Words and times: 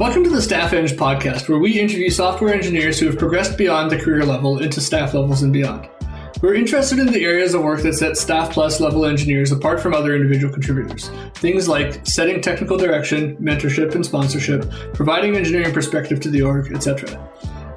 Welcome 0.00 0.24
to 0.24 0.30
the 0.30 0.40
Staff 0.40 0.72
Eng 0.72 0.86
podcast, 0.86 1.46
where 1.46 1.58
we 1.58 1.78
interview 1.78 2.08
software 2.08 2.54
engineers 2.54 2.98
who 2.98 3.04
have 3.04 3.18
progressed 3.18 3.58
beyond 3.58 3.90
the 3.90 3.98
career 3.98 4.24
level 4.24 4.62
into 4.62 4.80
staff 4.80 5.12
levels 5.12 5.42
and 5.42 5.52
beyond. 5.52 5.90
We're 6.40 6.54
interested 6.54 6.98
in 6.98 7.08
the 7.08 7.22
areas 7.22 7.52
of 7.52 7.60
work 7.62 7.82
that 7.82 7.92
set 7.92 8.16
Staff 8.16 8.50
Plus 8.50 8.80
level 8.80 9.04
engineers 9.04 9.52
apart 9.52 9.78
from 9.78 9.92
other 9.92 10.16
individual 10.16 10.50
contributors. 10.50 11.10
Things 11.34 11.68
like 11.68 12.06
setting 12.06 12.40
technical 12.40 12.78
direction, 12.78 13.36
mentorship, 13.36 13.94
and 13.94 14.02
sponsorship, 14.02 14.70
providing 14.94 15.36
engineering 15.36 15.74
perspective 15.74 16.18
to 16.20 16.30
the 16.30 16.40
org, 16.40 16.72
etc. 16.72 17.20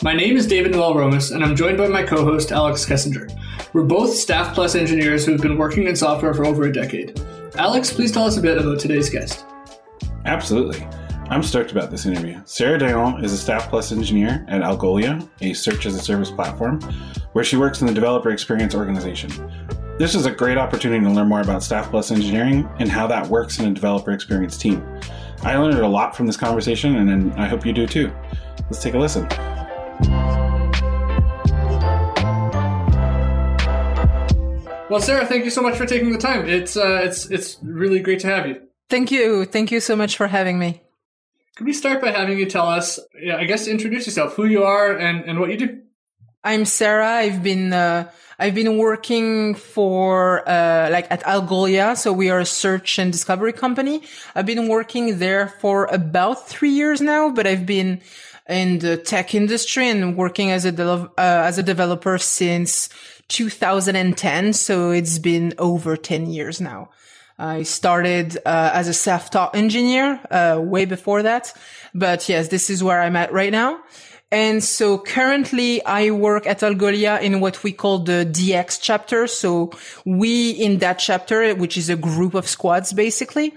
My 0.01 0.13
name 0.13 0.37
is 0.37 0.47
David 0.47 0.71
Noel 0.71 0.95
Romas, 0.95 1.35
and 1.35 1.43
I'm 1.43 1.57
joined 1.57 1.77
by 1.77 1.89
my 1.89 2.03
co 2.03 2.23
host, 2.23 2.53
Alex 2.53 2.85
Kessinger. 2.85 3.37
We're 3.73 3.83
both 3.83 4.13
Staff 4.13 4.55
Plus 4.55 4.75
engineers 4.75 5.25
who 5.25 5.33
have 5.33 5.41
been 5.41 5.57
working 5.57 5.87
in 5.87 5.95
software 5.97 6.33
for 6.33 6.45
over 6.45 6.63
a 6.63 6.71
decade. 6.71 7.21
Alex, 7.57 7.91
please 7.91 8.13
tell 8.13 8.23
us 8.23 8.37
a 8.37 8.41
bit 8.41 8.57
about 8.57 8.79
today's 8.79 9.09
guest. 9.09 9.43
Absolutely. 10.23 10.87
I'm 11.29 11.41
stoked 11.41 11.71
about 11.71 11.89
this 11.89 12.05
interview. 12.05 12.41
Sarah 12.45 12.77
Dayan 12.77 13.23
is 13.23 13.33
a 13.33 13.37
Staff 13.37 13.69
Plus 13.69 13.91
engineer 13.91 14.45
at 14.49 14.61
Algolia, 14.61 15.27
a 15.41 15.53
search 15.53 15.85
as 15.85 15.95
a 15.95 15.99
service 15.99 16.29
platform, 16.29 16.79
where 17.31 17.43
she 17.43 17.57
works 17.57 17.81
in 17.81 17.87
the 17.87 17.93
developer 17.93 18.29
experience 18.29 18.75
organization. 18.75 19.31
This 19.97 20.15
is 20.15 20.25
a 20.25 20.31
great 20.31 20.57
opportunity 20.57 21.03
to 21.03 21.11
learn 21.11 21.29
more 21.29 21.41
about 21.41 21.63
Staff 21.63 21.89
Plus 21.89 22.11
engineering 22.11 22.69
and 22.79 22.89
how 22.89 23.07
that 23.07 23.25
works 23.27 23.59
in 23.59 23.65
a 23.65 23.73
developer 23.73 24.11
experience 24.11 24.57
team. 24.57 24.85
I 25.43 25.57
learned 25.57 25.79
a 25.79 25.87
lot 25.87 26.15
from 26.15 26.27
this 26.27 26.37
conversation, 26.37 26.95
and 26.95 27.33
I 27.33 27.47
hope 27.47 27.65
you 27.65 27.73
do 27.73 27.87
too. 27.87 28.11
Let's 28.65 28.83
take 28.83 28.93
a 28.93 28.99
listen. 28.99 29.27
Well, 34.89 35.01
Sarah, 35.01 35.25
thank 35.25 35.43
you 35.43 35.49
so 35.49 35.63
much 35.63 35.75
for 35.75 35.87
taking 35.87 36.11
the 36.11 36.19
time. 36.19 36.47
It's 36.47 36.77
uh, 36.77 37.01
it's 37.03 37.25
it's 37.31 37.57
really 37.63 37.99
great 37.99 38.19
to 38.19 38.27
have 38.27 38.45
you. 38.45 38.61
Thank 38.89 39.09
you. 39.09 39.45
Thank 39.45 39.71
you 39.71 39.79
so 39.79 39.95
much 39.95 40.15
for 40.15 40.27
having 40.27 40.59
me. 40.59 40.82
Could 41.55 41.67
we 41.67 41.73
start 41.73 42.01
by 42.01 42.09
having 42.09 42.39
you 42.39 42.47
tell 42.47 42.67
us, 42.67 42.99
I 43.15 43.43
guess, 43.43 43.67
introduce 43.67 44.07
yourself, 44.07 44.33
who 44.33 44.45
you 44.45 44.63
are, 44.63 44.97
and, 44.97 45.23
and 45.25 45.39
what 45.39 45.51
you 45.51 45.57
do? 45.57 45.81
I'm 46.43 46.65
Sarah. 46.65 47.07
I've 47.07 47.43
been 47.43 47.71
uh, 47.71 48.11
I've 48.39 48.55
been 48.55 48.77
working 48.77 49.55
for 49.55 50.47
uh, 50.49 50.89
like 50.91 51.07
at 51.09 51.23
Algolia, 51.23 51.95
so 51.95 52.11
we 52.11 52.29
are 52.29 52.39
a 52.39 52.45
search 52.45 52.99
and 52.99 53.11
discovery 53.11 53.53
company. 53.53 54.01
I've 54.35 54.45
been 54.47 54.67
working 54.67 55.19
there 55.19 55.47
for 55.47 55.85
about 55.85 56.49
three 56.49 56.71
years 56.71 56.99
now, 56.99 57.29
but 57.29 57.47
I've 57.47 57.65
been 57.65 58.01
in 58.49 58.79
the 58.79 58.97
tech 58.97 59.33
industry 59.33 59.87
and 59.87 60.17
working 60.17 60.51
as 60.51 60.65
a 60.65 60.71
de- 60.71 60.83
uh, 60.83 61.09
as 61.17 61.57
a 61.57 61.63
developer 61.63 62.17
since 62.17 62.89
2010. 63.29 64.53
So 64.53 64.91
it's 64.91 65.19
been 65.19 65.53
over 65.57 65.95
10 65.95 66.29
years 66.29 66.59
now. 66.59 66.89
I 67.37 67.63
started 67.63 68.37
uh, 68.45 68.71
as 68.73 68.87
a 68.87 68.93
self-taught 68.93 69.55
engineer 69.55 70.19
uh, 70.29 70.59
way 70.61 70.85
before 70.85 71.23
that, 71.23 71.53
but 71.93 72.29
yes, 72.29 72.49
this 72.49 72.69
is 72.69 72.83
where 72.83 73.01
I'm 73.01 73.15
at 73.15 73.33
right 73.33 73.51
now. 73.51 73.79
And 74.33 74.63
so 74.63 74.97
currently 74.97 75.85
I 75.85 76.09
work 76.09 76.47
at 76.47 76.61
Algolia 76.61 77.21
in 77.21 77.39
what 77.39 77.63
we 77.63 77.71
call 77.71 77.99
the 77.99 78.25
DX 78.25 78.79
chapter. 78.81 79.27
So 79.27 79.71
we 80.05 80.49
in 80.49 80.79
that 80.79 80.97
chapter, 80.97 81.53
which 81.53 81.77
is 81.77 81.87
a 81.87 81.95
group 81.95 82.33
of 82.33 82.47
squads 82.47 82.93
basically, 82.93 83.53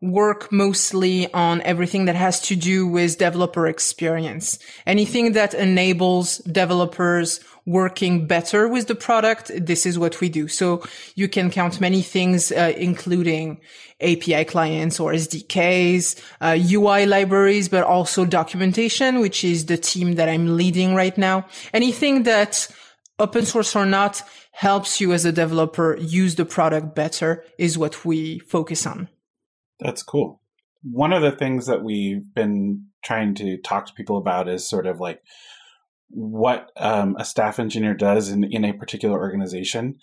work 0.00 0.52
mostly 0.52 1.32
on 1.32 1.62
everything 1.62 2.04
that 2.04 2.14
has 2.14 2.40
to 2.42 2.54
do 2.54 2.86
with 2.86 3.18
developer 3.18 3.66
experience. 3.66 4.58
Anything 4.86 5.32
that 5.32 5.52
enables 5.52 6.38
developers 6.38 7.40
working 7.66 8.26
better 8.26 8.68
with 8.68 8.88
the 8.88 8.94
product, 8.94 9.50
this 9.54 9.86
is 9.86 9.98
what 9.98 10.20
we 10.20 10.28
do. 10.28 10.48
So 10.48 10.82
you 11.14 11.28
can 11.28 11.50
count 11.50 11.80
many 11.80 12.02
things, 12.02 12.52
uh, 12.52 12.72
including 12.76 13.60
API 14.00 14.44
clients 14.44 15.00
or 15.00 15.12
SDKs, 15.12 16.20
uh, 16.40 16.58
UI 16.60 17.06
libraries, 17.06 17.68
but 17.68 17.84
also 17.84 18.24
documentation, 18.24 19.20
which 19.20 19.44
is 19.44 19.66
the 19.66 19.78
team 19.78 20.16
that 20.16 20.28
I'm 20.28 20.56
leading 20.56 20.94
right 20.94 21.16
now. 21.16 21.46
Anything 21.72 22.24
that 22.24 22.68
open 23.18 23.46
source 23.46 23.74
or 23.74 23.86
not 23.86 24.22
helps 24.52 25.00
you 25.00 25.12
as 25.12 25.24
a 25.24 25.32
developer 25.32 25.96
use 25.98 26.34
the 26.34 26.44
product 26.44 26.94
better 26.94 27.44
is 27.58 27.78
what 27.78 28.04
we 28.04 28.40
focus 28.40 28.86
on. 28.86 29.08
That's 29.80 30.02
cool. 30.02 30.40
One 30.82 31.12
of 31.12 31.22
the 31.22 31.32
things 31.32 31.66
that 31.66 31.82
we've 31.82 32.22
been 32.34 32.86
trying 33.02 33.34
to 33.36 33.56
talk 33.58 33.86
to 33.86 33.94
people 33.94 34.18
about 34.18 34.48
is 34.48 34.68
sort 34.68 34.86
of 34.86 35.00
like 35.00 35.22
what 36.14 36.70
um, 36.76 37.16
a 37.18 37.24
staff 37.24 37.58
engineer 37.58 37.94
does 37.94 38.28
in, 38.28 38.44
in 38.44 38.64
a 38.64 38.72
particular 38.72 39.18
organization. 39.18 39.96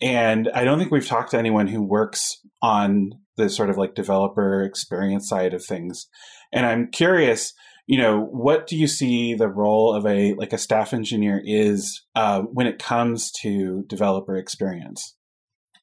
And 0.00 0.48
I 0.54 0.64
don't 0.64 0.78
think 0.78 0.90
we've 0.90 1.06
talked 1.06 1.32
to 1.32 1.38
anyone 1.38 1.66
who 1.66 1.82
works 1.82 2.38
on 2.62 3.10
the 3.36 3.48
sort 3.48 3.70
of 3.70 3.76
like 3.76 3.94
developer 3.94 4.62
experience 4.62 5.28
side 5.28 5.54
of 5.54 5.64
things. 5.64 6.06
And 6.52 6.64
I'm 6.64 6.90
curious, 6.90 7.52
you 7.86 7.98
know, 7.98 8.20
what 8.20 8.66
do 8.66 8.76
you 8.76 8.86
see 8.86 9.34
the 9.34 9.48
role 9.48 9.94
of 9.94 10.06
a 10.06 10.34
like 10.34 10.52
a 10.52 10.58
staff 10.58 10.92
engineer 10.92 11.40
is 11.44 12.02
uh, 12.14 12.42
when 12.42 12.66
it 12.66 12.78
comes 12.78 13.30
to 13.42 13.84
developer 13.88 14.36
experience? 14.36 15.14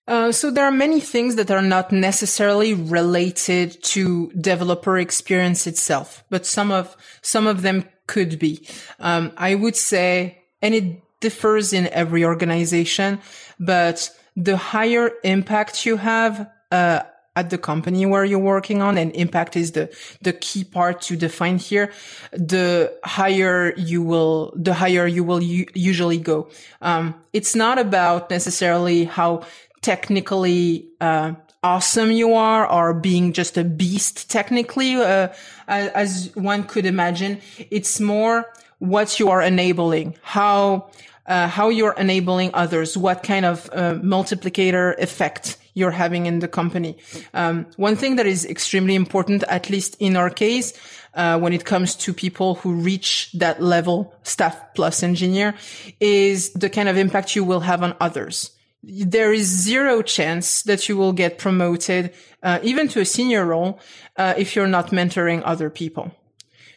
Uh, 0.08 0.32
so 0.32 0.52
there 0.52 0.66
are 0.66 0.72
many 0.72 1.00
things 1.00 1.36
that 1.36 1.50
are 1.50 1.64
not 1.64 1.92
necessarily 1.92 2.76
related 2.76 3.82
to 3.84 4.32
developer 4.40 5.00
experience 5.00 5.66
itself, 5.66 6.24
but 6.30 6.46
some 6.46 6.72
of 6.72 6.96
some 7.22 7.48
of 7.48 7.64
them 7.64 7.90
could 8.08 8.40
be. 8.40 8.68
Um, 9.00 9.32
I 9.38 9.56
would 9.56 9.76
say, 9.76 10.40
and 10.62 10.74
it 10.74 11.02
differs 11.20 11.74
in 11.74 11.88
every 11.88 12.24
organization, 12.24 13.20
but 13.60 14.10
the 14.36 14.58
higher 14.58 15.12
impact 15.24 15.86
you 15.86 15.98
have 15.98 16.50
uh, 16.72 17.02
at 17.36 17.50
the 17.50 17.58
company 17.58 18.06
where 18.06 18.24
you're 18.24 18.40
working 18.40 18.82
on, 18.82 18.98
and 18.98 19.14
impact 19.16 19.56
is 19.56 19.72
the 19.74 19.94
the 20.22 20.34
key 20.34 20.64
part 20.64 21.02
to 21.02 21.16
define 21.16 21.58
here. 21.58 21.92
The 22.32 22.98
higher 23.04 23.74
you 23.76 24.02
will, 24.02 24.54
the 24.56 24.74
higher 24.74 25.06
you 25.08 25.24
will 25.24 25.42
u- 25.42 25.68
usually 25.74 26.18
go. 26.18 26.50
Um, 26.82 27.16
it's 27.34 27.56
not 27.56 27.78
about 27.78 28.30
necessarily 28.30 29.06
how 29.06 29.44
technically 29.82 30.90
uh, 31.02 31.34
awesome 31.66 32.12
you 32.12 32.36
are 32.36 32.70
or 32.70 32.94
being 32.94 33.34
just 33.34 33.58
a 33.58 33.64
beast 33.64 34.30
technically 34.30 34.96
uh, 34.96 35.30
as 35.68 36.30
one 36.36 36.64
could 36.64 36.86
imagine. 36.86 37.42
It's 37.72 38.00
more 38.00 38.46
what 38.78 39.20
you 39.20 39.30
are 39.32 39.42
enabling 39.42 40.16
how 40.22 40.92
uh, 41.26 41.48
how 41.48 41.70
you're 41.70 41.96
enabling 41.98 42.52
others 42.54 42.96
what 42.96 43.24
kind 43.24 43.46
of 43.46 43.68
uh, 43.74 43.96
multiplicator 43.96 44.96
effect 45.00 45.58
you're 45.74 45.98
having 46.04 46.28
in 46.28 46.38
the 46.38 46.48
company. 46.48 46.96
Um, 47.34 47.66
one 47.78 47.96
thing 47.96 48.18
that 48.18 48.28
is 48.28 48.46
extremely 48.46 48.94
important 48.94 49.44
at 49.48 49.70
least 49.72 49.98
in 50.00 50.16
our 50.16 50.30
case 50.30 50.72
uh, 51.16 51.40
when 51.40 51.52
it 51.52 51.66
comes 51.66 51.96
to 51.96 52.14
people 52.14 52.56
who 52.56 52.76
reach 52.76 53.32
that 53.34 53.60
level 53.60 54.14
staff 54.22 54.56
plus 54.76 55.02
engineer 55.02 55.56
is 56.00 56.54
the 56.54 56.70
kind 56.70 56.90
of 56.90 56.96
impact 56.96 57.36
you 57.36 57.44
will 57.44 57.62
have 57.62 57.82
on 57.82 57.96
others 58.00 58.55
there 58.88 59.34
is 59.34 59.48
zero 59.48 60.02
chance 60.02 60.62
that 60.64 60.88
you 60.88 60.96
will 60.96 61.14
get 61.14 61.38
promoted, 61.38 62.14
uh, 62.44 62.60
even 62.62 62.88
to 62.90 63.00
a 63.02 63.06
senior 63.06 63.46
role, 63.46 63.80
uh, 64.18 64.36
if 64.38 64.56
you're 64.56 64.68
not 64.68 64.92
mentoring 64.92 65.42
other 65.44 65.70
people, 65.70 66.12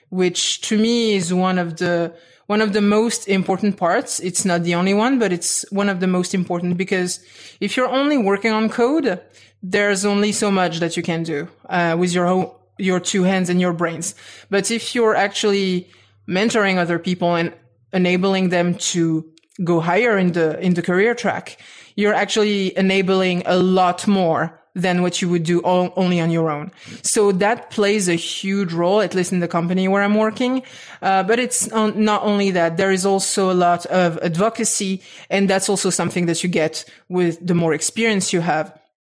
which 0.08 0.62
to 0.62 0.78
me 0.78 1.14
is 1.14 1.32
one 1.32 1.58
of 1.58 1.76
the 1.76 2.14
one 2.46 2.62
of 2.62 2.72
the 2.72 2.80
most 2.80 3.28
important 3.28 3.76
parts. 3.76 4.20
It's 4.20 4.46
not 4.46 4.62
the 4.62 4.74
only 4.74 4.94
one, 4.94 5.18
but 5.18 5.32
it's 5.32 5.70
one 5.70 5.90
of 5.90 6.00
the 6.00 6.06
most 6.06 6.34
important 6.34 6.78
because 6.78 7.20
if 7.60 7.76
you're 7.76 7.90
only 7.90 8.16
working 8.16 8.52
on 8.52 8.70
code, 8.70 9.20
there's 9.62 10.06
only 10.06 10.32
so 10.32 10.50
much 10.50 10.78
that 10.78 10.96
you 10.96 11.02
can 11.02 11.24
do 11.24 11.48
uh, 11.68 11.94
with 11.98 12.14
your 12.14 12.26
own, 12.26 12.50
your 12.78 13.00
two 13.00 13.24
hands 13.24 13.50
and 13.50 13.60
your 13.60 13.74
brains. 13.74 14.14
But 14.48 14.70
if 14.70 14.94
you're 14.94 15.14
actually 15.14 15.90
mentoring 16.26 16.78
other 16.78 16.98
people 16.98 17.34
and 17.34 17.52
enabling 17.92 18.48
them 18.48 18.76
to 18.76 19.26
go 19.62 19.80
higher 19.80 20.16
in 20.16 20.32
the 20.32 20.58
in 20.60 20.72
the 20.72 20.82
career 20.82 21.14
track, 21.14 21.58
you're 21.98 22.14
actually 22.14 22.78
enabling 22.78 23.42
a 23.44 23.56
lot 23.56 24.06
more 24.06 24.56
than 24.72 25.02
what 25.02 25.20
you 25.20 25.28
would 25.28 25.42
do 25.42 25.58
all, 25.62 25.92
only 25.96 26.20
on 26.20 26.30
your 26.30 26.48
own. 26.48 26.70
So 27.02 27.32
that 27.32 27.70
plays 27.70 28.08
a 28.08 28.14
huge 28.14 28.72
role, 28.72 29.00
at 29.00 29.16
least 29.16 29.32
in 29.32 29.40
the 29.40 29.48
company 29.48 29.88
where 29.88 30.04
I'm 30.04 30.14
working. 30.14 30.62
Uh, 31.02 31.24
but 31.24 31.40
it's 31.40 31.66
not 31.72 32.22
only 32.22 32.52
that, 32.52 32.76
there 32.76 32.92
is 32.92 33.04
also 33.04 33.50
a 33.50 33.58
lot 33.66 33.84
of 33.86 34.16
advocacy. 34.18 35.02
And 35.28 35.50
that's 35.50 35.68
also 35.68 35.90
something 35.90 36.26
that 36.26 36.44
you 36.44 36.48
get 36.48 36.84
with 37.08 37.44
the 37.44 37.54
more 37.54 37.74
experience 37.74 38.32
you 38.32 38.42
have 38.42 38.78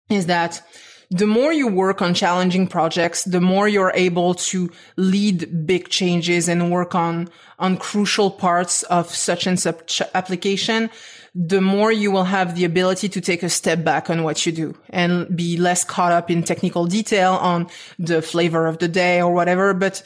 is 0.09 0.27
that 0.27 0.63
the 1.11 1.27
more 1.27 1.53
you 1.53 1.67
work 1.67 2.03
on 2.03 2.13
challenging 2.15 2.67
projects, 2.67 3.25
the 3.25 3.41
more 3.41 3.67
you're 3.67 3.93
able 3.95 4.35
to 4.35 4.71
lead 4.97 5.67
big 5.67 5.89
changes 5.89 6.49
and 6.49 6.71
work 6.71 6.95
on, 6.95 7.29
on 7.59 7.77
crucial 7.79 8.31
parts 8.31 8.83
of 8.85 9.15
such 9.15 9.47
and 9.47 9.59
such 9.59 10.03
application 10.15 10.91
the 11.41 11.61
more 11.61 11.93
you 11.93 12.11
will 12.11 12.25
have 12.25 12.57
the 12.57 12.65
ability 12.65 13.09
to 13.09 13.21
take 13.21 13.45
a 13.45 13.49
step 13.49 13.85
back 13.85 14.11
on 14.11 14.25
what 14.25 14.45
you 14.45 14.51
do 14.51 14.77
and 14.91 15.37
be 15.37 15.57
less 15.57 15.85
caught 15.85 16.11
up 16.11 16.31
in 16.31 16.43
technical 16.43 16.87
detail 16.87 17.35
on 17.35 17.69
the 17.99 18.21
flavor 18.21 18.67
of 18.67 18.79
the 18.79 18.89
day 18.89 19.23
or 19.23 19.33
whatever, 19.33 19.73
but 19.73 20.03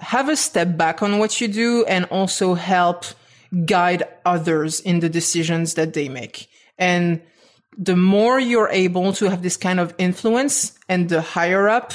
have 0.00 0.28
a 0.28 0.36
step 0.36 0.76
back 0.76 1.00
on 1.00 1.18
what 1.18 1.40
you 1.40 1.46
do 1.46 1.84
and 1.84 2.06
also 2.06 2.54
help 2.54 3.04
guide 3.66 4.02
others 4.24 4.80
in 4.80 4.98
the 4.98 5.08
decisions 5.08 5.74
that 5.74 5.94
they 5.94 6.08
make. 6.08 6.48
And 6.76 7.22
the 7.76 7.96
more 7.96 8.38
you're 8.38 8.68
able 8.68 9.12
to 9.14 9.30
have 9.30 9.42
this 9.42 9.56
kind 9.56 9.80
of 9.80 9.94
influence 9.98 10.78
and 10.88 11.08
the 11.08 11.20
higher 11.20 11.68
up, 11.68 11.92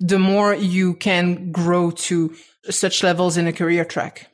the 0.00 0.18
more 0.18 0.54
you 0.54 0.94
can 0.94 1.52
grow 1.52 1.90
to 1.90 2.34
such 2.68 3.02
levels 3.02 3.36
in 3.36 3.46
a 3.46 3.52
career 3.52 3.84
track. 3.84 4.28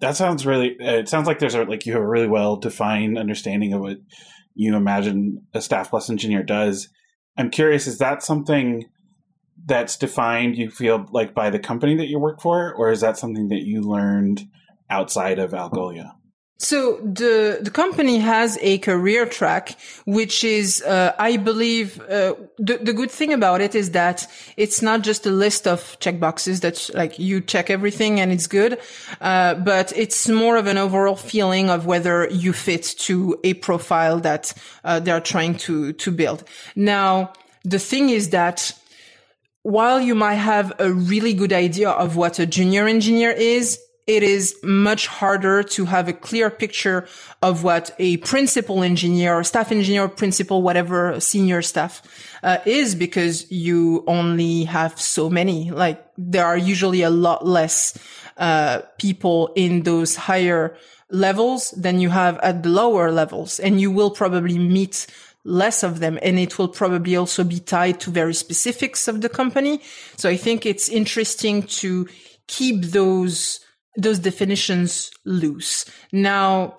That 0.00 0.16
sounds 0.16 0.46
really. 0.46 0.76
It 0.78 1.08
sounds 1.08 1.26
like 1.26 1.38
there's 1.38 1.54
a, 1.54 1.64
like 1.64 1.86
you 1.86 1.92
have 1.92 2.02
a 2.02 2.08
really 2.08 2.28
well 2.28 2.56
defined 2.56 3.18
understanding 3.18 3.72
of 3.72 3.80
what 3.80 3.98
you 4.54 4.74
imagine 4.76 5.46
a 5.54 5.60
staff 5.60 5.90
plus 5.90 6.10
engineer 6.10 6.42
does. 6.42 6.88
I'm 7.36 7.50
curious, 7.50 7.86
is 7.86 7.98
that 7.98 8.22
something 8.22 8.84
that's 9.64 9.96
defined? 9.96 10.56
You 10.56 10.70
feel 10.70 11.06
like 11.10 11.34
by 11.34 11.50
the 11.50 11.58
company 11.58 11.96
that 11.96 12.08
you 12.08 12.18
work 12.18 12.40
for, 12.40 12.72
or 12.74 12.90
is 12.90 13.00
that 13.00 13.16
something 13.16 13.48
that 13.48 13.62
you 13.62 13.80
learned 13.80 14.42
outside 14.90 15.38
of 15.38 15.52
Algolia? 15.52 16.12
So 16.60 16.96
the 17.04 17.60
the 17.62 17.70
company 17.70 18.18
has 18.18 18.58
a 18.60 18.78
career 18.78 19.26
track, 19.26 19.76
which 20.06 20.42
is, 20.42 20.82
uh, 20.82 21.14
I 21.16 21.36
believe, 21.36 22.00
uh, 22.00 22.34
the 22.58 22.78
the 22.78 22.92
good 22.92 23.12
thing 23.12 23.32
about 23.32 23.60
it 23.60 23.76
is 23.76 23.92
that 23.92 24.26
it's 24.56 24.82
not 24.82 25.02
just 25.02 25.24
a 25.24 25.30
list 25.30 25.68
of 25.68 25.96
checkboxes 26.00 26.62
that 26.62 26.90
like 26.94 27.16
you 27.16 27.40
check 27.40 27.70
everything 27.70 28.18
and 28.18 28.32
it's 28.32 28.48
good, 28.48 28.80
uh, 29.20 29.54
but 29.54 29.92
it's 29.96 30.28
more 30.28 30.56
of 30.56 30.66
an 30.66 30.78
overall 30.78 31.14
feeling 31.14 31.70
of 31.70 31.86
whether 31.86 32.28
you 32.28 32.52
fit 32.52 32.82
to 32.98 33.38
a 33.44 33.54
profile 33.54 34.18
that 34.20 34.52
uh, 34.82 34.98
they're 34.98 35.20
trying 35.20 35.54
to 35.58 35.92
to 35.92 36.10
build. 36.10 36.42
Now 36.74 37.34
the 37.62 37.78
thing 37.78 38.10
is 38.10 38.30
that 38.30 38.72
while 39.62 40.00
you 40.00 40.16
might 40.16 40.34
have 40.34 40.72
a 40.80 40.92
really 40.92 41.34
good 41.34 41.52
idea 41.52 41.90
of 41.90 42.16
what 42.16 42.40
a 42.40 42.46
junior 42.46 42.88
engineer 42.88 43.30
is, 43.30 43.78
it 44.08 44.22
is 44.22 44.56
much 44.62 45.06
harder 45.06 45.62
to 45.62 45.84
have 45.84 46.08
a 46.08 46.14
clear 46.14 46.48
picture 46.48 47.06
of 47.42 47.62
what 47.62 47.94
a 47.98 48.16
principal 48.18 48.82
engineer 48.82 49.44
staff 49.44 49.70
engineer, 49.70 50.08
principal, 50.08 50.62
whatever 50.62 51.20
senior 51.20 51.60
staff 51.60 52.02
uh, 52.42 52.56
is 52.64 52.94
because 52.94 53.50
you 53.52 54.02
only 54.06 54.64
have 54.64 54.98
so 54.98 55.28
many. 55.28 55.70
Like 55.70 56.02
there 56.16 56.46
are 56.46 56.56
usually 56.56 57.02
a 57.02 57.10
lot 57.10 57.46
less 57.46 57.98
uh, 58.38 58.80
people 58.96 59.52
in 59.54 59.82
those 59.82 60.16
higher 60.16 60.74
levels 61.10 61.72
than 61.72 62.00
you 62.00 62.08
have 62.08 62.38
at 62.38 62.62
the 62.62 62.70
lower 62.70 63.12
levels, 63.12 63.60
and 63.60 63.78
you 63.78 63.90
will 63.90 64.10
probably 64.10 64.58
meet 64.58 65.06
less 65.44 65.82
of 65.82 66.00
them 66.00 66.18
and 66.20 66.38
it 66.38 66.58
will 66.58 66.68
probably 66.68 67.16
also 67.16 67.44
be 67.44 67.60
tied 67.60 68.00
to 68.00 68.10
very 68.10 68.34
specifics 68.34 69.06
of 69.06 69.20
the 69.20 69.28
company. 69.28 69.80
So 70.16 70.28
I 70.28 70.36
think 70.36 70.66
it's 70.66 70.88
interesting 70.88 71.62
to 71.80 72.08
keep 72.46 72.82
those 72.86 73.60
those 73.98 74.20
definitions 74.20 75.10
loose. 75.24 75.84
Now, 76.12 76.76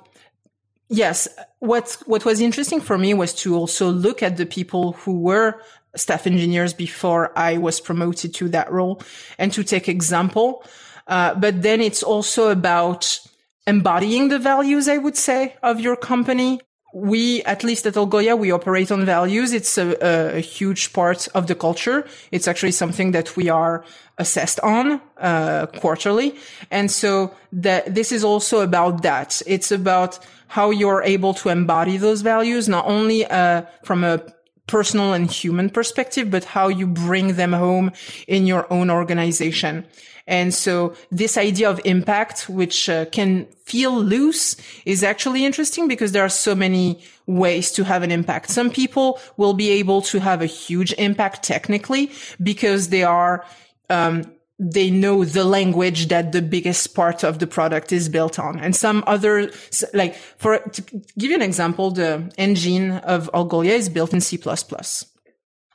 yes, 0.87 1.27
what 1.59 2.01
what 2.05 2.25
was 2.25 2.41
interesting 2.41 2.81
for 2.81 2.97
me 2.97 3.13
was 3.13 3.33
to 3.43 3.55
also 3.55 3.91
look 3.91 4.23
at 4.23 4.37
the 4.37 4.45
people 4.45 4.93
who 4.93 5.19
were 5.19 5.61
staff 5.95 6.25
engineers 6.25 6.73
before 6.73 7.37
I 7.37 7.57
was 7.57 7.81
promoted 7.81 8.33
to 8.35 8.49
that 8.49 8.71
role 8.71 9.01
and 9.37 9.51
to 9.53 9.63
take 9.63 9.89
example. 9.89 10.63
Uh, 11.07 11.33
but 11.35 11.61
then 11.61 11.81
it's 11.81 12.03
also 12.03 12.49
about 12.49 13.19
embodying 13.67 14.29
the 14.29 14.39
values, 14.39 14.87
I 14.87 14.97
would 14.97 15.17
say, 15.17 15.55
of 15.61 15.79
your 15.79 15.95
company 15.95 16.61
we, 16.93 17.43
at 17.43 17.63
least 17.63 17.85
at 17.85 17.93
Algolia, 17.93 18.37
we 18.37 18.51
operate 18.51 18.91
on 18.91 19.05
values. 19.05 19.53
It's 19.53 19.77
a, 19.77 20.35
a, 20.35 20.39
huge 20.39 20.91
part 20.91 21.27
of 21.35 21.47
the 21.47 21.55
culture. 21.55 22.07
It's 22.31 22.47
actually 22.47 22.71
something 22.71 23.11
that 23.11 23.35
we 23.35 23.49
are 23.49 23.85
assessed 24.17 24.59
on 24.61 24.99
uh, 25.17 25.67
quarterly, 25.79 26.35
and 26.71 26.89
so 26.89 27.33
that 27.51 27.93
this 27.93 28.11
is 28.11 28.23
also 28.23 28.61
about 28.61 29.03
that. 29.03 29.41
It's 29.45 29.71
about 29.71 30.19
how 30.47 30.71
you're 30.71 31.03
able 31.03 31.33
to 31.35 31.49
embody 31.49 31.97
those 31.97 32.21
values, 32.21 32.67
not 32.67 32.85
only 32.85 33.25
uh, 33.25 33.61
from 33.83 34.03
a 34.03 34.23
personal 34.65 35.13
and 35.13 35.29
human 35.29 35.69
perspective, 35.69 36.29
but 36.31 36.43
how 36.43 36.67
you 36.67 36.87
bring 36.87 37.35
them 37.35 37.53
home 37.53 37.91
in 38.27 38.47
your 38.47 38.71
own 38.71 38.89
organization. 38.89 39.85
And 40.29 40.53
so 40.53 40.93
this 41.11 41.37
idea 41.37 41.67
of 41.69 41.81
impact, 41.85 42.47
which 42.47 42.87
uh, 42.87 43.05
can 43.05 43.47
feel 43.65 43.91
loose 43.99 44.55
is 44.85 45.03
actually 45.03 45.43
interesting 45.43 45.87
because 45.87 46.11
there 46.11 46.23
are 46.23 46.29
so 46.29 46.53
many 46.53 46.99
ways 47.25 47.71
to 47.71 47.83
have 47.83 48.03
an 48.03 48.11
impact. 48.11 48.51
Some 48.51 48.69
people 48.69 49.19
will 49.37 49.53
be 49.55 49.71
able 49.71 50.03
to 50.03 50.19
have 50.19 50.43
a 50.43 50.45
huge 50.45 50.93
impact 50.93 51.41
technically 51.43 52.11
because 52.41 52.89
they 52.89 53.03
are, 53.03 53.43
um, 53.89 54.31
they 54.59 54.91
know 54.91 55.25
the 55.25 55.45
language 55.45 56.09
that 56.09 56.31
the 56.31 56.43
biggest 56.43 56.93
part 56.93 57.23
of 57.23 57.39
the 57.39 57.47
product 57.47 57.91
is 57.91 58.07
built 58.07 58.37
on. 58.37 58.59
And 58.59 58.75
some 58.75 59.03
other, 59.07 59.49
like 59.95 60.15
for, 60.15 60.59
to 60.59 60.81
give 61.17 61.31
you 61.31 61.35
an 61.35 61.41
example, 61.41 61.89
the 61.89 62.31
engine 62.37 62.91
of 62.91 63.31
Algolia 63.33 63.71
is 63.71 63.89
built 63.89 64.13
in 64.13 64.21
C++. 64.21 64.37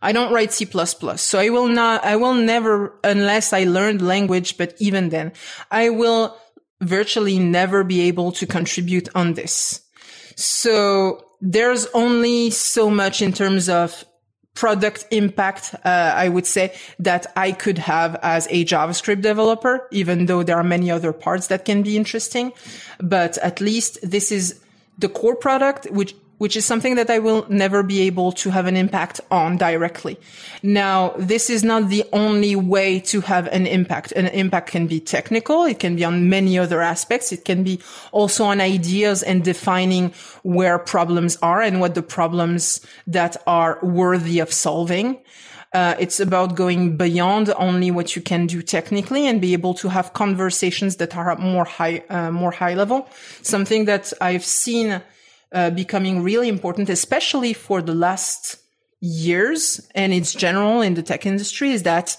I 0.05 0.13
don't 0.13 0.33
write 0.33 0.53
C++. 0.53 0.67
So 1.17 1.39
I 1.39 1.49
will 1.49 1.69
not, 1.69 2.05
I 2.05 2.17
will 2.17 2.35
never, 2.35 2.95
unless 3.03 3.53
I 3.53 3.65
learned 3.65 4.03
language, 4.03 4.59
but 4.59 4.75
even 4.79 5.09
then, 5.09 5.33
I 5.71 5.89
will 5.89 6.37
virtually 6.81 7.39
never 7.39 7.83
be 7.85 8.03
able 8.03 8.31
to 8.33 8.47
contribute 8.47 9.09
on 9.15 9.35
this. 9.35 9.81
So 10.37 11.25
there's 11.41 11.87
only 11.95 12.51
so 12.51 12.91
much 12.91 13.23
in 13.23 13.33
terms 13.33 13.69
of 13.69 14.05
product 14.55 15.07
impact, 15.11 15.75
uh, 15.85 16.13
I 16.15 16.29
would 16.29 16.47
say 16.47 16.75
that 17.01 17.27
I 17.35 17.53
could 17.53 17.79
have 17.79 18.17
as 18.23 18.47
a 18.51 18.65
JavaScript 18.65 19.23
developer, 19.23 19.89
even 19.91 20.27
though 20.27 20.43
there 20.43 20.57
are 20.57 20.65
many 20.65 20.91
other 20.91 21.13
parts 21.13 21.49
that 21.49 21.65
can 21.65 21.83
be 21.83 21.97
interesting. 21.97 22.53
But 23.01 23.37
at 23.39 23.61
least 23.61 23.99
this 24.03 24.31
is 24.31 24.61
the 24.97 25.09
core 25.09 25.35
product, 25.35 25.91
which 25.91 26.15
which 26.45 26.59
is 26.59 26.67
something 26.67 26.97
that 26.97 27.09
I 27.09 27.21
will 27.21 27.47
never 27.49 27.83
be 27.83 28.03
able 28.03 28.31
to 28.33 28.51
have 28.51 28.67
an 28.67 28.77
impact 28.77 29.19
on 29.31 29.57
directly. 29.57 30.19
Now, 30.63 31.15
this 31.17 31.49
is 31.49 31.65
not 31.65 31.89
the 31.89 32.05
only 32.13 32.55
way 32.55 33.01
to 33.13 33.23
have 33.23 33.47
an 33.47 33.67
impact. 33.67 34.13
An 34.13 34.27
impact 34.27 34.69
can 34.71 34.87
be 34.87 35.01
technical. 35.01 35.65
It 35.65 35.79
can 35.79 35.97
be 35.97 36.05
on 36.05 36.29
many 36.29 36.59
other 36.59 36.83
aspects. 36.83 37.33
It 37.33 37.47
can 37.47 37.65
be 37.65 37.81
also 38.13 38.45
on 38.45 38.61
ideas 38.61 39.23
and 39.23 39.43
defining 39.43 40.13
where 40.43 40.79
problems 40.79 41.39
are 41.41 41.63
and 41.63 41.81
what 41.81 41.95
the 41.95 42.03
problems 42.03 42.85
that 43.07 43.39
are 43.47 43.79
worthy 43.81 44.39
of 44.41 44.53
solving. 44.53 45.17
Uh, 45.73 45.95
it's 45.99 46.21
about 46.21 46.55
going 46.55 46.99
beyond 46.99 47.55
only 47.57 47.91
what 47.91 48.15
you 48.15 48.21
can 48.21 48.47
do 48.47 48.61
technically 48.61 49.27
and 49.27 49.41
be 49.41 49.55
able 49.55 49.73
to 49.73 49.89
have 49.89 50.13
conversations 50.13 50.97
that 50.97 51.17
are 51.17 51.35
more 51.37 51.65
high, 51.65 52.05
uh, 52.11 52.31
more 52.31 52.51
high 52.51 52.75
level. 52.75 53.09
Something 53.41 53.87
that 53.87 54.13
I've 54.21 54.45
seen 54.45 55.01
uh, 55.55 55.71
becoming 55.71 56.23
really 56.23 56.49
important, 56.49 56.89
especially 56.91 57.53
for 57.53 57.81
the 57.81 57.95
last 57.95 58.59
years 59.01 59.87
and 59.95 60.13
it's 60.13 60.33
general 60.33 60.81
in 60.81 60.95
the 60.95 61.03
tech 61.03 61.27
industry 61.27 61.71
is 61.71 61.83
that 61.83 62.17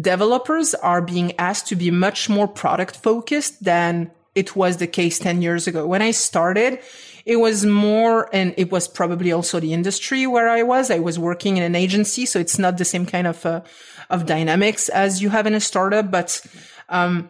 developers 0.00 0.72
are 0.74 1.02
being 1.02 1.36
asked 1.38 1.66
to 1.66 1.76
be 1.76 1.90
much 1.90 2.28
more 2.28 2.46
product 2.46 2.96
focused 2.96 3.64
than 3.64 4.10
it 4.34 4.56
was 4.56 4.76
the 4.76 4.86
case 4.86 5.18
10 5.18 5.42
years 5.42 5.66
ago. 5.66 5.86
When 5.86 6.00
I 6.00 6.12
started, 6.12 6.78
it 7.26 7.36
was 7.36 7.66
more, 7.66 8.30
and 8.32 8.54
it 8.56 8.70
was 8.70 8.88
probably 8.88 9.32
also 9.32 9.60
the 9.60 9.74
industry 9.74 10.26
where 10.26 10.48
I 10.48 10.62
was. 10.62 10.90
I 10.90 11.00
was 11.00 11.18
working 11.18 11.56
in 11.56 11.62
an 11.62 11.74
agency, 11.74 12.24
so 12.24 12.38
it's 12.38 12.58
not 12.58 12.78
the 12.78 12.84
same 12.84 13.04
kind 13.04 13.26
of, 13.26 13.44
uh, 13.44 13.60
of 14.08 14.24
dynamics 14.24 14.88
as 14.88 15.20
you 15.20 15.28
have 15.28 15.46
in 15.46 15.54
a 15.54 15.60
startup, 15.60 16.10
but, 16.10 16.40
um, 16.88 17.28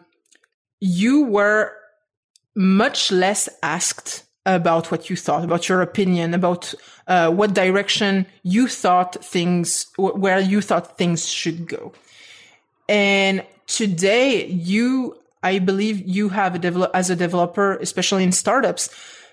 you 0.81 1.25
were 1.25 1.73
much 2.55 3.11
less 3.11 3.49
asked 3.63 4.25
about 4.45 4.91
what 4.91 5.09
you 5.09 5.17
thought, 5.17 5.45
about 5.45 5.69
your 5.69 5.83
opinion, 5.83 6.35
about 6.35 6.75
uh, 7.07 7.31
what 7.31 7.55
direction 7.55 8.27
you 8.43 8.67
thought 8.69 9.25
things, 9.25 9.87
where 9.97 10.41
you 10.41 10.61
thought 10.61 10.99
things 10.99 11.29
should 11.29 11.69
go. 11.69 11.93
And 12.89 13.45
today, 13.67 14.47
you, 14.47 15.17
I 15.43 15.59
believe, 15.59 16.07
you 16.07 16.31
have 16.31 16.55
a 16.55 16.59
develop 16.59 16.91
as 16.95 17.11
a 17.11 17.17
developer, 17.17 17.77
especially 17.77 18.25
in 18.25 18.33
startups, 18.33 18.91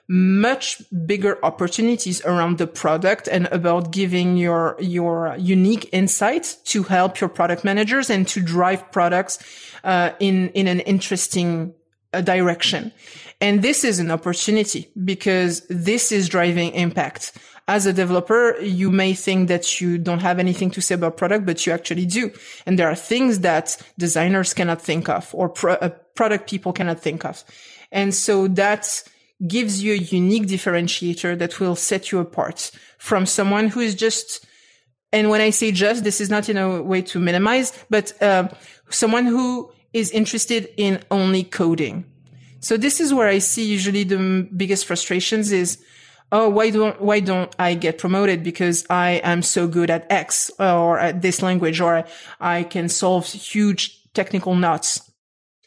much 0.08 0.82
bigger 1.06 1.38
opportunities 1.46 2.24
around 2.26 2.58
the 2.58 2.66
product 2.66 3.28
and 3.28 3.46
about 3.48 3.92
giving 3.92 4.38
your 4.38 4.76
your 4.80 5.36
unique 5.38 5.88
insights 5.92 6.56
to 6.56 6.82
help 6.82 7.20
your 7.20 7.30
product 7.30 7.64
managers 7.64 8.10
and 8.10 8.28
to 8.28 8.42
drive 8.42 8.92
products 8.92 9.38
uh, 9.84 10.10
in 10.20 10.50
in 10.50 10.68
an 10.68 10.80
interesting 10.80 11.76
uh, 12.14 12.22
direction. 12.22 12.92
And 13.42 13.62
this 13.62 13.84
is 13.84 14.00
an 14.00 14.12
opportunity 14.12 14.90
because 15.04 15.66
this 15.70 16.12
is 16.12 16.30
driving 16.30 16.74
impact. 16.74 17.38
As 17.68 17.86
a 17.86 17.94
developer, 17.94 18.58
you 18.60 18.90
may 18.90 19.14
think 19.14 19.48
that 19.48 19.80
you 19.80 19.98
don't 19.98 20.20
have 20.20 20.40
anything 20.40 20.72
to 20.72 20.82
say 20.82 20.96
about 20.96 21.18
product, 21.18 21.46
but 21.46 21.66
you 21.66 21.72
actually 21.72 22.06
do. 22.06 22.32
And 22.66 22.80
there 22.80 22.90
are 22.90 22.96
things 22.96 23.40
that 23.42 23.78
designers 23.98 24.54
cannot 24.54 24.82
think 24.82 25.08
of 25.08 25.30
or 25.34 25.50
pro- 25.50 25.76
uh, 25.76 25.90
product 26.16 26.50
people 26.50 26.74
cannot 26.74 27.00
think 27.00 27.26
of. 27.26 27.44
And 27.92 28.14
so 28.14 28.48
that 28.48 29.04
gives 29.48 29.84
you 29.84 29.94
a 29.94 29.98
unique 29.98 30.48
differentiator 30.48 31.38
that 31.38 31.60
will 31.60 31.76
set 31.76 32.12
you 32.12 32.20
apart 32.20 32.72
from 32.98 33.26
someone 33.26 33.68
who 33.68 33.80
is 33.80 33.96
just 33.96 34.46
and 35.12 35.30
when 35.30 35.42
I 35.42 35.50
say 35.50 35.72
just, 35.72 36.04
this 36.04 36.22
is 36.22 36.30
not 36.30 36.50
in 36.50 36.58
a 36.58 36.82
way 36.84 37.02
to 37.02 37.20
minimize, 37.20 37.74
but 37.90 38.14
uh, 38.22 38.48
someone 38.90 39.26
who 39.26 39.72
is 39.94 40.12
interested 40.12 40.70
in 40.78 41.02
only 41.12 41.44
coding 41.44 42.06
so 42.60 42.78
this 42.78 43.00
is 43.00 43.14
where 43.14 43.28
I 43.28 43.40
see 43.40 43.66
usually 43.66 44.04
the 44.04 44.48
biggest 44.56 44.86
frustrations 44.86 45.52
is, 45.52 45.82
oh, 46.32 46.50
why 46.50 46.70
don't, 46.70 47.02
why 47.02 47.20
don't 47.22 47.54
I 47.58 47.74
get 47.74 47.98
promoted? 47.98 48.44
Because 48.44 48.86
I 48.90 49.22
am 49.24 49.42
so 49.42 49.68
good 49.68 49.90
at 49.90 50.12
X 50.12 50.52
or 50.60 51.00
at 51.00 51.22
this 51.22 51.42
language 51.42 51.80
or 51.80 52.06
I 52.40 52.64
can 52.64 52.90
solve 52.90 53.28
huge 53.28 54.12
technical 54.14 54.56
knots. 54.56 55.10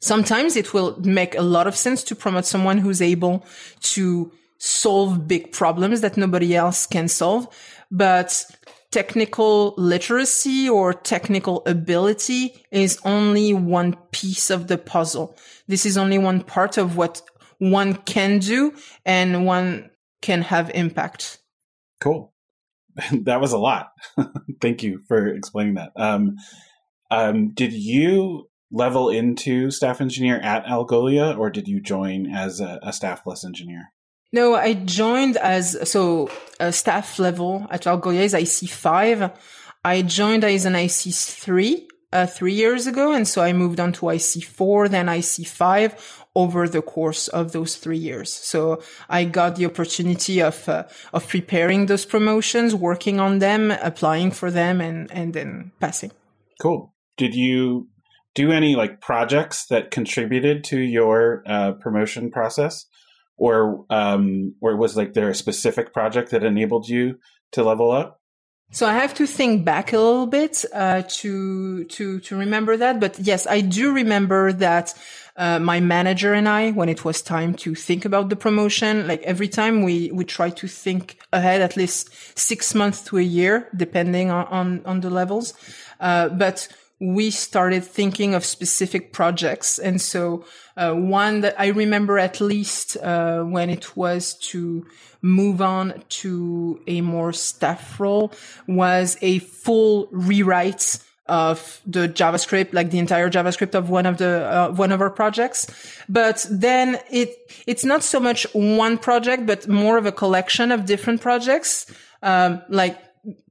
Sometimes 0.00 0.56
it 0.56 0.74
will 0.74 1.00
make 1.00 1.36
a 1.36 1.42
lot 1.42 1.66
of 1.66 1.76
sense 1.76 2.02
to 2.04 2.16
promote 2.16 2.44
someone 2.44 2.78
who's 2.78 3.00
able 3.00 3.46
to 3.80 4.32
solve 4.58 5.26
big 5.26 5.52
problems 5.52 6.00
that 6.02 6.16
nobody 6.16 6.54
else 6.54 6.86
can 6.86 7.08
solve. 7.08 7.48
But 7.90 8.44
technical 8.92 9.74
literacy 9.76 10.68
or 10.68 10.92
technical 10.92 11.62
ability 11.66 12.54
is 12.70 13.00
only 13.04 13.52
one 13.52 13.96
piece 14.12 14.50
of 14.50 14.68
the 14.68 14.78
puzzle. 14.78 15.36
This 15.66 15.84
is 15.84 15.96
only 15.96 16.18
one 16.18 16.42
part 16.42 16.76
of 16.76 16.96
what 16.96 17.22
one 17.58 17.94
can 17.94 18.38
do 18.38 18.74
and 19.04 19.46
one 19.46 19.90
can 20.20 20.42
have 20.42 20.70
impact. 20.74 21.38
Cool. 22.00 22.32
that 23.22 23.40
was 23.40 23.52
a 23.52 23.58
lot. 23.58 23.88
Thank 24.60 24.82
you 24.82 25.00
for 25.08 25.26
explaining 25.26 25.74
that. 25.74 25.92
Um, 25.96 26.36
um, 27.10 27.52
did 27.54 27.72
you 27.72 28.48
level 28.70 29.10
into 29.10 29.70
staff 29.70 30.00
engineer 30.00 30.38
at 30.38 30.64
Algolia 30.64 31.36
or 31.36 31.50
did 31.50 31.68
you 31.68 31.80
join 31.80 32.26
as 32.26 32.60
a, 32.60 32.78
a 32.82 32.92
staff 32.92 33.24
plus 33.24 33.44
engineer? 33.44 33.91
No, 34.32 34.54
I 34.54 34.72
joined 34.74 35.36
as 35.36 35.76
so 35.90 36.30
a 36.58 36.72
staff 36.72 37.18
level 37.18 37.66
at 37.70 37.82
Algolia 37.82 38.22
is 38.22 38.34
IC 38.34 38.70
five. 38.70 39.30
I 39.84 40.02
joined 40.02 40.44
as 40.44 40.64
an 40.64 40.74
IC 40.74 41.12
three 41.12 41.88
uh, 42.12 42.26
three 42.26 42.54
years 42.54 42.86
ago, 42.86 43.12
and 43.12 43.28
so 43.28 43.42
I 43.42 43.52
moved 43.52 43.78
on 43.78 43.92
to 43.94 44.08
IC 44.08 44.44
four, 44.44 44.88
then 44.88 45.08
IC 45.08 45.46
five 45.46 46.24
over 46.34 46.66
the 46.66 46.80
course 46.80 47.28
of 47.28 47.52
those 47.52 47.76
three 47.76 47.98
years. 47.98 48.32
So 48.32 48.82
I 49.10 49.24
got 49.24 49.56
the 49.56 49.66
opportunity 49.66 50.40
of 50.40 50.66
uh, 50.66 50.84
of 51.12 51.28
preparing 51.28 51.86
those 51.86 52.06
promotions, 52.06 52.74
working 52.74 53.20
on 53.20 53.38
them, 53.38 53.70
applying 53.70 54.30
for 54.30 54.50
them, 54.50 54.80
and 54.80 55.10
and 55.12 55.34
then 55.34 55.72
passing. 55.78 56.12
Cool. 56.60 56.94
Did 57.18 57.34
you 57.34 57.88
do 58.34 58.50
any 58.50 58.76
like 58.76 59.02
projects 59.02 59.66
that 59.66 59.90
contributed 59.90 60.64
to 60.64 60.78
your 60.80 61.42
uh, 61.46 61.72
promotion 61.72 62.30
process? 62.30 62.86
Or 63.42 63.84
um, 63.90 64.54
or 64.60 64.76
was 64.76 64.96
like 64.96 65.14
there 65.14 65.28
a 65.28 65.34
specific 65.34 65.92
project 65.92 66.30
that 66.30 66.44
enabled 66.44 66.88
you 66.88 67.18
to 67.50 67.64
level 67.64 67.90
up? 67.90 68.20
So 68.70 68.86
I 68.86 68.92
have 68.94 69.14
to 69.14 69.26
think 69.26 69.64
back 69.64 69.92
a 69.92 69.98
little 69.98 70.28
bit 70.28 70.64
uh, 70.72 71.02
to 71.20 71.84
to 71.84 72.20
to 72.20 72.36
remember 72.36 72.76
that. 72.76 73.00
But 73.00 73.18
yes, 73.18 73.48
I 73.48 73.60
do 73.60 73.92
remember 73.92 74.52
that 74.52 74.94
uh, 75.36 75.58
my 75.58 75.80
manager 75.80 76.32
and 76.34 76.48
I, 76.48 76.70
when 76.70 76.88
it 76.88 77.04
was 77.04 77.20
time 77.20 77.54
to 77.54 77.74
think 77.74 78.04
about 78.04 78.28
the 78.28 78.36
promotion, 78.36 79.08
like 79.08 79.22
every 79.22 79.48
time 79.48 79.82
we 79.82 80.12
we 80.12 80.24
try 80.24 80.50
to 80.50 80.68
think 80.68 81.18
ahead 81.32 81.62
at 81.62 81.76
least 81.76 82.10
six 82.38 82.76
months 82.76 83.02
to 83.06 83.18
a 83.18 83.22
year, 83.22 83.68
depending 83.74 84.30
on 84.30 84.46
on, 84.46 84.82
on 84.86 85.00
the 85.00 85.10
levels. 85.10 85.52
Uh, 85.98 86.28
but 86.28 86.68
we 87.02 87.32
started 87.32 87.82
thinking 87.84 88.32
of 88.32 88.44
specific 88.44 89.12
projects. 89.12 89.80
And 89.80 90.00
so, 90.00 90.44
uh, 90.76 90.94
one 90.94 91.40
that 91.40 91.58
I 91.58 91.66
remember 91.66 92.16
at 92.16 92.40
least, 92.40 92.96
uh, 92.96 93.42
when 93.42 93.70
it 93.70 93.96
was 93.96 94.34
to 94.50 94.86
move 95.20 95.60
on 95.60 96.04
to 96.22 96.80
a 96.86 97.00
more 97.00 97.32
staff 97.32 97.98
role 97.98 98.32
was 98.68 99.18
a 99.20 99.40
full 99.40 100.08
rewrite 100.12 100.98
of 101.26 101.80
the 101.86 102.08
JavaScript, 102.08 102.72
like 102.72 102.90
the 102.90 103.00
entire 103.00 103.30
JavaScript 103.30 103.74
of 103.74 103.90
one 103.90 104.06
of 104.06 104.18
the, 104.18 104.46
uh, 104.46 104.70
one 104.70 104.92
of 104.92 105.00
our 105.00 105.10
projects. 105.10 105.66
But 106.08 106.46
then 106.50 107.00
it, 107.10 107.36
it's 107.66 107.84
not 107.84 108.04
so 108.04 108.20
much 108.20 108.46
one 108.52 108.96
project, 108.96 109.44
but 109.44 109.66
more 109.66 109.98
of 109.98 110.06
a 110.06 110.12
collection 110.12 110.70
of 110.70 110.86
different 110.86 111.20
projects. 111.20 111.86
Um, 112.22 112.62
like 112.68 112.96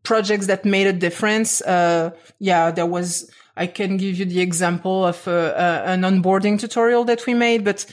projects 0.04 0.48
that 0.48 0.64
made 0.64 0.88
a 0.88 0.94
difference. 0.94 1.62
Uh, 1.62 2.12
yeah, 2.40 2.72
there 2.72 2.86
was, 2.86 3.30
I 3.62 3.68
can 3.68 3.98
give 3.98 4.18
you 4.18 4.26
the 4.26 4.42
example 4.42 5.06
of 5.06 5.28
uh, 5.28 5.32
uh, 5.32 5.84
an 5.86 6.02
onboarding 6.02 6.60
tutorial 6.60 7.04
that 7.06 7.28
we 7.28 7.36
made, 7.36 7.64
but 7.64 7.86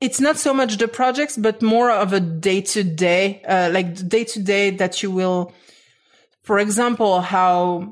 it's 0.00 0.20
not 0.20 0.36
so 0.36 0.54
much 0.54 0.76
the 0.76 0.86
projects, 0.86 1.36
but 1.36 1.60
more 1.60 1.90
of 1.90 2.12
a 2.12 2.20
day 2.20 2.60
to 2.60 2.84
day, 2.84 3.42
like 3.48 4.08
day 4.08 4.22
to 4.22 4.40
day 4.40 4.70
that 4.70 5.02
you 5.02 5.10
will, 5.10 5.52
for 6.42 6.60
example, 6.60 7.20
how 7.20 7.90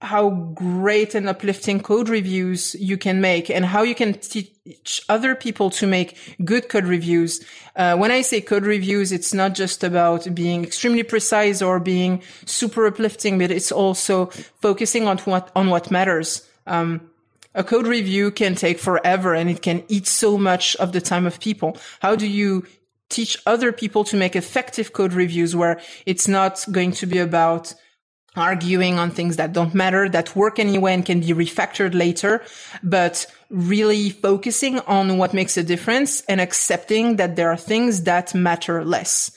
how 0.00 0.30
great 0.30 1.14
and 1.14 1.28
uplifting 1.28 1.80
code 1.80 2.08
reviews 2.08 2.76
you 2.76 2.96
can 2.96 3.20
make 3.20 3.50
and 3.50 3.64
how 3.64 3.82
you 3.82 3.96
can 3.96 4.14
teach 4.14 5.02
other 5.08 5.34
people 5.34 5.70
to 5.70 5.88
make 5.88 6.16
good 6.44 6.68
code 6.68 6.84
reviews. 6.84 7.44
Uh, 7.74 7.96
when 7.96 8.12
I 8.12 8.20
say 8.20 8.40
code 8.40 8.64
reviews, 8.64 9.10
it's 9.10 9.34
not 9.34 9.54
just 9.54 9.82
about 9.82 10.32
being 10.34 10.62
extremely 10.62 11.02
precise 11.02 11.60
or 11.60 11.80
being 11.80 12.22
super 12.46 12.86
uplifting, 12.86 13.38
but 13.38 13.50
it's 13.50 13.72
also 13.72 14.26
focusing 14.60 15.08
on 15.08 15.18
what, 15.18 15.50
on 15.56 15.68
what 15.68 15.90
matters. 15.90 16.46
Um, 16.66 17.10
a 17.54 17.64
code 17.64 17.88
review 17.88 18.30
can 18.30 18.54
take 18.54 18.78
forever 18.78 19.34
and 19.34 19.50
it 19.50 19.62
can 19.62 19.82
eat 19.88 20.06
so 20.06 20.38
much 20.38 20.76
of 20.76 20.92
the 20.92 21.00
time 21.00 21.26
of 21.26 21.40
people. 21.40 21.76
How 21.98 22.14
do 22.14 22.26
you 22.26 22.64
teach 23.08 23.36
other 23.46 23.72
people 23.72 24.04
to 24.04 24.16
make 24.16 24.36
effective 24.36 24.92
code 24.92 25.12
reviews 25.12 25.56
where 25.56 25.80
it's 26.06 26.28
not 26.28 26.64
going 26.70 26.92
to 26.92 27.06
be 27.06 27.18
about 27.18 27.74
arguing 28.38 28.98
on 28.98 29.10
things 29.10 29.36
that 29.36 29.52
don't 29.52 29.74
matter, 29.74 30.08
that 30.08 30.34
work 30.36 30.58
anyway 30.58 30.94
and 30.94 31.04
can 31.04 31.20
be 31.20 31.34
refactored 31.34 31.94
later, 31.94 32.42
but 32.82 33.26
really 33.50 34.10
focusing 34.10 34.78
on 34.80 35.18
what 35.18 35.34
makes 35.34 35.56
a 35.56 35.62
difference 35.62 36.22
and 36.28 36.40
accepting 36.40 37.16
that 37.16 37.36
there 37.36 37.50
are 37.50 37.56
things 37.56 38.02
that 38.04 38.34
matter 38.34 38.84
less. 38.84 39.30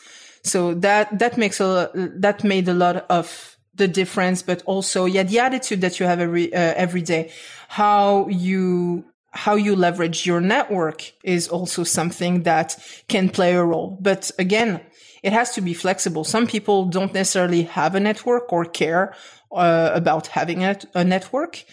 So 0.43 0.73
that, 0.75 1.19
that 1.19 1.37
makes 1.37 1.59
a, 1.59 1.89
that 1.93 2.43
made 2.43 2.67
a 2.67 2.73
lot 2.73 3.05
of 3.09 3.57
the 3.75 3.87
difference, 3.87 4.43
but 4.43 4.61
also, 4.65 5.05
yeah, 5.05 5.23
the 5.23 5.39
attitude 5.39 5.81
that 5.81 5.99
you 5.99 6.05
have 6.05 6.19
every, 6.19 6.53
uh, 6.53 6.73
every 6.75 7.01
day, 7.01 7.31
how 7.67 8.27
you, 8.27 9.05
how 9.31 9.55
you 9.55 9.75
leverage 9.75 10.25
your 10.25 10.41
network 10.41 11.11
is 11.23 11.47
also 11.47 11.83
something 11.83 12.43
that 12.43 12.77
can 13.07 13.29
play 13.29 13.53
a 13.53 13.63
role. 13.63 13.97
But 14.01 14.29
again, 14.37 14.81
it 15.23 15.33
has 15.33 15.51
to 15.51 15.61
be 15.61 15.73
flexible. 15.73 16.23
Some 16.23 16.47
people 16.47 16.85
don't 16.85 17.13
necessarily 17.13 17.63
have 17.63 17.95
a 17.95 17.99
network 17.99 18.51
or 18.51 18.65
care 18.65 19.15
uh, 19.51 19.91
about 19.93 20.27
having 20.27 20.63
a, 20.63 20.77
a 20.93 21.03
network 21.03 21.63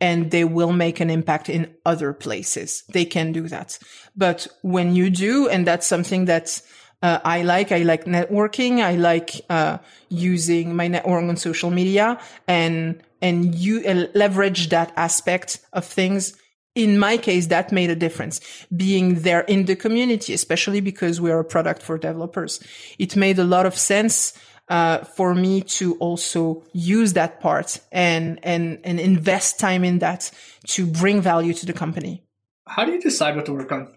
and 0.00 0.30
they 0.30 0.44
will 0.44 0.72
make 0.72 1.00
an 1.00 1.10
impact 1.10 1.48
in 1.48 1.74
other 1.84 2.12
places. 2.12 2.84
They 2.88 3.04
can 3.04 3.32
do 3.32 3.48
that. 3.48 3.78
But 4.16 4.46
when 4.62 4.94
you 4.94 5.10
do, 5.10 5.48
and 5.48 5.66
that's 5.66 5.86
something 5.86 6.26
that 6.26 6.60
uh, 7.02 7.18
I 7.24 7.42
like, 7.42 7.72
I 7.72 7.78
like 7.78 8.04
networking. 8.04 8.80
I 8.80 8.94
like 8.96 9.40
uh, 9.48 9.78
using 10.08 10.74
my 10.74 10.88
network 10.88 11.24
on 11.24 11.36
social 11.36 11.70
media 11.70 12.20
and 12.46 13.02
and 13.20 13.52
you 13.54 13.82
uh, 13.84 14.06
leverage 14.14 14.68
that 14.68 14.92
aspect 14.96 15.58
of 15.72 15.84
things 15.84 16.36
in 16.78 16.96
my 16.96 17.16
case, 17.16 17.48
that 17.48 17.72
made 17.72 17.90
a 17.90 17.96
difference. 17.96 18.40
Being 18.74 19.22
there 19.22 19.40
in 19.40 19.64
the 19.64 19.74
community, 19.74 20.32
especially 20.32 20.80
because 20.80 21.20
we 21.20 21.32
are 21.32 21.40
a 21.40 21.44
product 21.44 21.82
for 21.82 21.98
developers, 21.98 22.60
it 23.00 23.16
made 23.16 23.38
a 23.40 23.44
lot 23.44 23.66
of 23.66 23.76
sense 23.76 24.32
uh, 24.68 24.98
for 24.98 25.34
me 25.34 25.62
to 25.62 25.96
also 25.96 26.62
use 26.72 27.14
that 27.14 27.40
part 27.40 27.80
and 27.90 28.38
and 28.44 28.78
and 28.84 29.00
invest 29.00 29.58
time 29.58 29.82
in 29.82 29.98
that 29.98 30.30
to 30.68 30.86
bring 30.86 31.20
value 31.20 31.52
to 31.52 31.66
the 31.66 31.72
company. 31.72 32.22
How 32.66 32.84
do 32.84 32.92
you 32.92 33.00
decide 33.00 33.34
what 33.34 33.46
to 33.46 33.54
work 33.54 33.72
on? 33.72 33.88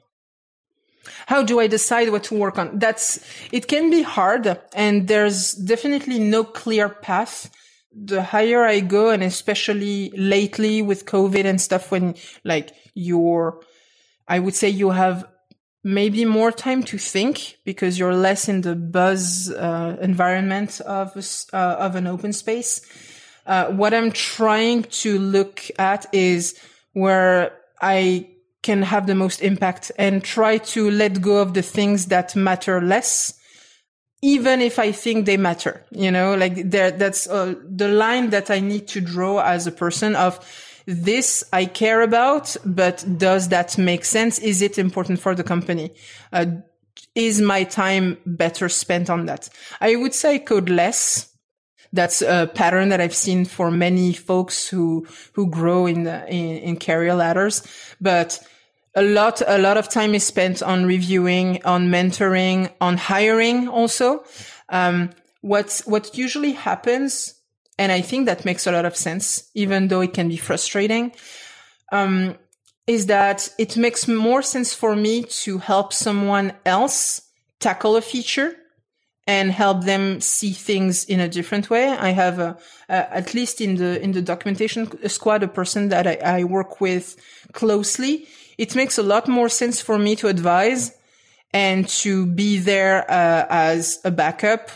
How 1.27 1.43
do 1.43 1.59
I 1.59 1.67
decide 1.67 2.09
what 2.09 2.23
to 2.25 2.35
work 2.35 2.57
on? 2.57 2.79
That's 2.79 3.19
it 3.51 3.67
can 3.67 3.91
be 3.91 4.01
hard, 4.01 4.57
and 4.73 5.07
there's 5.07 5.53
definitely 5.53 6.19
no 6.19 6.43
clear 6.43 6.89
path 6.89 7.51
the 7.93 8.23
higher 8.23 8.63
I 8.63 8.79
go, 8.79 9.09
and 9.09 9.23
especially 9.23 10.11
lately 10.15 10.81
with 10.81 11.05
COVID 11.05 11.45
and 11.45 11.59
stuff, 11.59 11.91
when 11.91 12.15
like 12.43 12.71
you're, 12.93 13.61
I 14.27 14.39
would 14.39 14.55
say 14.55 14.69
you 14.69 14.91
have 14.91 15.27
maybe 15.83 16.25
more 16.25 16.51
time 16.51 16.83
to 16.83 16.97
think 16.97 17.57
because 17.65 17.97
you're 17.97 18.13
less 18.13 18.47
in 18.47 18.61
the 18.61 18.75
buzz 18.75 19.51
uh, 19.51 19.97
environment 20.01 20.79
of 20.81 21.15
uh, 21.53 21.57
of 21.57 21.95
an 21.95 22.07
open 22.07 22.33
space. 22.33 22.81
Uh, 23.45 23.65
what 23.71 23.93
I'm 23.93 24.11
trying 24.11 24.83
to 24.83 25.17
look 25.17 25.63
at 25.79 26.05
is 26.13 26.59
where 26.93 27.57
I 27.81 28.29
can 28.61 28.83
have 28.83 29.07
the 29.07 29.15
most 29.15 29.41
impact 29.41 29.91
and 29.97 30.23
try 30.23 30.59
to 30.59 30.91
let 30.91 31.21
go 31.21 31.41
of 31.41 31.55
the 31.55 31.63
things 31.63 32.07
that 32.07 32.35
matter 32.35 32.79
less 32.79 33.39
even 34.21 34.61
if 34.61 34.77
I 34.77 34.91
think 34.91 35.25
they 35.25 35.37
matter, 35.37 35.83
you 35.91 36.11
know, 36.11 36.35
like 36.35 36.69
there, 36.69 36.91
that's 36.91 37.27
uh, 37.27 37.55
the 37.67 37.87
line 37.87 38.29
that 38.29 38.51
I 38.51 38.59
need 38.59 38.87
to 38.89 39.01
draw 39.01 39.41
as 39.41 39.65
a 39.65 39.71
person 39.71 40.15
of 40.15 40.39
this 40.85 41.43
I 41.53 41.65
care 41.65 42.01
about, 42.01 42.55
but 42.65 43.03
does 43.17 43.49
that 43.49 43.77
make 43.77 44.05
sense? 44.05 44.39
Is 44.39 44.61
it 44.61 44.77
important 44.77 45.19
for 45.19 45.35
the 45.35 45.43
company? 45.43 45.93
Uh, 46.31 46.45
is 47.15 47.41
my 47.41 47.63
time 47.63 48.17
better 48.25 48.69
spent 48.69 49.09
on 49.09 49.25
that? 49.25 49.49
I 49.79 49.95
would 49.95 50.13
say 50.13 50.39
code 50.39 50.69
less. 50.69 51.27
That's 51.93 52.21
a 52.21 52.49
pattern 52.53 52.89
that 52.89 53.01
I've 53.01 53.15
seen 53.15 53.43
for 53.43 53.69
many 53.69 54.13
folks 54.13 54.67
who, 54.67 55.05
who 55.33 55.49
grow 55.49 55.87
in, 55.87 56.03
the, 56.03 56.25
in, 56.27 56.57
in 56.57 56.77
career 56.77 57.13
ladders, 57.13 57.67
but 57.99 58.39
a 58.95 59.01
lot 59.01 59.41
a 59.47 59.57
lot 59.57 59.77
of 59.77 59.89
time 59.89 60.13
is 60.13 60.25
spent 60.25 60.61
on 60.61 60.85
reviewing 60.85 61.63
on 61.63 61.87
mentoring 61.87 62.71
on 62.81 62.97
hiring 62.97 63.67
also 63.67 64.23
um, 64.69 65.09
what 65.41 65.81
what 65.85 66.17
usually 66.17 66.51
happens 66.51 67.35
and 67.77 67.91
i 67.91 68.01
think 68.01 68.25
that 68.25 68.45
makes 68.45 68.67
a 68.67 68.71
lot 68.71 68.85
of 68.85 68.95
sense 68.95 69.49
even 69.53 69.87
though 69.87 70.01
it 70.01 70.13
can 70.13 70.27
be 70.27 70.37
frustrating 70.37 71.11
um, 71.91 72.35
is 72.87 73.05
that 73.05 73.49
it 73.57 73.77
makes 73.77 74.07
more 74.07 74.41
sense 74.41 74.73
for 74.73 74.95
me 74.95 75.23
to 75.23 75.57
help 75.59 75.93
someone 75.93 76.53
else 76.65 77.21
tackle 77.59 77.95
a 77.95 78.01
feature 78.01 78.55
and 79.27 79.51
help 79.51 79.83
them 79.85 80.19
see 80.19 80.51
things 80.51 81.05
in 81.05 81.19
a 81.19 81.29
different 81.29 81.69
way. 81.69 81.87
I 81.89 82.09
have 82.09 82.39
a, 82.39 82.57
a, 82.89 83.15
at 83.15 83.33
least 83.33 83.61
in 83.61 83.75
the 83.75 84.01
in 84.01 84.11
the 84.11 84.21
documentation 84.21 85.07
squad 85.07 85.43
a 85.43 85.47
person 85.47 85.89
that 85.89 86.07
I, 86.07 86.39
I 86.39 86.43
work 86.43 86.81
with 86.81 87.15
closely. 87.53 88.27
It 88.61 88.75
makes 88.75 88.99
a 88.99 89.03
lot 89.03 89.27
more 89.27 89.49
sense 89.49 89.81
for 89.81 89.97
me 89.97 90.15
to 90.17 90.27
advise 90.27 90.95
and 91.51 91.89
to 92.03 92.27
be 92.27 92.59
there 92.59 93.09
uh, 93.09 93.47
as 93.49 93.99
a 94.05 94.11
backup 94.11 94.69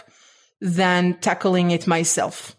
than 0.59 1.19
tackling 1.19 1.69
it 1.69 1.85
myself. 1.85 2.55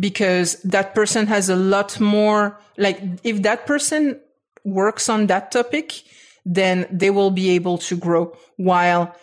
Because 0.00 0.62
that 0.62 0.94
person 0.94 1.26
has 1.26 1.50
a 1.50 1.56
lot 1.56 2.00
more 2.00 2.58
like 2.78 3.02
if 3.22 3.42
that 3.42 3.66
person 3.66 4.18
works 4.64 5.10
on 5.10 5.26
that 5.26 5.52
topic 5.52 6.02
then 6.46 6.86
they 6.90 7.10
will 7.10 7.30
be 7.30 7.50
able 7.50 7.76
to 7.76 7.94
grow 7.94 8.34
while 8.56 9.14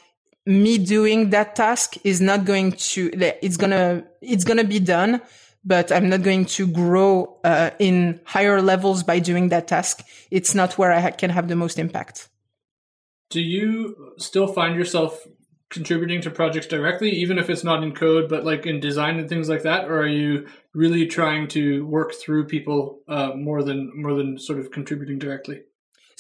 me 0.46 0.78
doing 0.78 1.32
that 1.32 1.56
task 1.56 1.98
is 2.04 2.22
not 2.22 2.46
going 2.46 2.74
to 2.74 3.10
it's 3.42 3.58
gonna 3.58 4.04
it's 4.22 4.44
gonna 4.44 4.64
be 4.64 4.80
done 4.80 5.20
but 5.64 5.92
i'm 5.92 6.10
not 6.10 6.24
going 6.24 6.46
to 6.46 6.68
grow 6.68 7.38
uh, 7.44 7.72
in 7.80 8.20
higher 8.26 8.62
levels 8.62 9.04
by 9.04 9.20
doing 9.20 9.50
that 9.50 9.68
task. 9.68 10.04
It's 10.30 10.56
not 10.56 10.78
where 10.78 10.92
i 10.92 11.00
ha- 11.00 11.12
can 11.12 11.30
have 11.30 11.48
the 11.48 11.56
most 11.56 11.78
impact. 11.80 12.30
Do 13.30 13.42
you 13.42 14.14
still 14.18 14.48
find 14.48 14.76
yourself 14.76 15.26
contributing 15.70 16.22
to 16.22 16.30
projects 16.30 16.68
directly, 16.68 17.10
even 17.12 17.40
if 17.40 17.50
it's 17.50 17.64
not 17.64 17.82
in 17.82 17.96
code, 17.96 18.30
but 18.30 18.44
like 18.44 18.66
in 18.66 18.80
design 18.80 19.18
and 19.18 19.30
things 19.30 19.48
like 19.48 19.64
that, 19.64 19.86
or 19.86 20.02
are 20.02 20.08
you 20.08 20.48
really 20.74 21.08
trying 21.08 21.48
to 21.48 21.86
work 21.88 22.14
through 22.14 22.46
people 22.46 23.00
uh, 23.08 23.32
more 23.36 23.64
than 23.64 23.92
more 23.96 24.14
than 24.14 24.38
sort 24.38 24.60
of 24.60 24.72
contributing 24.72 25.18
directly? 25.18 25.62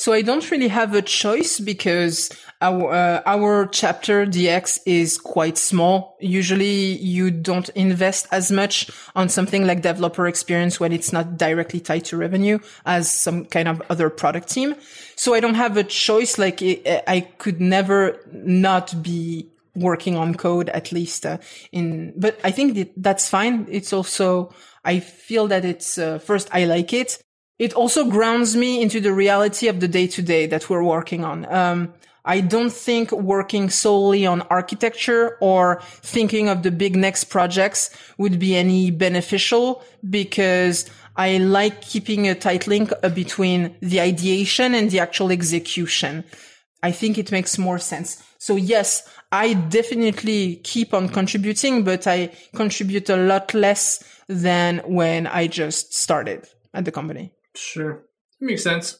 So 0.01 0.13
I 0.13 0.23
don't 0.23 0.49
really 0.49 0.69
have 0.69 0.95
a 0.95 1.03
choice 1.03 1.59
because 1.59 2.31
our 2.59 2.91
uh, 2.91 3.21
our 3.23 3.67
chapter 3.67 4.25
DX 4.25 4.79
is 4.87 5.19
quite 5.19 5.59
small. 5.59 6.17
Usually 6.19 6.97
you 6.97 7.29
don't 7.29 7.69
invest 7.75 8.25
as 8.31 8.51
much 8.51 8.89
on 9.15 9.29
something 9.29 9.67
like 9.67 9.83
developer 9.83 10.25
experience 10.25 10.79
when 10.79 10.91
it's 10.91 11.13
not 11.13 11.37
directly 11.37 11.79
tied 11.79 12.05
to 12.05 12.17
revenue 12.17 12.57
as 12.83 13.11
some 13.11 13.45
kind 13.45 13.67
of 13.67 13.79
other 13.91 14.09
product 14.09 14.49
team. 14.49 14.73
So 15.15 15.35
I 15.35 15.39
don't 15.39 15.53
have 15.53 15.77
a 15.77 15.83
choice. 15.83 16.39
Like 16.39 16.63
I 16.63 17.27
could 17.37 17.61
never 17.61 18.17
not 18.33 19.03
be 19.03 19.51
working 19.75 20.15
on 20.17 20.33
code 20.33 20.69
at 20.69 20.91
least 20.91 21.27
uh, 21.27 21.37
in, 21.71 22.13
but 22.17 22.39
I 22.43 22.49
think 22.49 22.73
that 22.73 22.91
that's 22.97 23.29
fine. 23.29 23.67
It's 23.69 23.93
also, 23.93 24.51
I 24.83 24.99
feel 24.99 25.47
that 25.49 25.63
it's, 25.63 25.99
uh, 25.99 26.17
first, 26.17 26.49
I 26.51 26.65
like 26.65 26.91
it. 26.91 27.21
It 27.59 27.73
also 27.73 28.09
grounds 28.09 28.55
me 28.55 28.81
into 28.81 28.99
the 28.99 29.13
reality 29.13 29.67
of 29.67 29.79
the 29.79 29.87
day 29.87 30.07
to 30.07 30.21
day 30.21 30.47
that 30.47 30.69
we're 30.69 30.83
working 30.83 31.23
on. 31.23 31.45
Um, 31.53 31.93
I 32.23 32.41
don't 32.41 32.71
think 32.71 33.11
working 33.11 33.69
solely 33.69 34.25
on 34.25 34.41
architecture 34.43 35.37
or 35.41 35.81
thinking 36.01 36.49
of 36.49 36.61
the 36.61 36.71
big 36.71 36.95
next 36.95 37.25
projects 37.25 37.89
would 38.17 38.37
be 38.37 38.55
any 38.55 38.91
beneficial 38.91 39.83
because 40.07 40.89
I 41.15 41.37
like 41.37 41.81
keeping 41.81 42.27
a 42.27 42.35
tight 42.35 42.67
link 42.67 42.91
uh, 43.03 43.09
between 43.09 43.75
the 43.81 44.01
ideation 44.01 44.75
and 44.75 44.89
the 44.91 44.99
actual 44.99 45.31
execution. 45.31 46.23
I 46.83 46.91
think 46.91 47.17
it 47.17 47.31
makes 47.31 47.57
more 47.57 47.79
sense. 47.79 48.23
So 48.37 48.55
yes, 48.55 49.07
I 49.31 49.53
definitely 49.53 50.57
keep 50.63 50.93
on 50.93 51.09
contributing, 51.09 51.83
but 51.83 52.05
I 52.07 52.31
contribute 52.55 53.09
a 53.09 53.17
lot 53.17 53.53
less 53.53 54.03
than 54.27 54.79
when 54.85 55.27
I 55.27 55.47
just 55.47 55.93
started 55.93 56.47
at 56.73 56.85
the 56.85 56.91
company. 56.91 57.33
Sure. 57.55 58.03
It 58.39 58.45
makes 58.45 58.63
sense. 58.63 58.99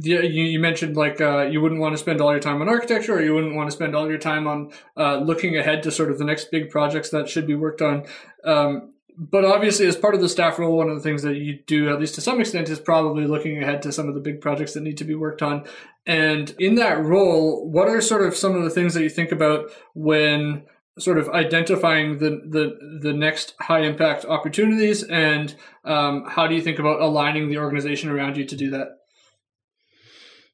Yeah, 0.00 0.20
you, 0.20 0.44
you 0.44 0.58
mentioned 0.58 0.96
like 0.96 1.20
uh, 1.20 1.42
you 1.42 1.60
wouldn't 1.60 1.80
want 1.80 1.94
to 1.94 1.98
spend 1.98 2.20
all 2.20 2.30
your 2.30 2.40
time 2.40 2.62
on 2.62 2.68
architecture, 2.68 3.16
or 3.16 3.22
you 3.22 3.34
wouldn't 3.34 3.54
want 3.54 3.68
to 3.68 3.76
spend 3.76 3.94
all 3.94 4.08
your 4.08 4.18
time 4.18 4.46
on 4.46 4.72
uh, 4.96 5.18
looking 5.18 5.58
ahead 5.58 5.82
to 5.82 5.90
sort 5.90 6.10
of 6.10 6.18
the 6.18 6.24
next 6.24 6.50
big 6.50 6.70
projects 6.70 7.10
that 7.10 7.28
should 7.28 7.46
be 7.46 7.54
worked 7.54 7.82
on. 7.82 8.06
Um, 8.44 8.94
but 9.18 9.44
obviously, 9.44 9.86
as 9.86 9.96
part 9.96 10.14
of 10.14 10.20
the 10.20 10.28
staff 10.28 10.58
role, 10.58 10.76
one 10.76 10.88
of 10.88 10.96
the 10.96 11.02
things 11.02 11.22
that 11.22 11.36
you 11.36 11.58
do, 11.66 11.90
at 11.90 11.98
least 11.98 12.14
to 12.14 12.20
some 12.20 12.40
extent, 12.40 12.68
is 12.68 12.78
probably 12.78 13.26
looking 13.26 13.60
ahead 13.60 13.82
to 13.82 13.92
some 13.92 14.08
of 14.08 14.14
the 14.14 14.20
big 14.20 14.40
projects 14.40 14.74
that 14.74 14.82
need 14.82 14.96
to 14.98 15.04
be 15.04 15.16
worked 15.16 15.42
on. 15.42 15.64
And 16.06 16.54
in 16.58 16.76
that 16.76 17.02
role, 17.02 17.68
what 17.68 17.88
are 17.88 18.00
sort 18.00 18.24
of 18.24 18.36
some 18.36 18.54
of 18.54 18.62
the 18.62 18.70
things 18.70 18.94
that 18.94 19.02
you 19.02 19.10
think 19.10 19.32
about 19.32 19.70
when 19.92 20.62
sort 20.98 21.18
of 21.18 21.28
identifying 21.30 22.18
the 22.18 22.30
the, 22.30 22.98
the 23.00 23.12
next 23.12 23.54
high 23.60 23.80
impact 23.80 24.24
opportunities, 24.24 25.02
and 25.02 25.54
um, 25.84 26.24
how 26.26 26.46
do 26.46 26.54
you 26.54 26.62
think 26.62 26.78
about 26.78 27.00
aligning 27.00 27.48
the 27.48 27.58
organization 27.58 28.10
around 28.10 28.36
you 28.36 28.44
to 28.44 28.56
do 28.56 28.70
that? 28.70 28.88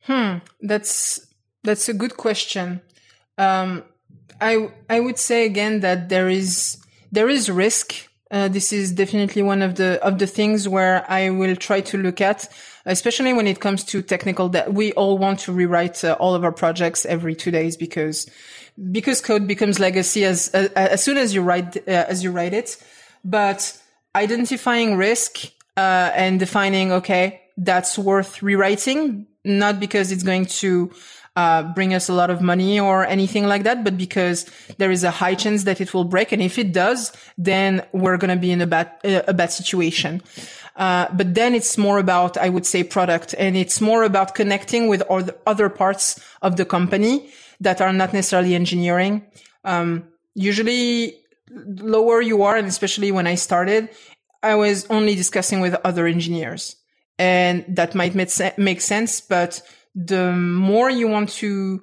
Hmm, 0.02 0.38
that's 0.60 1.26
that's 1.62 1.88
a 1.88 1.94
good 1.94 2.16
question. 2.16 2.82
Um, 3.38 3.84
I 4.40 4.70
I 4.88 5.00
would 5.00 5.18
say 5.18 5.46
again 5.46 5.80
that 5.80 6.08
there 6.08 6.28
is 6.28 6.78
there 7.10 7.28
is 7.28 7.50
risk 7.50 8.08
uh, 8.34 8.48
this 8.48 8.72
is 8.72 8.90
definitely 8.90 9.42
one 9.42 9.62
of 9.62 9.76
the 9.76 10.02
of 10.02 10.18
the 10.18 10.26
things 10.26 10.68
where 10.68 11.08
I 11.08 11.30
will 11.30 11.54
try 11.54 11.80
to 11.82 11.96
look 11.96 12.20
at, 12.20 12.48
especially 12.86 13.32
when 13.32 13.46
it 13.46 13.60
comes 13.60 13.84
to 13.84 14.02
technical. 14.02 14.48
That 14.50 14.72
we 14.74 14.92
all 14.92 15.18
want 15.18 15.40
to 15.40 15.52
rewrite 15.52 16.04
uh, 16.04 16.16
all 16.18 16.34
of 16.34 16.44
our 16.44 16.52
projects 16.52 17.06
every 17.06 17.34
two 17.34 17.50
days 17.50 17.76
because 17.76 18.28
because 18.90 19.20
code 19.20 19.46
becomes 19.46 19.78
legacy 19.78 20.24
as 20.24 20.52
uh, 20.54 20.68
as 20.76 21.02
soon 21.02 21.16
as 21.16 21.34
you 21.34 21.42
write 21.42 21.76
uh, 21.76 22.06
as 22.08 22.22
you 22.22 22.30
write 22.30 22.54
it. 22.54 22.76
But 23.24 23.80
identifying 24.14 24.96
risk 24.96 25.46
uh, 25.76 26.10
and 26.14 26.38
defining 26.38 26.92
okay 26.92 27.40
that's 27.56 27.98
worth 27.98 28.42
rewriting, 28.42 29.26
not 29.44 29.80
because 29.80 30.10
it's 30.10 30.22
going 30.22 30.46
to 30.46 30.90
uh, 31.36 31.62
bring 31.74 31.94
us 31.94 32.08
a 32.08 32.12
lot 32.12 32.30
of 32.30 32.40
money 32.40 32.78
or 32.78 33.04
anything 33.04 33.46
like 33.46 33.64
that, 33.64 33.82
but 33.82 33.96
because 33.96 34.46
there 34.78 34.90
is 34.90 35.04
a 35.04 35.10
high 35.10 35.34
chance 35.34 35.64
that 35.64 35.80
it 35.80 35.92
will 35.92 36.04
break. 36.04 36.32
And 36.32 36.40
if 36.40 36.58
it 36.58 36.72
does, 36.72 37.12
then 37.36 37.84
we're 37.92 38.16
going 38.16 38.30
to 38.30 38.40
be 38.40 38.52
in 38.52 38.60
a 38.60 38.66
bad, 38.66 38.92
a 39.04 39.34
bad 39.34 39.50
situation. 39.50 40.22
Uh, 40.76 41.06
but 41.12 41.34
then 41.34 41.54
it's 41.54 41.78
more 41.78 41.98
about, 41.98 42.36
I 42.36 42.48
would 42.48 42.66
say, 42.66 42.82
product 42.82 43.34
and 43.38 43.56
it's 43.56 43.80
more 43.80 44.02
about 44.02 44.34
connecting 44.34 44.88
with 44.88 45.02
other 45.46 45.68
parts 45.68 46.20
of 46.42 46.56
the 46.56 46.64
company 46.64 47.30
that 47.60 47.80
are 47.80 47.92
not 47.92 48.12
necessarily 48.12 48.54
engineering. 48.54 49.24
Um, 49.64 50.08
usually 50.34 51.16
lower 51.50 52.20
you 52.20 52.42
are, 52.42 52.56
and 52.56 52.66
especially 52.66 53.12
when 53.12 53.26
I 53.26 53.36
started, 53.36 53.88
I 54.42 54.56
was 54.56 54.86
only 54.90 55.14
discussing 55.14 55.60
with 55.60 55.74
other 55.84 56.06
engineers 56.06 56.76
and 57.18 57.64
that 57.68 57.94
might 57.94 58.14
make 58.14 58.80
sense, 58.80 59.20
but 59.20 59.62
the 59.94 60.32
more 60.32 60.90
you 60.90 61.06
want 61.06 61.28
to 61.30 61.82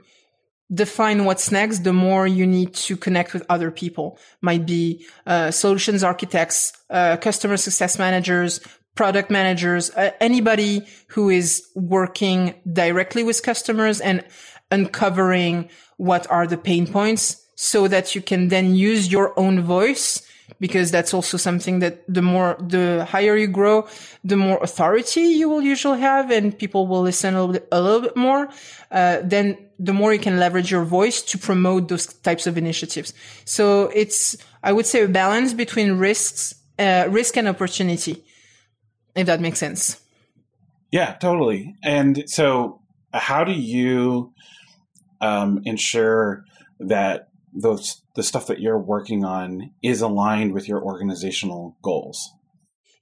define 0.74 1.26
what's 1.26 1.52
next, 1.52 1.80
the 1.80 1.94
more 1.94 2.28
you 2.28 2.46
need 2.46 2.74
to 2.74 2.96
connect 2.96 3.34
with 3.34 3.44
other 3.50 3.72
people. 3.72 4.18
Might 4.42 4.66
be 4.66 5.06
uh, 5.26 5.52
solutions 5.52 6.04
architects, 6.04 6.74
uh, 6.90 7.18
customer 7.18 7.58
success 7.58 7.98
managers, 7.98 8.62
product 8.96 9.30
managers, 9.30 9.90
uh, 9.92 10.12
anybody 10.20 10.86
who 11.08 11.30
is 11.30 11.66
working 11.76 12.54
directly 12.72 13.24
with 13.24 13.42
customers 13.44 14.02
and 14.02 14.24
uncovering 14.70 15.70
what 15.98 16.30
are 16.30 16.48
the 16.48 16.58
pain 16.58 16.88
points 16.88 17.46
so 17.56 17.88
that 17.88 18.16
you 18.16 18.22
can 18.22 18.48
then 18.48 18.76
use 18.76 19.12
your 19.12 19.38
own 19.40 19.62
voice 19.62 20.28
because 20.60 20.92
that's 20.92 21.14
also 21.14 21.38
something 21.38 21.80
that 21.80 22.04
the 22.08 22.22
more, 22.22 22.58
the 22.60 23.06
higher 23.10 23.36
you 23.36 23.48
grow, 23.48 23.88
the 24.24 24.36
more 24.36 24.62
authority 24.62 25.22
you 25.22 25.48
will 25.48 25.62
usually 25.62 26.00
have 26.00 26.30
and 26.32 26.58
people 26.58 26.88
will 26.88 27.02
listen 27.02 27.34
a 27.36 27.40
little 27.40 27.54
bit, 27.54 27.68
a 27.72 27.82
little 27.82 28.02
bit 28.02 28.16
more. 28.16 28.50
Uh, 28.92 29.20
then 29.24 29.58
the 29.80 29.94
more 29.94 30.14
you 30.14 30.20
can 30.20 30.40
leverage 30.40 30.70
your 30.70 30.84
voice 30.84 31.22
to 31.22 31.38
promote 31.38 31.88
those 31.88 32.06
types 32.08 32.46
of 32.48 32.58
initiatives. 32.58 33.14
So 33.46 33.86
it's, 33.94 34.38
I 34.64 34.74
would 34.74 34.86
say 34.86 35.04
a 35.04 35.08
balance 35.08 35.54
between 35.54 35.94
risks, 35.94 36.54
uh, 36.78 37.08
risk 37.10 37.38
and 37.38 37.48
opportunity, 37.48 38.24
if 39.16 39.28
that 39.28 39.42
makes 39.42 39.60
sense. 39.60 40.02
Yeah, 40.92 41.14
totally. 41.14 41.76
And 41.84 42.24
so 42.28 42.82
how 43.14 43.44
do 43.44 43.54
you 43.54 44.34
um, 45.22 45.62
ensure 45.66 46.44
that 46.80 47.30
those 47.54 48.02
the 48.16 48.24
stuff 48.24 48.48
that 48.48 48.60
you're 48.60 48.80
working 48.80 49.24
on 49.24 49.72
is 49.82 50.02
aligned 50.02 50.54
with 50.54 50.68
your 50.68 50.82
organizational 50.82 51.78
goals? 51.82 52.30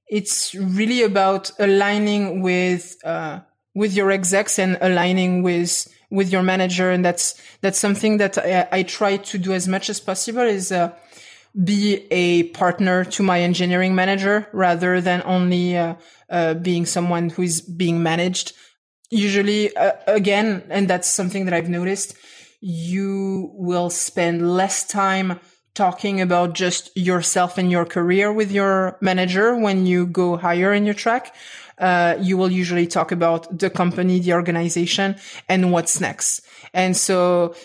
It's 0.07 0.53
really 0.55 1.03
about 1.03 1.51
aligning 1.59 2.41
with 2.41 2.97
uh, 3.03 3.41
with 3.75 3.93
your 3.93 4.11
execs 4.11 4.59
and 4.59 4.77
aligning 4.81 5.43
with 5.43 5.87
with 6.11 6.31
your 6.31 6.41
manager, 6.41 6.89
and 6.89 7.05
that's 7.05 7.39
that's 7.61 7.79
something 7.79 8.17
that 8.17 8.37
I, 8.37 8.67
I 8.71 8.83
try 8.83 9.17
to 9.17 9.37
do 9.37 9.53
as 9.53 9.67
much 9.67 9.89
as 9.89 9.99
possible. 9.99 10.41
Is 10.41 10.71
uh, 10.71 10.91
be 11.63 12.07
a 12.11 12.43
partner 12.49 13.03
to 13.03 13.23
my 13.23 13.41
engineering 13.41 13.95
manager 13.95 14.47
rather 14.53 15.01
than 15.01 15.21
only 15.25 15.77
uh, 15.77 15.95
uh 16.29 16.53
being 16.53 16.85
someone 16.85 17.29
who 17.29 17.41
is 17.41 17.61
being 17.61 18.03
managed. 18.03 18.53
Usually, 19.11 19.75
uh, 19.75 19.93
again, 20.05 20.63
and 20.69 20.87
that's 20.87 21.07
something 21.07 21.45
that 21.45 21.53
I've 21.53 21.69
noticed 21.69 22.15
you 22.61 23.51
will 23.53 23.89
spend 23.89 24.55
less 24.55 24.85
time 24.85 25.39
talking 25.73 26.19
about 26.19 26.53
just 26.53 26.95
yourself 26.95 27.57
and 27.57 27.71
your 27.71 27.85
career 27.85 28.33
with 28.33 28.51
your 28.51 28.97
manager 29.01 29.55
when 29.55 29.85
you 29.85 30.05
go 30.05 30.35
higher 30.35 30.73
in 30.73 30.85
your 30.85 30.93
track. 30.93 31.33
uh, 31.79 32.17
you 32.19 32.37
will 32.37 32.51
usually 32.51 32.87
talk 32.87 33.11
about 33.11 33.57
the 33.57 33.69
company, 33.69 34.19
the 34.19 34.33
organization 34.33 35.15
and 35.47 35.71
what's 35.71 35.99
next. 35.99 36.41
And 36.73 36.95
so 36.95 37.55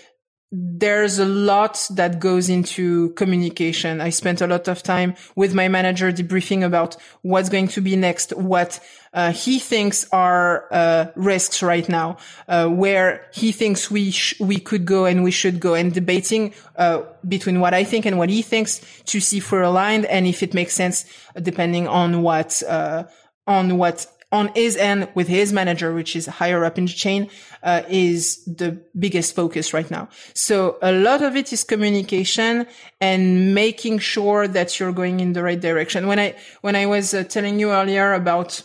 there's 0.57 1.19
a 1.19 1.25
lot 1.25 1.85
that 1.91 2.21
goes 2.21 2.49
into 2.49 3.11
communication. 3.11 4.01
I 4.01 4.11
spent 4.11 4.41
a 4.41 4.47
lot 4.47 4.69
of 4.69 4.85
time 4.85 5.15
with 5.35 5.53
my 5.53 5.67
manager 5.67 6.13
debriefing 6.13 6.65
about 6.65 6.97
what's 7.23 7.49
going 7.49 7.69
to 7.69 7.81
be 7.81 7.97
next, 7.97 8.37
what 8.37 8.79
uh, 9.13 9.33
he 9.33 9.59
thinks 9.59 10.07
are 10.13 10.69
uh, 10.71 11.07
risks 11.17 11.61
right 11.61 11.89
now, 11.89 12.19
uh, 12.47 12.69
where 12.69 13.27
he 13.33 13.51
thinks 13.51 13.91
we 13.91 14.13
sh- 14.13 14.39
we 14.39 14.59
could 14.59 14.85
go 14.85 15.07
and 15.07 15.25
we 15.25 15.33
should 15.33 15.59
go, 15.59 15.75
and 15.75 15.93
debating 15.93 16.55
uh, 16.77 17.03
between 17.27 17.59
what 17.59 17.75
I 17.75 17.83
think 17.83 18.07
and 18.07 18.17
what 18.17 18.29
he 18.29 18.43
thinks 18.43 18.81
to 19.07 19.19
see 19.19 19.39
if 19.39 19.51
we're 19.51 19.63
aligned 19.63 20.05
and 20.07 20.25
if 20.27 20.43
it 20.43 20.55
makes 20.55 20.75
sense, 20.75 21.05
depending 21.41 21.89
on 21.89 22.23
what 22.23 22.63
uh, 22.69 23.05
on 23.47 23.77
what 23.77 24.07
on 24.35 24.51
his 24.55 24.77
end 24.77 25.09
with 25.15 25.29
his 25.29 25.53
manager, 25.53 25.95
which 25.95 26.17
is 26.17 26.27
higher 26.27 26.65
up 26.65 26.77
in 26.77 26.87
the 26.87 26.93
chain, 26.93 27.31
uh, 27.63 27.83
is 27.89 28.45
the 28.47 28.83
biggest 28.99 29.35
focus 29.37 29.73
right 29.73 29.89
now. 29.93 30.09
So 30.35 30.77
a 30.83 30.91
lot 30.91 31.23
of 31.23 31.37
it 31.37 31.53
is 31.53 31.63
communication 31.63 32.67
and 33.01 33.55
making 33.55 34.01
sure 34.01 34.49
that 34.49 34.81
you're 34.81 34.93
going 34.93 35.21
in 35.21 35.35
the 35.35 35.43
right 35.45 35.61
direction. 35.61 36.09
When 36.09 36.19
I, 36.19 36.35
when 36.63 36.75
I 36.75 36.87
was 36.87 37.15
uh, 37.15 37.23
telling 37.23 37.61
you 37.61 37.71
earlier 37.71 38.13
about 38.13 38.61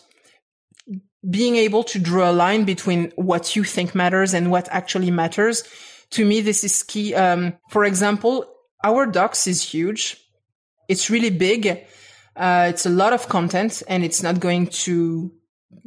being 1.30 1.56
able 1.56 1.84
to 1.84 2.00
draw 2.00 2.32
a 2.32 2.34
line 2.34 2.64
between 2.64 3.12
what 3.16 3.56
you 3.56 3.64
think 3.64 3.94
matters 3.94 4.34
and 4.34 4.50
what 4.50 4.68
actually 4.72 5.12
matters, 5.12 5.64
to 6.10 6.26
me, 6.26 6.42
this 6.42 6.64
is 6.64 6.82
key. 6.82 7.14
Um, 7.14 7.54
for 7.70 7.86
example, 7.86 8.46
our 8.84 9.06
docs 9.06 9.46
is 9.46 9.62
huge. 9.62 10.18
It's 10.88 11.12
really 11.12 11.30
big. 11.30 11.86
Uh, 12.36 12.66
it's 12.70 12.88
a 12.88 12.90
lot 12.90 13.14
of 13.14 13.30
content 13.30 13.84
and 13.88 14.04
it's 14.04 14.24
not 14.24 14.40
going 14.40 14.66
to 14.68 15.32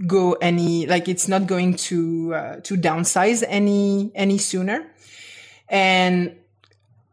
go 0.06 0.32
any 0.34 0.86
like 0.86 1.08
it's 1.08 1.28
not 1.28 1.46
going 1.46 1.74
to 1.74 2.34
uh, 2.34 2.56
to 2.60 2.76
downsize 2.76 3.44
any 3.46 4.10
any 4.14 4.38
sooner. 4.38 4.86
And 5.68 6.36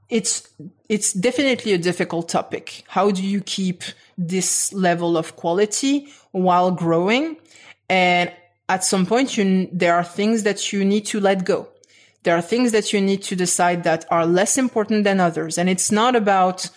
it's 0.10 0.49
it's 0.88 1.13
definitely 1.13 1.73
a 1.73 1.77
difficult 1.77 2.29
topic. 2.29 2.84
How 2.88 3.12
do 3.12 3.23
you 3.23 3.41
keep 3.41 3.84
this 4.17 4.73
level 4.73 5.17
of 5.17 5.36
quality 5.36 6.08
while 6.32 6.71
growing? 6.71 7.38
And 7.89 8.32
at 8.67 8.84
some 8.84 9.05
point 9.05 9.38
you 9.38 9.69
there 9.71 9.95
are 9.95 10.03
things 10.03 10.43
that 10.43 10.73
you 10.73 10.84
need 10.84 11.05
to 11.08 11.19
let 11.19 11.45
go. 11.45 11.69
There 12.23 12.36
are 12.36 12.41
things 12.41 12.71
that 12.73 12.91
you 12.91 12.99
need 13.01 13.23
to 13.23 13.36
decide 13.36 13.84
that 13.84 14.05
are 14.12 14.25
less 14.25 14.58
important 14.58 15.05
than 15.05 15.19
others. 15.19 15.58
And 15.58 15.69
it's 15.69 15.91
not 15.91 16.15
about 16.15 16.69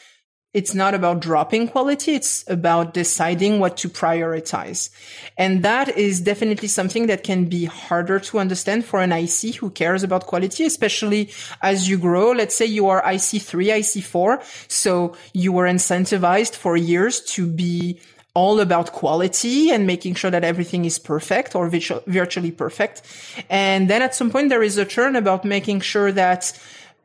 it's 0.54 0.74
not 0.74 0.92
about 0.92 1.20
dropping 1.20 1.68
quality. 1.68 2.14
It's 2.14 2.44
about 2.46 2.92
deciding 2.92 3.58
what 3.58 3.78
to 3.78 3.88
prioritize. 3.88 4.90
And 5.38 5.62
that 5.62 5.96
is 5.96 6.20
definitely 6.20 6.68
something 6.68 7.06
that 7.06 7.24
can 7.24 7.46
be 7.46 7.64
harder 7.64 8.20
to 8.20 8.38
understand 8.38 8.84
for 8.84 9.00
an 9.00 9.12
IC 9.12 9.56
who 9.56 9.70
cares 9.70 10.02
about 10.02 10.26
quality, 10.26 10.64
especially 10.64 11.30
as 11.62 11.88
you 11.88 11.96
grow. 11.96 12.32
Let's 12.32 12.54
say 12.54 12.66
you 12.66 12.88
are 12.88 13.02
IC3, 13.02 13.78
IC4. 13.78 14.70
So 14.70 15.16
you 15.32 15.52
were 15.52 15.64
incentivized 15.64 16.54
for 16.54 16.76
years 16.76 17.20
to 17.32 17.46
be 17.46 17.98
all 18.34 18.60
about 18.60 18.92
quality 18.92 19.70
and 19.70 19.86
making 19.86 20.14
sure 20.14 20.30
that 20.30 20.44
everything 20.44 20.84
is 20.84 20.98
perfect 20.98 21.54
or 21.54 21.68
virtu- 21.68 22.02
virtually 22.06 22.50
perfect. 22.50 23.02
And 23.48 23.88
then 23.88 24.02
at 24.02 24.14
some 24.14 24.30
point 24.30 24.50
there 24.50 24.62
is 24.62 24.76
a 24.76 24.84
turn 24.84 25.16
about 25.16 25.44
making 25.44 25.80
sure 25.80 26.12
that 26.12 26.58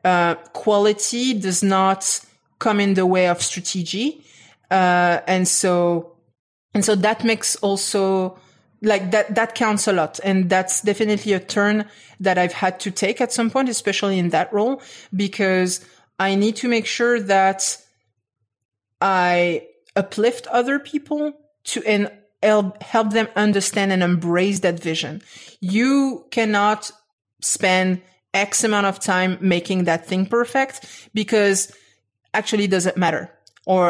uh, 0.04 0.36
quality 0.52 1.34
does 1.34 1.62
not 1.62 2.20
come 2.58 2.80
in 2.80 2.94
the 2.94 3.06
way 3.06 3.28
of 3.28 3.42
strategy. 3.42 4.24
Uh, 4.70 5.20
and 5.26 5.46
so, 5.46 6.16
and 6.74 6.84
so 6.84 6.94
that 6.94 7.24
makes 7.24 7.56
also 7.56 8.38
like 8.82 9.10
that, 9.10 9.34
that 9.34 9.54
counts 9.54 9.88
a 9.88 9.92
lot. 9.92 10.20
And 10.22 10.48
that's 10.48 10.82
definitely 10.82 11.32
a 11.32 11.40
turn 11.40 11.86
that 12.20 12.38
I've 12.38 12.52
had 12.52 12.80
to 12.80 12.90
take 12.90 13.20
at 13.20 13.32
some 13.32 13.50
point, 13.50 13.68
especially 13.68 14.18
in 14.18 14.30
that 14.30 14.52
role, 14.52 14.82
because 15.14 15.84
I 16.18 16.34
need 16.34 16.56
to 16.56 16.68
make 16.68 16.86
sure 16.86 17.20
that 17.20 17.78
I 19.00 19.66
uplift 19.96 20.46
other 20.48 20.78
people 20.78 21.32
to 21.64 21.82
and 21.84 22.10
help, 22.42 22.82
help 22.82 23.10
them 23.10 23.28
understand 23.36 23.92
and 23.92 24.02
embrace 24.02 24.60
that 24.60 24.80
vision. 24.80 25.22
You 25.60 26.26
cannot 26.30 26.90
spend 27.40 28.02
X 28.34 28.62
amount 28.64 28.86
of 28.86 29.00
time 29.00 29.38
making 29.40 29.84
that 29.84 30.06
thing 30.06 30.26
perfect 30.26 31.08
because 31.14 31.72
actually 32.38 32.66
doesn't 32.66 32.96
matter 32.96 33.30
or 33.66 33.82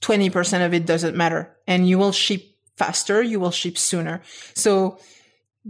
20% 0.00 0.66
of 0.66 0.74
it 0.74 0.84
doesn't 0.86 1.16
matter 1.16 1.42
and 1.66 1.88
you 1.88 1.98
will 1.98 2.12
ship 2.12 2.42
faster, 2.76 3.22
you 3.22 3.38
will 3.38 3.50
ship 3.50 3.76
sooner. 3.78 4.22
So 4.54 4.98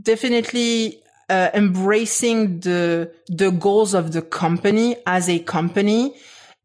definitely 0.00 1.02
uh, 1.28 1.50
embracing 1.54 2.60
the 2.60 3.10
the 3.28 3.50
goals 3.50 3.94
of 3.94 4.12
the 4.12 4.22
company 4.22 4.96
as 5.06 5.28
a 5.28 5.38
company 5.38 6.14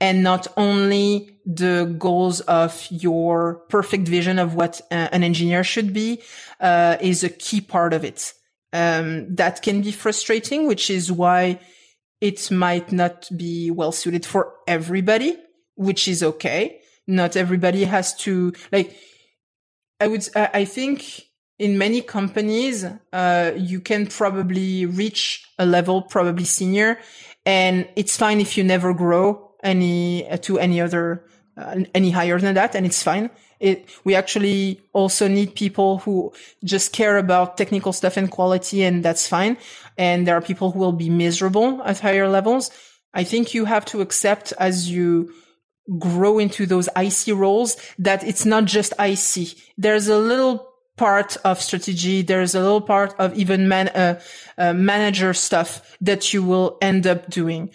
and 0.02 0.24
not 0.24 0.48
only 0.58 1.38
the 1.46 1.96
goals 1.98 2.42
of 2.42 2.88
your 2.90 3.56
perfect 3.70 4.08
vision 4.08 4.40
of 4.40 4.56
what 4.56 4.82
uh, 4.92 5.08
an 5.12 5.24
engineer 5.24 5.64
should 5.64 5.94
be 5.94 6.22
uh, 6.60 6.98
is 7.02 7.24
a 7.24 7.30
key 7.30 7.62
part 7.62 7.94
of 7.94 8.04
it. 8.04 8.34
Um, 8.72 9.34
that 9.36 9.62
can 9.62 9.82
be 9.82 9.92
frustrating, 9.92 10.68
which 10.68 10.90
is 10.90 11.12
why 11.12 11.60
it 12.22 12.52
might 12.52 12.92
not 12.92 13.30
be 13.36 13.72
well 13.72 13.92
suited 13.92 14.26
for 14.26 14.54
everybody, 14.68 15.38
which 15.76 16.08
is 16.08 16.22
okay. 16.22 16.82
Not 17.08 17.36
everybody 17.36 17.86
has 17.86 18.16
to 18.18 18.54
like, 18.72 18.96
I 20.00 20.08
would, 20.08 20.28
I 20.36 20.66
think 20.66 21.30
in 21.58 21.78
many 21.78 22.02
companies, 22.02 22.86
uh, 23.12 23.52
you 23.56 23.82
can 23.82 24.08
probably 24.08 24.86
reach 24.86 25.46
a 25.60 25.66
level, 25.66 26.02
probably 26.02 26.46
senior, 26.46 26.98
and 27.46 27.88
it's 27.96 28.16
fine 28.16 28.40
if 28.40 28.58
you 28.58 28.64
never 28.64 28.94
grow 28.94 29.52
any 29.62 30.28
uh, 30.30 30.38
to 30.38 30.58
any 30.58 30.80
other 30.80 31.26
uh, 31.58 31.82
any 31.94 32.12
higher 32.12 32.40
than 32.40 32.56
that, 32.56 32.76
and 32.76 32.86
it's 32.86 33.04
fine. 33.04 33.30
It, 33.60 33.90
we 34.06 34.16
actually 34.16 34.80
also 34.94 35.28
need 35.28 35.54
people 35.54 35.98
who 36.00 36.32
just 36.64 36.94
care 36.94 37.18
about 37.18 37.58
technical 37.58 37.92
stuff 37.92 38.16
and 38.16 38.32
quality, 38.32 38.84
and 38.84 39.04
that's 39.04 39.28
fine. 39.28 39.58
And 40.00 40.26
there 40.26 40.38
are 40.38 40.42
people 40.42 40.72
who 40.72 40.80
will 40.80 40.94
be 40.94 41.10
miserable 41.10 41.84
at 41.84 42.00
higher 42.00 42.30
levels. 42.30 42.72
I 43.14 43.26
think 43.26 43.54
you 43.54 43.66
have 43.66 43.84
to 43.88 44.00
accept 44.00 44.54
as 44.58 44.90
you 44.90 45.34
grow 45.98 46.40
into 46.40 46.66
those 46.66 46.88
IC 46.96 47.36
roles 47.36 47.76
that 48.00 48.24
it's 48.24 48.46
not 48.46 48.64
just 48.64 48.94
IC. 48.98 49.50
There's 49.78 50.08
a 50.08 50.18
little 50.18 50.70
part 50.96 51.36
of 51.44 51.62
strategy. 51.62 52.22
There's 52.22 52.56
a 52.56 52.62
little 52.62 52.80
part 52.80 53.14
of 53.20 53.38
even 53.38 53.68
man, 53.68 53.90
uh, 53.90 54.22
uh, 54.58 54.72
manager 54.72 55.34
stuff 55.34 55.98
that 56.00 56.34
you 56.34 56.44
will 56.44 56.78
end 56.82 57.06
up 57.06 57.30
doing. 57.30 57.72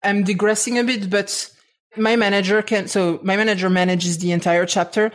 I'm 0.00 0.22
digressing 0.22 0.78
a 0.78 0.84
bit, 0.84 1.10
but 1.10 1.50
my 1.96 2.14
manager 2.14 2.62
can, 2.62 2.86
so 2.86 3.18
my 3.24 3.36
manager 3.36 3.68
manages 3.68 4.18
the 4.18 4.30
entire 4.30 4.66
chapter. 4.66 5.10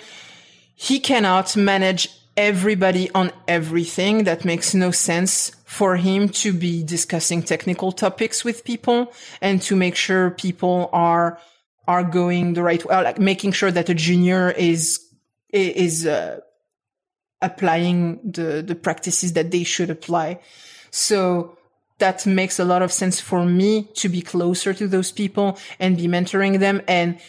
He 0.76 1.00
cannot 1.00 1.56
manage 1.56 2.10
everybody 2.38 3.10
on 3.12 3.32
everything. 3.48 4.24
That 4.24 4.46
makes 4.46 4.74
no 4.74 4.92
sense 4.92 5.52
for 5.66 5.98
him 5.98 6.30
to 6.30 6.54
be 6.54 6.84
discussing 6.84 7.44
technical 7.44 7.92
topics 7.92 8.46
with 8.46 8.64
people 8.64 9.12
and 9.42 9.62
to 9.64 9.76
make 9.76 9.96
sure 9.96 10.30
people 10.32 10.90
are, 10.94 11.40
are 11.88 12.04
going 12.04 12.54
the 12.54 12.64
right 12.64 12.84
way, 12.86 12.96
like 13.04 13.20
making 13.20 13.52
sure 13.52 13.72
that 13.72 13.90
a 13.90 13.94
junior 13.94 14.52
is, 14.52 15.04
is, 15.50 16.06
uh, 16.06 16.40
applying 17.42 18.20
the, 18.24 18.64
the 18.66 18.76
practices 18.76 19.34
that 19.34 19.52
they 19.52 19.64
should 19.64 19.90
apply. 19.90 20.40
So 20.90 21.58
that 22.00 22.26
makes 22.26 22.60
a 22.60 22.66
lot 22.66 22.82
of 22.82 22.92
sense 22.92 23.20
for 23.20 23.46
me 23.46 23.84
to 23.96 24.10
be 24.10 24.22
closer 24.22 24.74
to 24.74 24.88
those 24.88 25.12
people 25.12 25.58
and 25.80 25.98
be 25.98 26.08
mentoring 26.08 26.60
them 26.60 26.82
and 26.88 27.20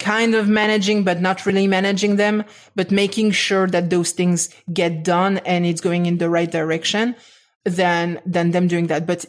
kind 0.00 0.34
of 0.34 0.48
managing, 0.48 1.04
but 1.04 1.20
not 1.20 1.46
really 1.46 1.66
managing 1.66 2.16
them, 2.16 2.44
but 2.74 2.90
making 2.90 3.30
sure 3.30 3.66
that 3.68 3.90
those 3.90 4.10
things 4.12 4.48
get 4.72 5.04
done 5.04 5.38
and 5.38 5.64
it's 5.64 5.80
going 5.80 6.06
in 6.06 6.18
the 6.18 6.28
right 6.28 6.50
direction 6.50 7.14
than, 7.64 8.20
than 8.26 8.50
them 8.50 8.66
doing 8.66 8.88
that. 8.88 9.06
But 9.06 9.26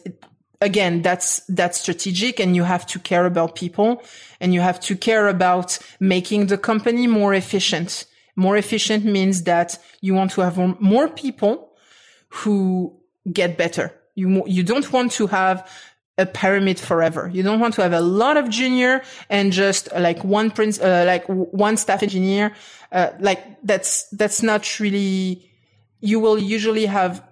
again, 0.60 1.02
that's, 1.02 1.40
that's 1.48 1.80
strategic 1.80 2.40
and 2.40 2.56
you 2.56 2.64
have 2.64 2.86
to 2.86 2.98
care 2.98 3.26
about 3.26 3.54
people 3.54 4.02
and 4.40 4.52
you 4.52 4.60
have 4.60 4.80
to 4.80 4.96
care 4.96 5.28
about 5.28 5.78
making 6.00 6.46
the 6.46 6.58
company 6.58 7.06
more 7.06 7.34
efficient. 7.34 8.06
More 8.34 8.56
efficient 8.56 9.04
means 9.04 9.44
that 9.44 9.78
you 10.00 10.14
want 10.14 10.32
to 10.32 10.40
have 10.40 10.56
more 10.80 11.06
people 11.06 11.76
who 12.28 12.98
get 13.30 13.58
better 13.58 13.92
you, 14.14 14.44
you 14.46 14.62
don't 14.62 14.92
want 14.92 15.12
to 15.12 15.26
have 15.28 15.68
a 16.18 16.26
pyramid 16.26 16.78
forever. 16.78 17.30
You 17.32 17.42
don't 17.42 17.60
want 17.60 17.74
to 17.74 17.82
have 17.82 17.92
a 17.92 18.00
lot 18.00 18.36
of 18.36 18.48
junior 18.50 19.02
and 19.30 19.52
just 19.52 19.88
like 19.92 20.22
one 20.24 20.50
prince, 20.50 20.78
uh, 20.80 21.04
like 21.06 21.24
one 21.26 21.76
staff 21.76 22.02
engineer. 22.02 22.54
Uh, 22.90 23.10
like 23.20 23.40
that's, 23.62 24.08
that's 24.10 24.42
not 24.42 24.78
really, 24.78 25.50
you 26.00 26.20
will 26.20 26.38
usually 26.38 26.86
have 26.86 27.24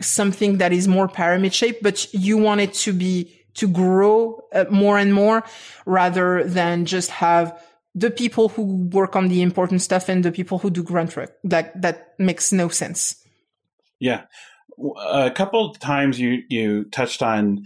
something 0.00 0.58
that 0.58 0.72
is 0.72 0.86
more 0.86 1.08
pyramid 1.08 1.54
shaped, 1.54 1.82
but 1.82 2.12
you 2.12 2.36
want 2.36 2.60
it 2.60 2.74
to 2.74 2.92
be, 2.92 3.36
to 3.54 3.66
grow 3.66 4.42
uh, 4.52 4.64
more 4.70 4.98
and 4.98 5.12
more 5.14 5.42
rather 5.86 6.44
than 6.44 6.84
just 6.84 7.10
have 7.10 7.60
the 7.94 8.10
people 8.10 8.48
who 8.50 8.88
work 8.92 9.16
on 9.16 9.28
the 9.28 9.42
important 9.42 9.82
stuff 9.82 10.08
and 10.08 10.24
the 10.24 10.30
people 10.30 10.58
who 10.58 10.70
do 10.70 10.82
grunt 10.82 11.16
work. 11.16 11.36
That 11.42 11.80
that 11.82 12.14
makes 12.18 12.52
no 12.52 12.68
sense. 12.68 13.16
Yeah, 13.98 14.22
a 15.08 15.30
couple 15.30 15.74
times 15.74 16.20
you 16.20 16.42
you 16.48 16.84
touched 16.84 17.22
on 17.22 17.64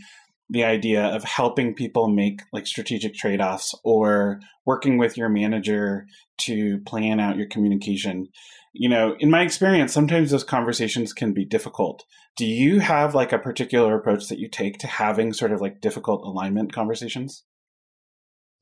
the 0.55 0.64
idea 0.64 1.05
of 1.05 1.25
helping 1.25 1.75
people 1.75 2.09
make 2.09 2.40
like 2.53 2.67
strategic 2.67 3.14
trade-offs 3.14 3.75
or 3.85 4.40
working 4.64 4.97
with 4.97 5.19
your 5.19 5.29
manager 5.29 6.07
to 6.38 6.79
plan 6.87 7.21
out 7.21 7.37
your 7.37 7.49
communication. 7.49 8.29
You 8.73 8.88
know 8.88 9.17
in 9.19 9.31
my 9.31 9.43
experience 9.43 9.93
sometimes 9.93 10.31
those 10.31 10.45
conversations 10.45 11.12
can 11.12 11.35
be 11.35 11.45
difficult. 11.45 12.05
Do 12.37 12.47
you 12.47 12.81
have 12.81 13.14
like 13.14 13.33
a 13.33 13.38
particular 13.38 13.97
approach 13.97 14.29
that 14.29 14.38
you 14.38 14.49
take 14.49 14.79
to 14.79 14.87
having 14.87 15.33
sort 15.33 15.53
of 15.53 15.61
like 15.61 15.81
difficult 15.81 16.25
alignment 16.25 16.73
conversations? 16.73 17.45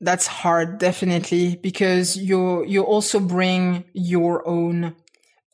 That's 0.01 0.27
hard 0.27 0.79
definitely 0.79 1.55
because 1.55 2.17
you 2.17 2.65
you 2.65 2.83
also 2.83 3.19
bring 3.19 3.85
your 3.93 4.45
own 4.47 4.95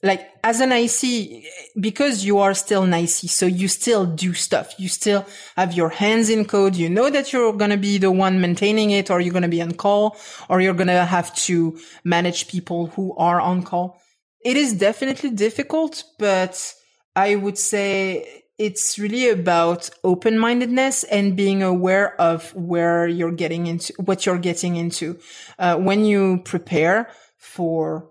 like 0.01 0.29
as 0.43 0.61
an 0.61 0.71
IC, 0.71 1.43
because 1.79 2.23
you 2.23 2.39
are 2.39 2.53
still 2.53 2.83
an 2.83 2.93
IC, 2.93 3.29
so 3.29 3.45
you 3.45 3.67
still 3.67 4.05
do 4.05 4.33
stuff. 4.33 4.79
You 4.79 4.87
still 4.87 5.25
have 5.57 5.73
your 5.73 5.89
hands 5.89 6.29
in 6.29 6.45
code. 6.45 6.75
You 6.75 6.89
know 6.89 7.09
that 7.09 7.33
you're 7.33 7.53
going 7.53 7.71
to 7.71 7.77
be 7.77 7.97
the 7.97 8.11
one 8.11 8.39
maintaining 8.39 8.91
it 8.91 9.11
or 9.11 9.19
you're 9.19 9.33
going 9.33 9.43
to 9.43 9.49
be 9.49 9.61
on 9.61 9.73
call 9.73 10.17
or 10.47 10.61
you're 10.61 10.73
going 10.73 10.87
to 10.87 11.05
have 11.05 11.35
to 11.47 11.77
manage 12.03 12.47
people 12.47 12.87
who 12.87 13.13
are 13.17 13.41
on 13.41 13.63
call. 13.63 14.01
It 14.43 14.55
is 14.55 14.73
definitely 14.73 15.31
difficult, 15.31 16.03
but 16.17 16.73
I 17.15 17.35
would 17.35 17.57
say 17.57 18.43
it's 18.57 18.97
really 18.97 19.29
about 19.29 19.89
open-mindedness 20.03 21.03
and 21.05 21.35
being 21.35 21.61
aware 21.61 22.19
of 22.19 22.53
where 22.55 23.07
you're 23.07 23.31
getting 23.31 23.67
into, 23.67 23.93
what 23.99 24.25
you're 24.25 24.37
getting 24.37 24.77
into. 24.77 25.19
Uh, 25.57 25.77
when 25.77 26.05
you 26.05 26.41
prepare 26.45 27.09
for 27.37 28.09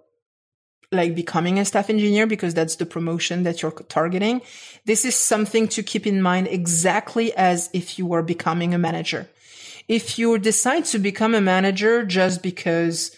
like 0.91 1.15
becoming 1.15 1.59
a 1.59 1.65
staff 1.65 1.91
engineer 1.91 2.27
because 2.27 2.55
that's 2.55 2.77
the 2.77 2.87
promotion 2.87 3.43
that 3.43 3.63
you're 3.63 3.73
targeting. 3.73 4.41
This 4.87 5.05
is 5.05 5.15
something 5.15 5.69
to 5.69 5.83
keep 5.83 6.07
in 6.07 6.23
mind 6.23 6.49
exactly 6.49 7.35
as 7.35 7.69
if 7.73 7.99
you 7.99 8.07
were 8.07 8.23
becoming 8.23 8.75
a 8.75 8.79
manager. 8.79 9.29
If 9.87 10.19
you 10.19 10.39
decide 10.39 10.85
to 10.87 10.99
become 10.99 11.35
a 11.35 11.41
manager 11.41 12.05
just 12.05 12.43
because 12.43 13.15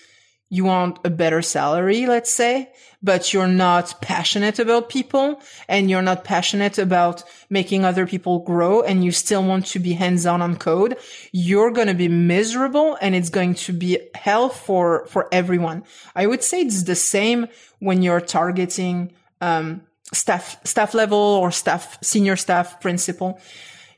you 0.50 0.64
want 0.64 0.98
a 1.04 1.10
better 1.10 1.40
salary, 1.40 2.06
let's 2.06 2.30
say, 2.30 2.70
but 3.02 3.32
you're 3.32 3.46
not 3.46 4.00
passionate 4.02 4.58
about 4.58 4.88
people 4.88 5.40
and 5.68 5.88
you're 5.88 6.02
not 6.02 6.24
passionate 6.24 6.76
about 6.76 7.22
making 7.48 7.84
other 7.84 8.04
people 8.04 8.40
grow 8.40 8.82
and 8.82 9.04
you 9.04 9.12
still 9.12 9.44
want 9.44 9.64
to 9.66 9.78
be 9.78 9.92
hands 9.92 10.26
on 10.26 10.42
on 10.42 10.56
code, 10.56 10.98
you're 11.30 11.70
going 11.70 11.86
to 11.86 11.94
be 11.94 12.08
miserable 12.08 12.98
and 13.00 13.14
it's 13.14 13.30
going 13.30 13.54
to 13.54 13.72
be 13.72 13.98
hell 14.14 14.48
for, 14.48 15.06
for 15.06 15.28
everyone. 15.30 15.84
I 16.16 16.26
would 16.26 16.42
say 16.42 16.62
it's 16.62 16.82
the 16.82 16.96
same 16.96 17.46
when 17.78 18.02
you're 18.02 18.20
targeting, 18.20 19.12
um, 19.40 19.82
staff, 20.12 20.60
staff 20.66 20.94
level 20.94 21.16
or 21.16 21.52
staff, 21.52 21.96
senior 22.02 22.34
staff 22.34 22.80
principal. 22.80 23.40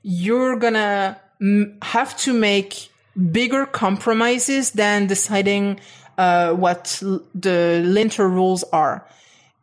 You're 0.03 0.57
going 0.57 0.75
to 0.75 1.17
have 1.81 2.17
to 2.19 2.35
make 2.35 2.91
bigger 3.31 3.67
compromises 3.67 4.73
than 4.73 5.07
deciding 5.07 5.81
uh, 6.19 6.53
what 6.53 7.03
the 7.35 7.83
linter 7.85 8.29
rules 8.29 8.65
are. 8.65 9.07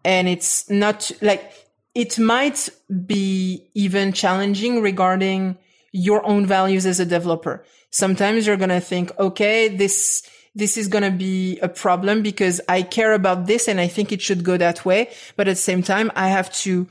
And 0.04 0.28
it's 0.28 0.70
not 0.70 1.12
like 1.22 1.54
it 1.96 2.18
might 2.18 2.70
be 3.06 3.68
even 3.74 4.14
challenging 4.14 4.82
regarding 4.82 5.58
your 5.92 6.26
own 6.26 6.46
values 6.46 6.86
as 6.86 7.00
a 7.00 7.06
developer. 7.06 7.66
Sometimes 7.92 8.46
you're 8.46 8.58
going 8.58 8.70
to 8.70 8.80
think, 8.80 9.12
okay, 9.20 9.68
this, 9.68 10.24
this 10.56 10.78
is 10.78 10.88
going 10.88 11.04
to 11.04 11.12
be 11.12 11.60
a 11.60 11.70
problem 11.70 12.22
because 12.22 12.62
I 12.70 12.84
care 12.84 13.14
about 13.14 13.48
this 13.48 13.68
and 13.68 13.80
I 13.80 13.88
think 13.88 14.12
it 14.12 14.22
should 14.22 14.44
go 14.44 14.58
that 14.58 14.86
way. 14.86 15.10
But 15.36 15.48
at 15.48 15.52
the 15.52 15.56
same 15.56 15.82
time, 15.82 16.12
I 16.16 16.30
have 16.30 16.52
to, 16.62 16.88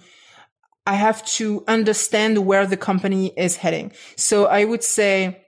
I 0.86 0.94
have 0.94 1.24
to 1.26 1.64
understand 1.68 2.44
where 2.44 2.66
the 2.66 2.76
company 2.76 3.32
is 3.36 3.56
heading. 3.56 3.92
So 4.16 4.46
I 4.46 4.64
would 4.64 4.82
say 4.82 5.44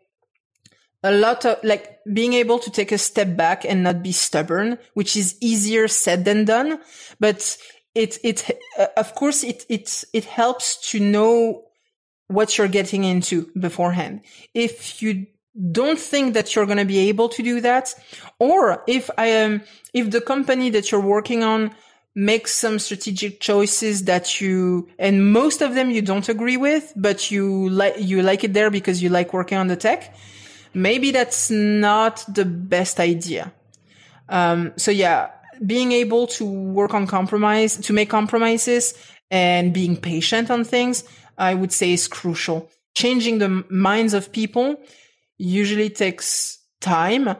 a 1.03 1.13
lot 1.13 1.45
of 1.45 1.59
like 1.65 1.99
being 2.13 2.35
able 2.35 2.59
to 2.59 2.71
take 2.71 2.93
a 2.93 2.99
step 2.99 3.37
back 3.37 3.65
and 3.65 3.83
not 3.83 4.03
be 4.03 4.13
stubborn, 4.13 4.79
which 4.95 5.17
is 5.17 5.37
easier 5.41 5.89
said 5.89 6.25
than 6.25 6.45
done. 6.45 6.81
But 7.19 7.57
it, 7.95 8.19
it, 8.23 8.51
uh, 8.79 8.87
of 8.97 9.15
course, 9.15 9.43
it, 9.43 9.65
it, 9.69 10.05
it 10.13 10.25
helps 10.25 10.91
to 10.91 11.01
know 11.01 11.65
what 12.29 12.57
you're 12.57 12.69
getting 12.69 13.05
into 13.05 13.51
beforehand. 13.59 14.21
If 14.55 15.03
you 15.03 15.27
don't 15.73 15.99
think 15.99 16.35
that 16.35 16.55
you're 16.55 16.67
going 16.67 16.79
to 16.79 16.85
be 16.85 17.09
able 17.09 17.29
to 17.31 17.43
do 17.43 17.61
that, 17.63 17.95
or 18.39 18.85
if 18.87 19.11
I 19.19 19.27
am, 19.27 19.63
if 19.93 20.11
the 20.11 20.21
company 20.21 20.71
that 20.71 20.93
you're 20.93 21.01
working 21.01 21.43
on 21.43 21.75
makes 22.15 22.53
some 22.53 22.79
strategic 22.79 23.41
choices 23.41 24.05
that 24.05 24.41
you, 24.41 24.89
and 24.99 25.33
most 25.33 25.63
of 25.63 25.75
them 25.75 25.91
you 25.91 26.03
don't 26.03 26.29
agree 26.29 26.57
with, 26.57 26.93
but 26.95 27.31
you 27.31 27.69
like, 27.71 27.95
you 27.99 28.23
like 28.23 28.45
it 28.45 28.53
there 28.53 28.71
because 28.71 29.03
you 29.03 29.09
like 29.09 29.33
working 29.33 29.59
on 29.59 29.69
the 29.69 29.77
tech 29.77 30.15
maybe 30.75 31.11
that's 31.11 31.51
not 31.51 32.25
the 32.29 32.45
best 32.45 33.01
idea. 33.01 33.53
Um, 34.29 34.73
so 34.77 34.91
yeah, 34.91 35.31
being 35.65 35.93
able 35.93 36.27
to 36.29 36.45
work 36.45 36.95
on 36.95 37.07
compromise, 37.07 37.77
to 37.79 37.93
make 37.93 38.09
compromises 38.09 38.95
and 39.31 39.73
being 39.73 39.97
patient 39.97 40.51
on 40.51 40.65
things, 40.65 41.05
I 41.37 41.55
would 41.55 41.73
say 41.73 41.93
is 41.93 42.09
crucial. 42.09 42.71
Changing 42.95 43.39
the 43.39 43.65
minds 43.69 44.15
of 44.15 44.33
people 44.33 44.77
usually 45.39 45.91
takes 45.91 46.59
time 46.81 47.37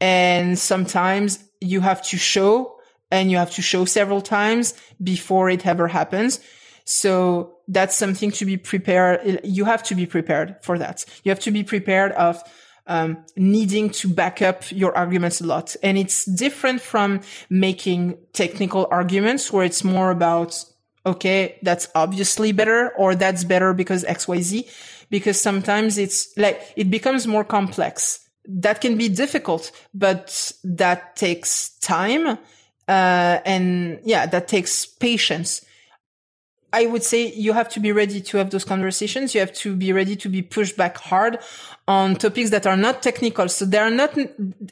and 0.00 0.58
sometimes 0.58 1.38
you 1.60 1.80
have 1.80 2.02
to 2.08 2.16
show 2.16 2.76
and 3.10 3.30
you 3.30 3.36
have 3.36 3.50
to 3.52 3.62
show 3.62 3.84
several 3.84 4.20
times 4.20 4.74
before 5.02 5.48
it 5.48 5.66
ever 5.66 5.88
happens. 5.88 6.40
So 6.84 7.58
that's 7.68 7.96
something 7.96 8.30
to 8.32 8.44
be 8.44 8.56
prepared. 8.56 9.40
You 9.44 9.64
have 9.64 9.82
to 9.84 9.94
be 9.94 10.06
prepared 10.06 10.56
for 10.62 10.78
that. 10.78 11.04
You 11.24 11.30
have 11.30 11.40
to 11.40 11.50
be 11.50 11.62
prepared 11.62 12.12
of 12.12 12.42
um, 12.88 13.18
needing 13.36 13.90
to 13.90 14.08
back 14.08 14.42
up 14.42 14.70
your 14.72 14.96
arguments 14.96 15.40
a 15.40 15.46
lot. 15.46 15.76
And 15.82 15.96
it's 15.96 16.24
different 16.24 16.80
from 16.80 17.20
making 17.48 18.18
technical 18.32 18.88
arguments 18.90 19.52
where 19.52 19.64
it's 19.64 19.84
more 19.84 20.10
about, 20.10 20.64
okay, 21.06 21.58
that's 21.62 21.88
obviously 21.94 22.52
better 22.52 22.90
or 22.96 23.14
that's 23.14 23.44
better 23.44 23.74
because 23.74 24.04
XYZ. 24.04 24.68
Because 25.10 25.40
sometimes 25.40 25.96
it's 25.96 26.36
like, 26.36 26.60
it 26.76 26.90
becomes 26.90 27.26
more 27.26 27.44
complex. 27.44 28.26
That 28.46 28.80
can 28.80 28.96
be 28.96 29.08
difficult, 29.08 29.70
but 29.94 30.52
that 30.64 31.16
takes 31.16 31.78
time. 31.78 32.38
Uh, 32.88 33.38
and 33.44 34.00
yeah, 34.04 34.26
that 34.26 34.48
takes 34.48 34.86
patience. 34.86 35.64
I 36.72 36.86
would 36.86 37.02
say 37.02 37.32
you 37.32 37.54
have 37.54 37.68
to 37.70 37.80
be 37.80 37.92
ready 37.92 38.20
to 38.20 38.36
have 38.38 38.50
those 38.50 38.64
conversations. 38.64 39.34
You 39.34 39.40
have 39.40 39.52
to 39.54 39.74
be 39.74 39.92
ready 39.92 40.16
to 40.16 40.28
be 40.28 40.42
pushed 40.42 40.76
back 40.76 40.98
hard 40.98 41.38
on 41.86 42.16
topics 42.16 42.50
that 42.50 42.66
are 42.66 42.76
not 42.76 43.02
technical. 43.02 43.48
So 43.48 43.64
they 43.64 43.78
are 43.78 43.90
not 43.90 44.16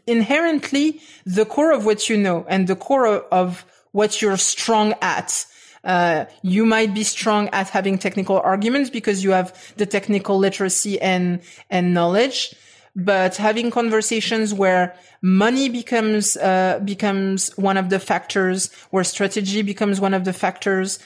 inherently 0.07 1.01
the 1.25 1.47
core 1.47 1.73
of 1.73 1.87
what 1.87 2.11
you 2.11 2.19
know 2.19 2.45
and 2.49 2.67
the 2.67 2.77
core 2.77 3.07
of 3.07 3.65
what 3.93 4.21
you're 4.21 4.37
strong 4.37 4.95
at. 5.01 5.47
Uh, 5.85 6.27
you 6.43 6.67
might 6.67 6.93
be 6.93 7.05
strong 7.05 7.49
at 7.51 7.71
having 7.71 7.97
technical 7.97 8.41
arguments 8.41 8.91
because 8.91 9.25
you 9.25 9.31
have 9.31 9.75
the 9.77 9.87
technical 9.87 10.37
literacy 10.37 11.01
and, 11.01 11.41
and 11.71 11.95
knowledge. 11.95 12.55
But 12.95 13.37
having 13.37 13.71
conversations 13.71 14.53
where 14.53 14.97
money 15.23 15.69
becomes, 15.69 16.37
uh, 16.37 16.81
becomes 16.85 17.51
one 17.57 17.77
of 17.77 17.91
the 17.91 17.99
factors, 17.99 18.73
where 18.91 19.05
strategy 19.05 19.63
becomes 19.63 20.01
one 20.01 20.15
of 20.15 20.25
the 20.25 20.33
factors, 20.33 20.99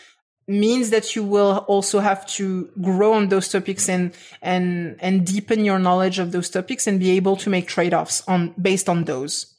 means 0.50 0.90
that 0.90 1.14
you 1.14 1.22
will 1.22 1.64
also 1.68 2.00
have 2.00 2.26
to 2.26 2.68
grow 2.80 3.12
on 3.12 3.28
those 3.28 3.48
topics 3.48 3.88
and 3.88 4.12
and 4.42 4.96
and 5.00 5.24
deepen 5.26 5.64
your 5.64 5.78
knowledge 5.78 6.18
of 6.18 6.32
those 6.32 6.50
topics 6.50 6.86
and 6.86 6.98
be 6.98 7.10
able 7.10 7.36
to 7.36 7.48
make 7.48 7.68
trade-offs 7.68 8.22
on 8.26 8.54
based 8.60 8.88
on 8.88 9.04
those. 9.04 9.54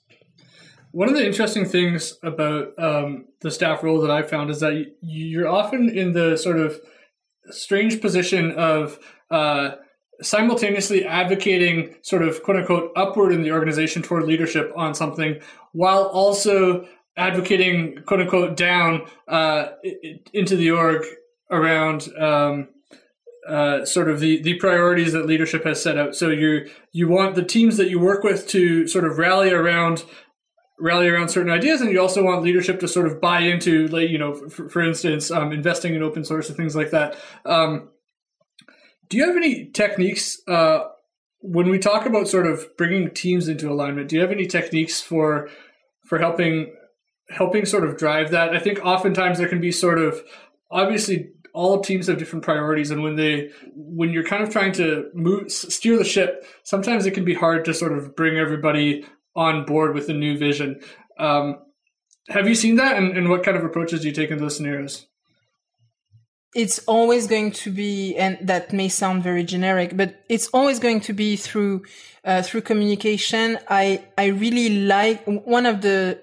One 0.92 1.08
of 1.08 1.16
the 1.16 1.26
interesting 1.26 1.66
things 1.66 2.18
about 2.22 2.78
um, 2.78 3.26
the 3.40 3.50
staff 3.50 3.82
role 3.82 4.02
that 4.02 4.12
i 4.12 4.22
found 4.24 4.50
is 4.50 4.60
that 4.60 4.94
you're 5.02 5.48
often 5.48 5.90
in 5.90 6.12
the 6.12 6.36
sort 6.38 6.60
of 6.60 6.80
strange 7.50 8.02
position 8.02 8.52
of 8.52 9.00
uh, 9.30 9.72
simultaneously 10.22 11.06
advocating 11.06 11.96
sort 12.02 12.22
of 12.22 12.44
quote 12.44 12.58
unquote 12.58 12.92
upward 12.96 13.32
in 13.32 13.42
the 13.42 13.52
organization 13.52 14.02
toward 14.02 14.24
leadership 14.26 14.72
on 14.76 14.94
something 14.94 15.40
while 15.72 16.04
also 16.04 16.86
advocating 17.18 18.02
quote 18.06 18.22
unquote 18.22 18.58
down 18.58 19.06
uh, 19.28 19.70
into 20.34 20.56
the 20.56 20.72
org 20.72 21.06
around 21.50 22.08
um, 22.18 22.70
uh, 23.48 23.84
sort 23.86 24.10
of 24.10 24.20
the, 24.20 24.42
the 24.42 24.54
priorities 24.56 25.14
that 25.14 25.26
leadership 25.26 25.66
has 25.66 25.82
set 25.82 25.98
out. 25.98 26.16
So 26.16 26.30
you 26.30 26.70
you 26.92 27.08
want 27.08 27.36
the 27.36 27.44
teams 27.44 27.78
that 27.78 27.90
you 27.90 28.00
work 28.00 28.24
with 28.24 28.48
to 28.50 28.88
sort 28.88 29.06
of 29.06 29.18
rally 29.18 29.52
around 29.52 30.04
rally 30.80 31.08
around 31.08 31.30
certain 31.30 31.52
ideas, 31.52 31.82
and 31.82 31.92
you 31.92 32.02
also 32.02 32.24
want 32.24 32.42
leadership 32.42 32.80
to 32.80 32.88
sort 32.88 33.06
of 33.06 33.22
buy 33.22 33.40
into, 33.40 33.88
like 33.90 34.10
you 34.10 34.18
know, 34.18 34.34
for, 34.50 34.68
for 34.68 34.82
instance, 34.82 35.30
um, 35.30 35.52
investing 35.52 35.94
in 35.94 36.02
open 36.02 36.24
source 36.24 36.48
and 36.48 36.58
things 36.58 36.76
like 36.76 36.92
that. 36.92 37.16
Um, 37.46 37.90
do 39.10 39.18
you 39.18 39.28
have 39.28 39.36
any 39.36 39.66
techniques 39.66 40.42
uh, 40.48 40.86
when 41.42 41.70
we 41.70 41.80
talk 41.80 42.06
about 42.06 42.28
sort 42.28 42.48
of 42.48 42.66
bringing 42.78 43.10
teams 43.12 43.48
into 43.48 43.70
alignment, 43.70 44.10
do 44.10 44.16
you 44.16 44.22
have 44.22 44.32
any 44.32 44.46
techniques 44.46 45.02
for 45.02 45.50
for 46.06 46.20
helping 46.20 46.74
helping 47.32 47.66
sort 47.66 47.84
of 47.84 47.98
drive 47.98 48.32
that? 48.32 48.54
I 48.54 48.60
think 48.60 48.80
oftentimes 48.86 49.38
there 49.38 49.48
can 49.48 49.62
be 49.62 49.72
sort 49.72 50.00
of 50.00 50.22
obviously 50.70 51.32
all 51.54 51.82
teams 51.82 52.08
have 52.08 52.18
different 52.18 52.46
priorities 52.46 52.92
and 52.92 53.04
when 53.04 53.16
they 53.16 53.50
when 53.76 54.10
you're 54.10 54.24
kind 54.24 54.44
of 54.44 54.50
trying 54.50 54.72
to 54.72 55.10
move 55.14 55.52
steer 55.52 55.98
the 55.98 56.04
ship 56.06 56.46
sometimes 56.64 57.06
it 57.06 57.12
can 57.12 57.26
be 57.26 57.34
hard 57.34 57.66
to 57.66 57.74
sort 57.74 57.92
of 57.92 58.16
bring 58.16 58.38
everybody 58.38 59.06
on 59.36 59.66
board 59.66 59.94
with 59.94 60.08
the 60.08 60.14
new 60.14 60.38
vision 60.38 60.80
um, 61.18 61.60
have 62.30 62.48
you 62.48 62.56
seen 62.56 62.76
that 62.76 62.96
and, 62.96 63.18
and 63.18 63.30
what 63.30 63.44
kind 63.44 63.58
of 63.58 63.66
approaches 63.66 64.00
do 64.02 64.08
you 64.08 64.14
take 64.14 64.32
in 64.32 64.38
those 64.38 64.56
scenarios 64.56 65.08
it's 66.54 66.80
always 66.80 67.28
going 67.28 67.52
to 67.52 67.72
be, 67.72 68.16
and 68.18 68.38
that 68.42 68.74
may 68.74 68.90
sound 68.90 69.24
very 69.24 69.44
generic, 69.44 69.96
but 69.96 70.22
it's 70.28 70.48
always 70.48 70.80
going 70.80 71.00
to 71.02 71.14
be 71.14 71.38
through, 71.38 71.84
uh, 72.26 72.42
through 72.42 72.62
communication. 72.62 73.58
I, 73.70 74.04
I 74.18 74.28
really 74.28 74.82
like, 74.82 75.24
one 75.26 75.66
of 75.66 75.80
the 75.80 76.22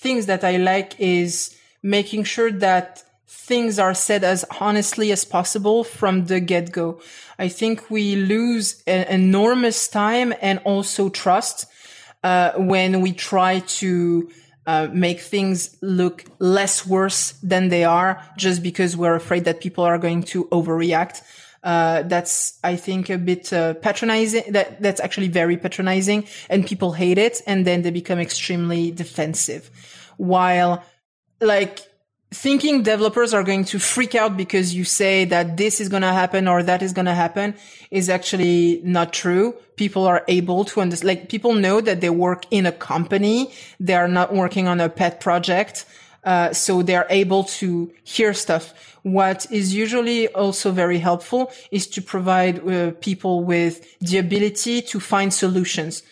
things 0.00 0.26
that 0.26 0.42
I 0.44 0.56
like 0.56 0.98
is 0.98 1.54
making 1.82 2.24
sure 2.24 2.50
that 2.52 3.04
things 3.28 3.78
are 3.78 3.94
said 3.94 4.24
as 4.24 4.44
honestly 4.60 5.12
as 5.12 5.24
possible 5.24 5.84
from 5.84 6.26
the 6.26 6.40
get 6.40 6.72
go. 6.72 7.00
I 7.38 7.48
think 7.48 7.90
we 7.90 8.16
lose 8.16 8.82
enormous 8.86 9.88
time 9.88 10.32
and 10.40 10.58
also 10.64 11.08
trust, 11.08 11.66
uh, 12.22 12.52
when 12.56 13.00
we 13.00 13.12
try 13.12 13.60
to, 13.80 14.30
uh, 14.66 14.88
make 14.92 15.20
things 15.20 15.76
look 15.80 16.24
less 16.38 16.86
worse 16.86 17.32
than 17.42 17.68
they 17.68 17.84
are 17.84 18.22
just 18.36 18.62
because 18.62 18.96
we're 18.96 19.14
afraid 19.14 19.44
that 19.44 19.60
people 19.60 19.84
are 19.84 19.98
going 19.98 20.22
to 20.22 20.44
overreact. 20.46 21.22
Uh, 21.62 22.02
that's, 22.02 22.58
I 22.64 22.76
think, 22.76 23.10
a 23.10 23.18
bit 23.18 23.52
uh, 23.52 23.74
patronizing. 23.74 24.44
That 24.52 24.80
that's 24.80 25.00
actually 25.00 25.28
very 25.28 25.56
patronizing, 25.56 26.26
and 26.48 26.66
people 26.66 26.92
hate 26.92 27.18
it, 27.18 27.42
and 27.46 27.66
then 27.66 27.82
they 27.82 27.90
become 27.90 28.18
extremely 28.18 28.90
defensive. 28.90 29.70
While, 30.16 30.82
like, 31.40 31.80
thinking 32.32 32.82
developers 32.82 33.34
are 33.34 33.42
going 33.42 33.64
to 33.64 33.78
freak 33.78 34.14
out 34.14 34.36
because 34.36 34.74
you 34.74 34.84
say 34.84 35.24
that 35.24 35.56
this 35.56 35.80
is 35.80 35.88
going 35.88 36.02
to 36.02 36.12
happen 36.12 36.46
or 36.46 36.62
that 36.62 36.82
is 36.82 36.92
going 36.92 37.06
to 37.06 37.14
happen 37.14 37.54
is 37.90 38.08
actually 38.08 38.80
not 38.84 39.12
true. 39.12 39.54
People 39.76 40.06
are 40.06 40.24
able 40.28 40.64
to 40.66 40.80
understand, 40.80 41.08
like 41.08 41.28
people 41.28 41.54
know 41.54 41.80
that 41.80 42.00
they 42.00 42.10
work 42.10 42.44
in 42.50 42.66
a 42.66 42.72
company. 42.72 43.52
They 43.80 43.94
are 43.94 44.08
not 44.08 44.32
working 44.32 44.68
on 44.68 44.80
a 44.80 44.88
pet 44.88 45.20
project. 45.20 45.86
Uh, 46.22 46.52
so 46.52 46.82
they're 46.82 47.06
able 47.10 47.44
to 47.44 47.90
hear 48.04 48.34
stuff. 48.34 48.89
What 49.02 49.46
is 49.50 49.74
usually 49.74 50.28
also 50.28 50.72
very 50.72 50.98
helpful 50.98 51.50
is 51.70 51.86
to 51.88 52.02
provide 52.02 52.66
uh, 52.68 52.92
people 53.00 53.44
with 53.44 53.98
the 54.00 54.18
ability 54.18 54.82
to 54.82 55.00
find 55.00 55.32
solutions. 55.32 56.02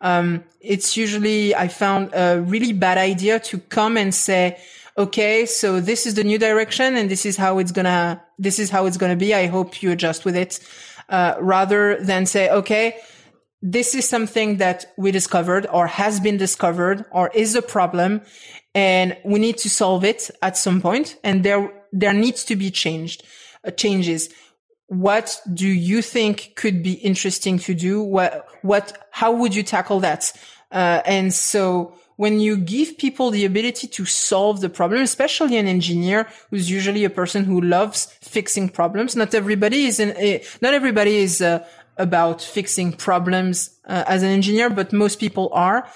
Um, 0.00 0.44
it's 0.60 0.96
usually, 0.96 1.54
I 1.54 1.68
found 1.68 2.12
a 2.14 2.40
really 2.40 2.72
bad 2.72 2.98
idea 2.98 3.40
to 3.40 3.58
come 3.58 3.96
and 3.96 4.14
say, 4.14 4.58
okay, 4.98 5.46
so 5.46 5.80
this 5.80 6.06
is 6.06 6.14
the 6.14 6.24
new 6.24 6.38
direction 6.38 6.96
and 6.96 7.10
this 7.10 7.26
is 7.26 7.36
how 7.36 7.58
it's 7.58 7.72
gonna, 7.72 8.22
this 8.38 8.58
is 8.58 8.70
how 8.70 8.86
it's 8.86 8.96
gonna 8.96 9.16
be. 9.16 9.34
I 9.34 9.46
hope 9.46 9.82
you 9.82 9.90
adjust 9.90 10.24
with 10.24 10.36
it. 10.36 10.60
Uh, 11.08 11.34
rather 11.40 12.02
than 12.02 12.26
say, 12.26 12.50
okay, 12.50 12.96
this 13.62 13.94
is 13.94 14.08
something 14.08 14.58
that 14.58 14.92
we 14.96 15.10
discovered 15.10 15.66
or 15.72 15.86
has 15.86 16.20
been 16.20 16.36
discovered 16.36 17.04
or 17.10 17.30
is 17.34 17.54
a 17.54 17.62
problem 17.62 18.20
and 18.74 19.16
we 19.24 19.38
need 19.38 19.56
to 19.58 19.70
solve 19.70 20.04
it 20.04 20.30
at 20.42 20.56
some 20.56 20.80
point 20.80 21.16
and 21.24 21.44
there, 21.44 21.72
there 21.92 22.12
needs 22.12 22.44
to 22.44 22.56
be 22.56 22.70
changed, 22.70 23.24
uh, 23.64 23.70
changes. 23.70 24.28
What 24.88 25.40
do 25.52 25.66
you 25.66 26.02
think 26.02 26.52
could 26.54 26.82
be 26.82 26.92
interesting 26.92 27.58
to 27.60 27.74
do? 27.74 28.02
What, 28.02 28.46
what, 28.62 29.06
how 29.10 29.32
would 29.32 29.54
you 29.54 29.62
tackle 29.62 30.00
that? 30.00 30.32
Uh, 30.70 31.02
and 31.04 31.32
so 31.34 31.94
when 32.16 32.40
you 32.40 32.56
give 32.56 32.98
people 32.98 33.30
the 33.30 33.44
ability 33.44 33.86
to 33.86 34.04
solve 34.04 34.60
the 34.60 34.68
problem, 34.68 35.02
especially 35.02 35.56
an 35.56 35.66
engineer 35.66 36.28
who's 36.50 36.70
usually 36.70 37.04
a 37.04 37.10
person 37.10 37.44
who 37.44 37.60
loves 37.60 38.06
fixing 38.22 38.68
problems, 38.68 39.14
not 39.14 39.34
everybody 39.34 39.84
is 39.84 40.00
in, 40.00 40.10
uh, 40.10 40.42
not 40.60 40.74
everybody 40.74 41.16
is 41.16 41.40
uh, 41.42 41.64
about 41.98 42.42
fixing 42.42 42.92
problems 42.92 43.70
uh, 43.86 44.04
as 44.06 44.22
an 44.22 44.30
engineer, 44.30 44.70
but 44.70 44.92
most 44.92 45.18
people 45.18 45.50
are. 45.52 45.88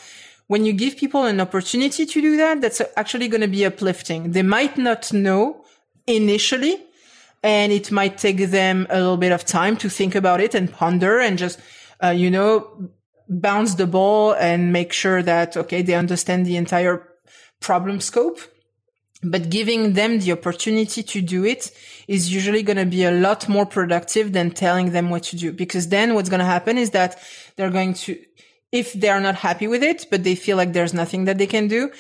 When 0.46 0.64
you 0.64 0.72
give 0.72 0.96
people 0.96 1.24
an 1.24 1.40
opportunity 1.40 2.04
to 2.04 2.20
do 2.20 2.36
that, 2.36 2.60
that's 2.60 2.82
actually 2.96 3.28
going 3.28 3.40
to 3.42 3.48
be 3.48 3.64
uplifting. 3.64 4.32
They 4.32 4.42
might 4.42 4.76
not 4.76 5.12
know 5.12 5.59
initially, 6.16 6.76
and 7.42 7.72
it 7.72 7.90
might 7.90 8.18
take 8.18 8.50
them 8.50 8.86
a 8.90 8.98
little 8.98 9.16
bit 9.16 9.32
of 9.32 9.44
time 9.44 9.76
to 9.78 9.88
think 9.88 10.14
about 10.14 10.40
it 10.40 10.54
and 10.54 10.72
ponder 10.72 11.18
and 11.18 11.38
just, 11.38 11.58
uh, 12.02 12.08
you 12.08 12.30
know, 12.30 12.90
bounce 13.28 13.76
the 13.76 13.86
ball 13.86 14.34
and 14.34 14.72
make 14.72 14.92
sure 14.92 15.22
that, 15.22 15.56
okay, 15.56 15.82
they 15.82 15.94
understand 15.94 16.44
the 16.44 16.56
entire 16.56 17.06
problem 17.60 18.00
scope. 18.00 18.40
But 19.22 19.50
giving 19.50 19.92
them 19.92 20.18
the 20.18 20.32
opportunity 20.32 21.02
to 21.02 21.20
do 21.20 21.44
it 21.44 21.70
is 22.08 22.32
usually 22.32 22.62
going 22.62 22.78
to 22.78 22.86
be 22.86 23.04
a 23.04 23.10
lot 23.10 23.48
more 23.48 23.66
productive 23.66 24.32
than 24.32 24.50
telling 24.50 24.92
them 24.92 25.10
what 25.10 25.24
to 25.24 25.36
do. 25.36 25.52
Because 25.52 25.88
then 25.88 26.14
what's 26.14 26.30
going 26.30 26.40
to 26.40 26.46
happen 26.46 26.78
is 26.78 26.90
that 26.90 27.18
they're 27.56 27.70
going 27.70 27.92
to, 27.94 28.18
if 28.72 28.94
they 28.94 29.10
are 29.10 29.20
not 29.20 29.34
happy 29.34 29.66
with 29.66 29.82
it, 29.82 30.06
but 30.10 30.24
they 30.24 30.34
feel 30.34 30.56
like 30.56 30.72
there's 30.72 30.94
nothing 30.94 31.26
that 31.26 31.36
they 31.36 31.46
can 31.46 31.68
do, 31.68 31.90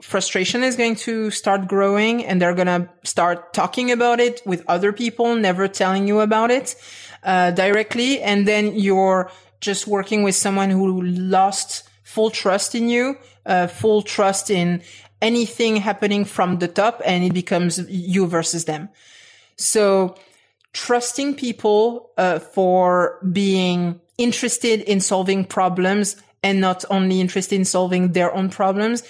frustration 0.00 0.62
is 0.62 0.76
going 0.76 0.94
to 0.94 1.30
start 1.30 1.66
growing 1.66 2.24
and 2.24 2.40
they're 2.40 2.54
going 2.54 2.66
to 2.66 2.88
start 3.02 3.52
talking 3.52 3.90
about 3.90 4.20
it 4.20 4.40
with 4.46 4.64
other 4.68 4.92
people, 4.92 5.34
never 5.34 5.66
telling 5.66 6.06
you 6.06 6.20
about 6.20 6.50
it, 6.50 6.76
uh, 7.24 7.50
directly. 7.50 8.20
And 8.20 8.46
then 8.46 8.74
you're 8.74 9.30
just 9.60 9.86
working 9.86 10.22
with 10.22 10.34
someone 10.34 10.70
who 10.70 11.02
lost 11.02 11.88
full 12.04 12.30
trust 12.30 12.74
in 12.74 12.88
you, 12.88 13.16
uh, 13.44 13.66
full 13.66 14.02
trust 14.02 14.50
in 14.50 14.82
anything 15.20 15.76
happening 15.76 16.24
from 16.24 16.58
the 16.58 16.68
top 16.68 17.02
and 17.04 17.24
it 17.24 17.34
becomes 17.34 17.78
you 17.90 18.26
versus 18.26 18.66
them. 18.66 18.88
So 19.56 20.14
trusting 20.72 21.34
people, 21.34 22.10
uh, 22.16 22.38
for 22.38 23.18
being 23.32 24.00
interested 24.16 24.80
in 24.82 25.00
solving 25.00 25.44
problems 25.44 26.16
and 26.42 26.60
not 26.60 26.84
only 26.90 27.20
interested 27.20 27.56
in 27.56 27.64
solving 27.64 28.12
their 28.12 28.32
own 28.34 28.48
problems, 28.48 29.02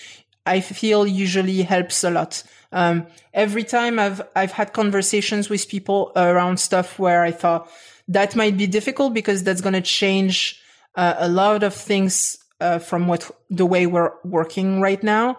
I 0.48 0.60
feel 0.60 1.06
usually 1.06 1.62
helps 1.62 2.04
a 2.04 2.10
lot. 2.10 2.42
Um, 2.72 3.06
every 3.32 3.64
time 3.64 3.98
I've, 3.98 4.20
I've 4.34 4.52
had 4.52 4.72
conversations 4.72 5.48
with 5.48 5.68
people 5.68 6.12
around 6.16 6.58
stuff 6.58 6.98
where 6.98 7.22
I 7.22 7.30
thought, 7.30 7.70
that 8.08 8.34
might 8.34 8.56
be 8.56 8.66
difficult 8.66 9.14
because 9.14 9.44
that's 9.44 9.60
going 9.60 9.74
to 9.74 9.82
change 9.82 10.60
uh, 10.94 11.14
a 11.18 11.28
lot 11.28 11.62
of 11.62 11.74
things 11.74 12.38
uh, 12.60 12.78
from 12.78 13.06
what 13.06 13.30
the 13.50 13.66
way 13.66 13.86
we're 13.86 14.12
working 14.24 14.80
right 14.80 15.02
now. 15.02 15.36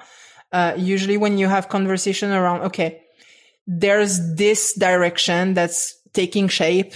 Uh, 0.52 0.74
usually, 0.78 1.18
when 1.18 1.38
you 1.38 1.48
have 1.48 1.70
conversation 1.70 2.32
around, 2.32 2.62
okay, 2.62 3.02
there's 3.68 4.36
this 4.36 4.74
direction 4.74 5.54
that's 5.54 6.00
taking 6.14 6.48
shape. 6.48 6.94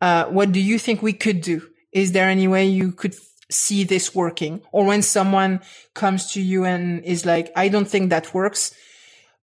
Uh, 0.00 0.26
what 0.26 0.52
do 0.52 0.60
you 0.60 0.78
think 0.78 1.02
we 1.02 1.12
could 1.12 1.40
do? 1.40 1.62
Is 1.92 2.12
there 2.12 2.28
any 2.28 2.48
way 2.48 2.66
you 2.66 2.92
could 2.92 3.14
see 3.52 3.84
this 3.84 4.14
working? 4.14 4.62
Or 4.72 4.84
when 4.84 5.02
someone 5.02 5.60
comes 5.94 6.32
to 6.32 6.40
you 6.40 6.64
and 6.64 7.04
is 7.04 7.26
like, 7.26 7.52
I 7.56 7.68
don't 7.68 7.88
think 7.88 8.10
that 8.10 8.34
works. 8.34 8.74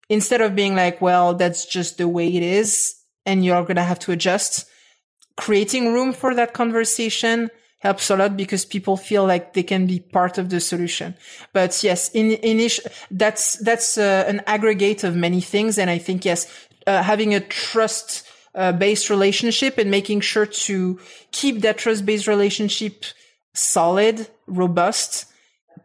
Instead 0.08 0.40
of 0.40 0.56
being 0.56 0.74
like, 0.74 1.00
well, 1.00 1.34
that's 1.34 1.66
just 1.66 1.98
the 1.98 2.08
way 2.08 2.28
it 2.28 2.42
is 2.42 2.96
and 3.24 3.44
you're 3.44 3.62
going 3.62 3.76
to 3.76 3.82
have 3.82 4.00
to 4.00 4.12
adjust 4.12 4.66
creating 5.40 5.92
room 5.92 6.12
for 6.12 6.34
that 6.34 6.52
conversation 6.52 7.50
helps 7.78 8.10
a 8.10 8.16
lot 8.16 8.36
because 8.36 8.66
people 8.66 8.96
feel 8.96 9.24
like 9.24 9.54
they 9.54 9.62
can 9.62 9.86
be 9.86 9.98
part 9.98 10.36
of 10.36 10.50
the 10.50 10.60
solution. 10.60 11.14
But 11.54 11.82
yes, 11.82 12.10
in, 12.10 12.32
initial, 12.42 12.84
that's, 13.10 13.54
that's 13.54 13.96
uh, 13.96 14.24
an 14.28 14.42
aggregate 14.46 15.02
of 15.02 15.16
many 15.16 15.40
things. 15.40 15.78
And 15.78 15.88
I 15.88 15.96
think, 15.96 16.26
yes, 16.26 16.46
uh, 16.86 17.02
having 17.02 17.34
a 17.34 17.40
trust 17.40 18.26
uh, 18.54 18.72
based 18.72 19.08
relationship 19.08 19.78
and 19.78 19.90
making 19.90 20.20
sure 20.20 20.44
to 20.44 21.00
keep 21.32 21.62
that 21.62 21.78
trust 21.78 22.04
based 22.04 22.26
relationship 22.26 23.06
solid, 23.52 24.28
robust, 24.46 25.26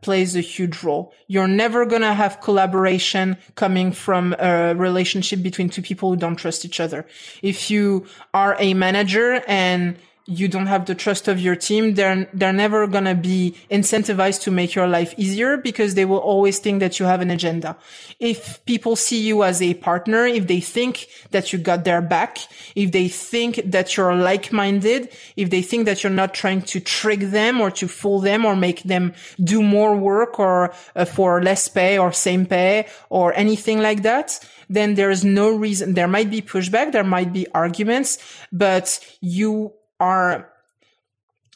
plays 0.02 0.36
a 0.36 0.42
huge 0.42 0.84
role. 0.84 1.14
You're 1.28 1.48
never 1.48 1.86
going 1.86 2.04
to 2.04 2.14
have 2.14 2.42
collaboration 2.42 3.38
coming 3.56 3.92
from 3.92 4.36
a 4.38 4.76
relationship 4.76 5.42
between 5.42 5.70
two 5.70 5.82
people 5.82 6.10
who 6.10 6.16
don't 6.16 6.36
trust 6.36 6.64
each 6.64 6.80
other. 6.80 7.08
If 7.42 7.72
you 7.72 8.06
are 8.34 8.56
a 8.60 8.74
manager 8.76 9.42
and 9.48 9.98
you 10.28 10.48
don't 10.48 10.66
have 10.66 10.86
the 10.86 10.96
trust 10.96 11.28
of 11.28 11.40
your 11.40 11.56
team, 11.56 11.94
they're, 11.94 12.28
they're 12.34 12.52
never 12.52 12.88
going 12.88 13.04
to 13.04 13.14
be 13.14 13.56
incentivized 13.70 14.42
to 14.42 14.50
make 14.50 14.74
your 14.74 14.88
life 14.88 15.14
easier 15.18 15.56
because 15.56 15.94
they 15.94 16.06
will 16.06 16.18
always 16.18 16.58
think 16.58 16.80
that 16.80 17.00
you 17.00 17.06
have 17.06 17.22
an 17.22 17.30
agenda. 17.30 17.78
If 18.20 18.64
people 18.66 18.96
see 18.96 19.22
you 19.22 19.44
as 19.44 19.62
a 19.62 19.76
partner, 19.76 20.26
if 20.26 20.48
they 20.48 20.62
think 20.62 21.08
that 21.30 21.54
you 21.54 21.60
got 21.60 21.84
their 21.84 22.02
back, 22.02 22.40
if 22.76 22.92
they 22.92 23.08
think 23.08 23.62
that 23.66 23.96
you're 23.96 24.16
like-minded, 24.16 25.10
if 25.36 25.52
they 25.52 25.62
think 25.62 25.86
that 25.86 26.04
you're 26.04 26.12
not 26.12 26.34
trying 26.34 26.64
to 26.64 26.80
trick 26.80 27.20
them 27.20 27.62
or 27.62 27.70
to 27.72 27.88
fool 27.88 28.20
them 28.20 28.46
or 28.46 28.56
make 28.56 28.82
them 28.82 29.14
do 29.44 29.62
more 29.62 29.96
work 29.96 30.40
or 30.40 30.74
uh, 30.96 31.06
for 31.06 31.44
less 31.44 31.68
pay 31.68 32.00
or 32.00 32.12
same 32.12 32.48
pay 32.48 32.88
or 33.10 33.32
anything 33.34 33.80
like 33.80 34.02
that, 34.02 34.40
then 34.70 34.96
there 34.96 35.12
is 35.12 35.24
no 35.24 35.56
reason. 35.56 35.94
There 35.94 36.08
might 36.08 36.32
be 36.32 36.42
pushback. 36.42 36.94
There 36.94 37.04
might 37.04 37.32
be 37.32 37.46
arguments, 37.54 38.18
but 38.52 39.00
you 39.22 39.74
are 40.00 40.52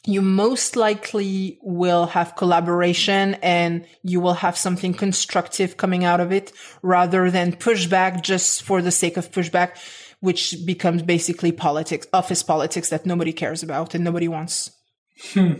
you 0.06 0.22
most 0.22 0.76
likely 0.76 1.58
will 1.62 2.06
have 2.06 2.36
collaboration 2.36 3.34
and 3.42 3.86
you 4.02 4.20
will 4.20 4.34
have 4.34 4.56
something 4.56 4.94
constructive 4.94 5.76
coming 5.76 6.04
out 6.04 6.20
of 6.20 6.32
it 6.32 6.52
rather 6.82 7.30
than 7.30 7.52
pushback 7.52 8.22
just 8.22 8.62
for 8.62 8.80
the 8.80 8.90
sake 8.90 9.16
of 9.16 9.30
pushback, 9.30 9.76
which 10.20 10.54
becomes 10.64 11.02
basically 11.02 11.52
politics, 11.52 12.06
office 12.12 12.42
politics 12.42 12.88
that 12.88 13.04
nobody 13.04 13.32
cares 13.32 13.62
about 13.62 13.94
and 13.94 14.02
nobody 14.02 14.26
wants. 14.26 14.70
Hmm. 15.32 15.52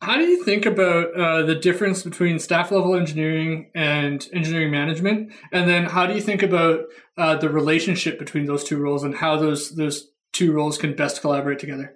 How 0.00 0.16
do 0.16 0.24
you 0.24 0.44
think 0.44 0.66
about 0.66 1.14
uh, 1.14 1.42
the 1.42 1.54
difference 1.54 2.02
between 2.02 2.40
staff 2.40 2.72
level 2.72 2.96
engineering 2.96 3.70
and 3.74 4.28
engineering 4.32 4.72
management? 4.72 5.32
And 5.52 5.68
then 5.68 5.84
how 5.84 6.06
do 6.06 6.14
you 6.14 6.20
think 6.20 6.42
about 6.42 6.86
uh, 7.16 7.36
the 7.36 7.48
relationship 7.48 8.18
between 8.18 8.46
those 8.46 8.64
two 8.64 8.78
roles 8.78 9.04
and 9.04 9.14
how 9.14 9.36
those 9.36 9.70
those 9.76 10.08
two 10.32 10.52
roles 10.52 10.76
can 10.76 10.94
best 10.94 11.20
collaborate 11.20 11.60
together? 11.60 11.94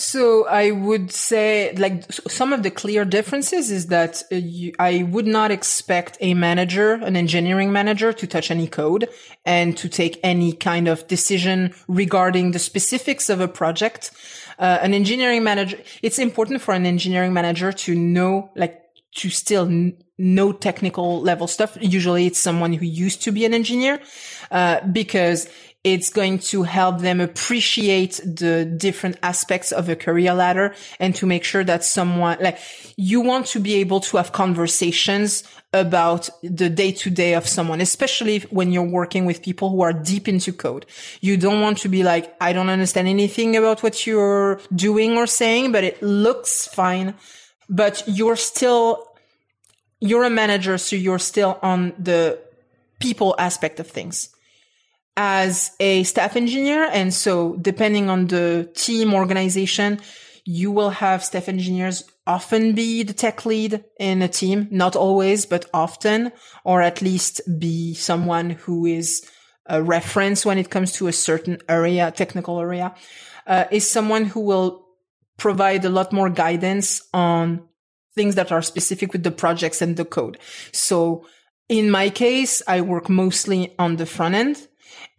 So 0.00 0.46
I 0.46 0.70
would 0.70 1.12
say 1.12 1.74
like 1.76 2.10
some 2.10 2.54
of 2.54 2.62
the 2.62 2.70
clear 2.70 3.04
differences 3.04 3.70
is 3.70 3.88
that 3.88 4.22
uh, 4.32 4.36
you, 4.36 4.72
I 4.78 5.02
would 5.02 5.26
not 5.26 5.50
expect 5.50 6.16
a 6.22 6.32
manager, 6.32 6.94
an 6.94 7.16
engineering 7.16 7.70
manager 7.70 8.10
to 8.14 8.26
touch 8.26 8.50
any 8.50 8.66
code 8.66 9.10
and 9.44 9.76
to 9.76 9.90
take 9.90 10.18
any 10.22 10.54
kind 10.54 10.88
of 10.88 11.06
decision 11.06 11.74
regarding 11.86 12.52
the 12.52 12.58
specifics 12.58 13.28
of 13.28 13.40
a 13.40 13.48
project. 13.48 14.10
Uh, 14.58 14.78
an 14.80 14.94
engineering 14.94 15.44
manager, 15.44 15.78
it's 16.00 16.18
important 16.18 16.62
for 16.62 16.72
an 16.72 16.86
engineering 16.86 17.34
manager 17.34 17.70
to 17.70 17.94
know, 17.94 18.50
like, 18.56 18.80
to 19.16 19.28
still 19.28 19.66
n- 19.66 19.96
know 20.16 20.52
technical 20.52 21.20
level 21.20 21.46
stuff. 21.46 21.76
Usually 21.80 22.26
it's 22.26 22.38
someone 22.38 22.72
who 22.72 22.86
used 22.86 23.22
to 23.22 23.32
be 23.32 23.44
an 23.44 23.52
engineer, 23.52 24.00
uh, 24.50 24.80
because 24.86 25.46
it's 25.82 26.10
going 26.10 26.38
to 26.38 26.62
help 26.62 27.00
them 27.00 27.20
appreciate 27.20 28.20
the 28.22 28.66
different 28.66 29.16
aspects 29.22 29.72
of 29.72 29.88
a 29.88 29.96
career 29.96 30.34
ladder 30.34 30.74
and 30.98 31.14
to 31.14 31.24
make 31.24 31.42
sure 31.42 31.64
that 31.64 31.82
someone 31.82 32.36
like 32.40 32.58
you 32.96 33.22
want 33.22 33.46
to 33.46 33.58
be 33.58 33.74
able 33.76 34.00
to 34.00 34.18
have 34.18 34.30
conversations 34.32 35.42
about 35.72 36.28
the 36.42 36.68
day 36.68 36.92
to 36.92 37.08
day 37.08 37.32
of 37.32 37.46
someone, 37.46 37.80
especially 37.80 38.40
when 38.50 38.72
you're 38.72 38.82
working 38.82 39.24
with 39.24 39.40
people 39.40 39.70
who 39.70 39.80
are 39.80 39.92
deep 39.92 40.28
into 40.28 40.52
code. 40.52 40.84
You 41.22 41.38
don't 41.38 41.62
want 41.62 41.78
to 41.78 41.88
be 41.88 42.02
like, 42.02 42.34
I 42.40 42.52
don't 42.52 42.68
understand 42.68 43.08
anything 43.08 43.56
about 43.56 43.82
what 43.82 44.06
you're 44.06 44.60
doing 44.74 45.16
or 45.16 45.26
saying, 45.26 45.72
but 45.72 45.84
it 45.84 46.02
looks 46.02 46.66
fine, 46.66 47.14
but 47.70 48.02
you're 48.06 48.36
still, 48.36 49.08
you're 50.00 50.24
a 50.24 50.30
manager. 50.30 50.76
So 50.76 50.96
you're 50.96 51.20
still 51.20 51.58
on 51.62 51.94
the 51.98 52.38
people 52.98 53.34
aspect 53.38 53.80
of 53.80 53.86
things 53.86 54.28
as 55.22 55.72
a 55.80 56.02
staff 56.04 56.34
engineer. 56.34 56.88
And 56.90 57.12
so 57.12 57.56
depending 57.56 58.08
on 58.08 58.28
the 58.28 58.70
team 58.74 59.12
organization, 59.12 60.00
you 60.46 60.70
will 60.70 60.88
have 60.88 61.22
staff 61.22 61.46
engineers 61.46 62.04
often 62.26 62.74
be 62.74 63.02
the 63.02 63.12
tech 63.12 63.44
lead 63.44 63.84
in 63.98 64.22
a 64.22 64.28
team, 64.28 64.66
not 64.70 64.96
always, 64.96 65.44
but 65.44 65.66
often, 65.74 66.32
or 66.64 66.80
at 66.80 67.02
least 67.02 67.42
be 67.58 67.92
someone 67.92 68.48
who 68.62 68.86
is 68.86 69.22
a 69.66 69.82
reference 69.82 70.46
when 70.46 70.56
it 70.56 70.70
comes 70.70 70.92
to 70.92 71.06
a 71.06 71.12
certain 71.12 71.58
area, 71.68 72.10
technical 72.10 72.58
area, 72.58 72.94
uh, 73.46 73.66
is 73.70 73.90
someone 73.90 74.24
who 74.24 74.40
will 74.40 74.86
provide 75.36 75.84
a 75.84 75.90
lot 75.90 76.14
more 76.14 76.30
guidance 76.30 77.02
on 77.12 77.68
things 78.14 78.36
that 78.36 78.50
are 78.50 78.62
specific 78.62 79.12
with 79.12 79.22
the 79.22 79.30
projects 79.30 79.82
and 79.82 79.98
the 79.98 80.06
code. 80.06 80.38
So 80.72 81.26
in 81.68 81.90
my 81.90 82.08
case, 82.08 82.62
I 82.66 82.80
work 82.80 83.10
mostly 83.10 83.74
on 83.78 83.96
the 83.96 84.06
front 84.06 84.34
end 84.34 84.66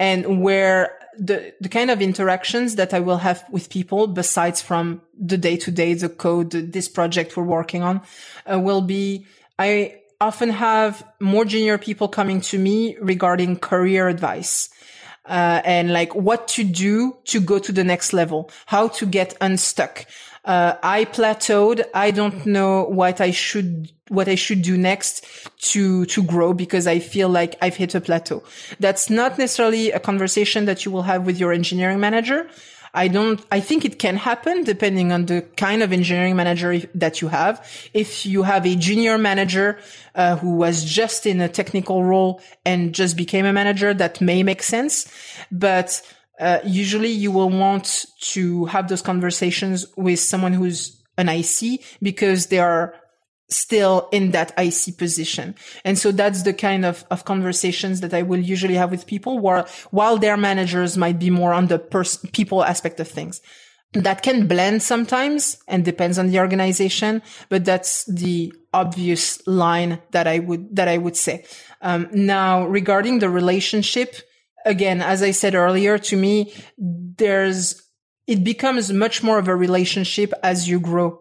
and 0.01 0.41
where 0.41 0.97
the, 1.15 1.53
the 1.61 1.69
kind 1.69 1.91
of 1.91 2.01
interactions 2.01 2.75
that 2.75 2.91
I 2.91 2.99
will 2.99 3.19
have 3.19 3.45
with 3.51 3.69
people 3.69 4.07
besides 4.07 4.59
from 4.59 5.03
the 5.15 5.37
day 5.37 5.57
to 5.57 5.69
day, 5.69 5.93
the 5.93 6.09
code, 6.09 6.49
this 6.49 6.89
project 6.89 7.37
we're 7.37 7.43
working 7.43 7.83
on 7.83 8.01
uh, 8.51 8.59
will 8.59 8.81
be, 8.81 9.27
I 9.59 9.99
often 10.19 10.49
have 10.49 11.05
more 11.19 11.45
junior 11.45 11.77
people 11.77 12.07
coming 12.07 12.41
to 12.41 12.57
me 12.57 12.97
regarding 12.97 13.57
career 13.57 14.07
advice. 14.07 14.69
Uh, 15.23 15.61
and 15.63 15.93
like 15.93 16.15
what 16.15 16.47
to 16.47 16.63
do 16.63 17.15
to 17.25 17.39
go 17.39 17.59
to 17.59 17.71
the 17.71 17.83
next 17.83 18.11
level, 18.11 18.49
how 18.65 18.87
to 18.87 19.05
get 19.05 19.37
unstuck, 19.39 20.07
uh, 20.45 20.73
I 20.81 21.05
plateaued. 21.05 21.83
I 21.93 22.09
don't 22.09 22.43
know 22.47 22.85
what 22.85 23.21
I 23.21 23.29
should 23.29 23.91
what 24.11 24.27
I 24.27 24.35
should 24.35 24.61
do 24.61 24.77
next 24.77 25.25
to 25.71 26.05
to 26.05 26.23
grow 26.23 26.53
because 26.53 26.85
I 26.85 26.99
feel 26.99 27.29
like 27.29 27.55
I've 27.61 27.77
hit 27.77 27.95
a 27.95 28.01
plateau. 28.01 28.43
That's 28.79 29.09
not 29.09 29.37
necessarily 29.37 29.91
a 29.91 29.99
conversation 29.99 30.65
that 30.65 30.83
you 30.85 30.91
will 30.91 31.03
have 31.03 31.25
with 31.25 31.39
your 31.39 31.53
engineering 31.53 31.99
manager. 31.99 32.49
I 32.93 33.07
don't, 33.07 33.39
I 33.51 33.61
think 33.61 33.85
it 33.85 33.99
can 33.99 34.17
happen 34.17 34.65
depending 34.65 35.13
on 35.13 35.25
the 35.25 35.43
kind 35.55 35.81
of 35.81 35.93
engineering 35.93 36.35
manager 36.35 36.79
that 36.95 37.21
you 37.21 37.29
have. 37.29 37.65
If 37.93 38.25
you 38.25 38.43
have 38.43 38.65
a 38.65 38.75
junior 38.75 39.17
manager, 39.17 39.79
uh, 40.13 40.35
who 40.35 40.55
was 40.55 40.83
just 40.83 41.25
in 41.25 41.39
a 41.39 41.47
technical 41.47 42.03
role 42.03 42.41
and 42.65 42.93
just 42.93 43.15
became 43.15 43.45
a 43.45 43.53
manager, 43.53 43.93
that 43.93 44.19
may 44.19 44.43
make 44.43 44.61
sense. 44.61 45.09
But 45.53 46.01
uh, 46.37 46.59
usually 46.65 47.11
you 47.11 47.31
will 47.31 47.49
want 47.49 48.05
to 48.33 48.65
have 48.65 48.89
those 48.89 49.01
conversations 49.01 49.85
with 49.95 50.19
someone 50.19 50.51
who's 50.51 51.01
an 51.17 51.29
IC 51.29 51.81
because 52.01 52.47
they 52.47 52.59
are 52.59 52.95
still 53.51 54.07
in 54.11 54.31
that 54.31 54.53
IC 54.57 54.97
position. 54.97 55.55
And 55.83 55.97
so 55.97 56.11
that's 56.11 56.43
the 56.43 56.53
kind 56.53 56.85
of, 56.85 57.05
of 57.11 57.25
conversations 57.25 58.01
that 58.01 58.13
I 58.13 58.21
will 58.21 58.39
usually 58.39 58.75
have 58.75 58.91
with 58.91 59.05
people 59.05 59.39
where, 59.39 59.65
while 59.91 60.17
their 60.17 60.37
managers 60.37 60.97
might 60.97 61.19
be 61.19 61.29
more 61.29 61.53
on 61.53 61.67
the 61.67 61.79
pers- 61.79 62.23
people 62.31 62.63
aspect 62.63 62.99
of 62.99 63.07
things. 63.07 63.41
That 63.93 64.23
can 64.23 64.47
blend 64.47 64.81
sometimes 64.81 65.57
and 65.67 65.83
depends 65.83 66.17
on 66.17 66.29
the 66.29 66.39
organization, 66.39 67.21
but 67.49 67.65
that's 67.65 68.05
the 68.05 68.53
obvious 68.73 69.45
line 69.45 70.01
that 70.11 70.27
I 70.27 70.39
would, 70.39 70.73
that 70.77 70.87
I 70.87 70.97
would 70.97 71.17
say. 71.17 71.43
Um, 71.81 72.07
now 72.13 72.65
regarding 72.65 73.19
the 73.19 73.29
relationship, 73.29 74.15
again, 74.65 75.01
as 75.01 75.21
I 75.21 75.31
said 75.31 75.55
earlier, 75.55 75.97
to 75.97 76.15
me, 76.15 76.53
there's, 76.77 77.81
it 78.27 78.45
becomes 78.45 78.93
much 78.93 79.23
more 79.23 79.39
of 79.39 79.49
a 79.49 79.55
relationship 79.55 80.31
as 80.41 80.69
you 80.69 80.79
grow. 80.79 81.20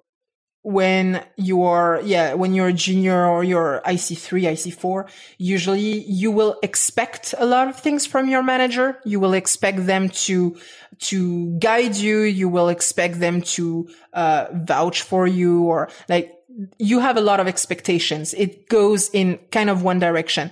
When 0.63 1.25
you're, 1.37 2.01
yeah, 2.05 2.35
when 2.35 2.53
you're 2.53 2.69
a 2.69 2.73
junior 2.73 3.25
or 3.25 3.43
you're 3.43 3.81
IC3, 3.87 4.43
IC4, 4.43 5.09
usually 5.39 6.05
you 6.05 6.31
will 6.31 6.59
expect 6.63 7.35
a 7.39 7.47
lot 7.47 7.69
of 7.69 7.77
things 7.77 8.07
from 8.07 8.29
your 8.29 8.43
manager. 8.43 8.99
You 9.05 9.21
will 9.21 9.33
expect 9.33 9.87
them 9.87 10.11
to, 10.11 10.57
to 10.99 11.59
guide 11.59 11.97
you. 11.97 12.21
You 12.21 12.51
will 12.51 12.69
expect 12.69 13.21
them 13.21 13.41
to, 13.41 13.89
uh, 14.13 14.47
vouch 14.53 15.01
for 15.01 15.27
you 15.27 15.65
or 15.65 15.89
like, 16.09 16.31
you 16.79 17.01
have 17.01 17.17
a 17.17 17.21
lot 17.21 17.41
of 17.41 17.49
expectations. 17.49 18.35
It 18.35 18.69
goes 18.69 19.09
in 19.11 19.39
kind 19.51 19.71
of 19.71 19.83
one 19.83 19.99
direction. 19.99 20.51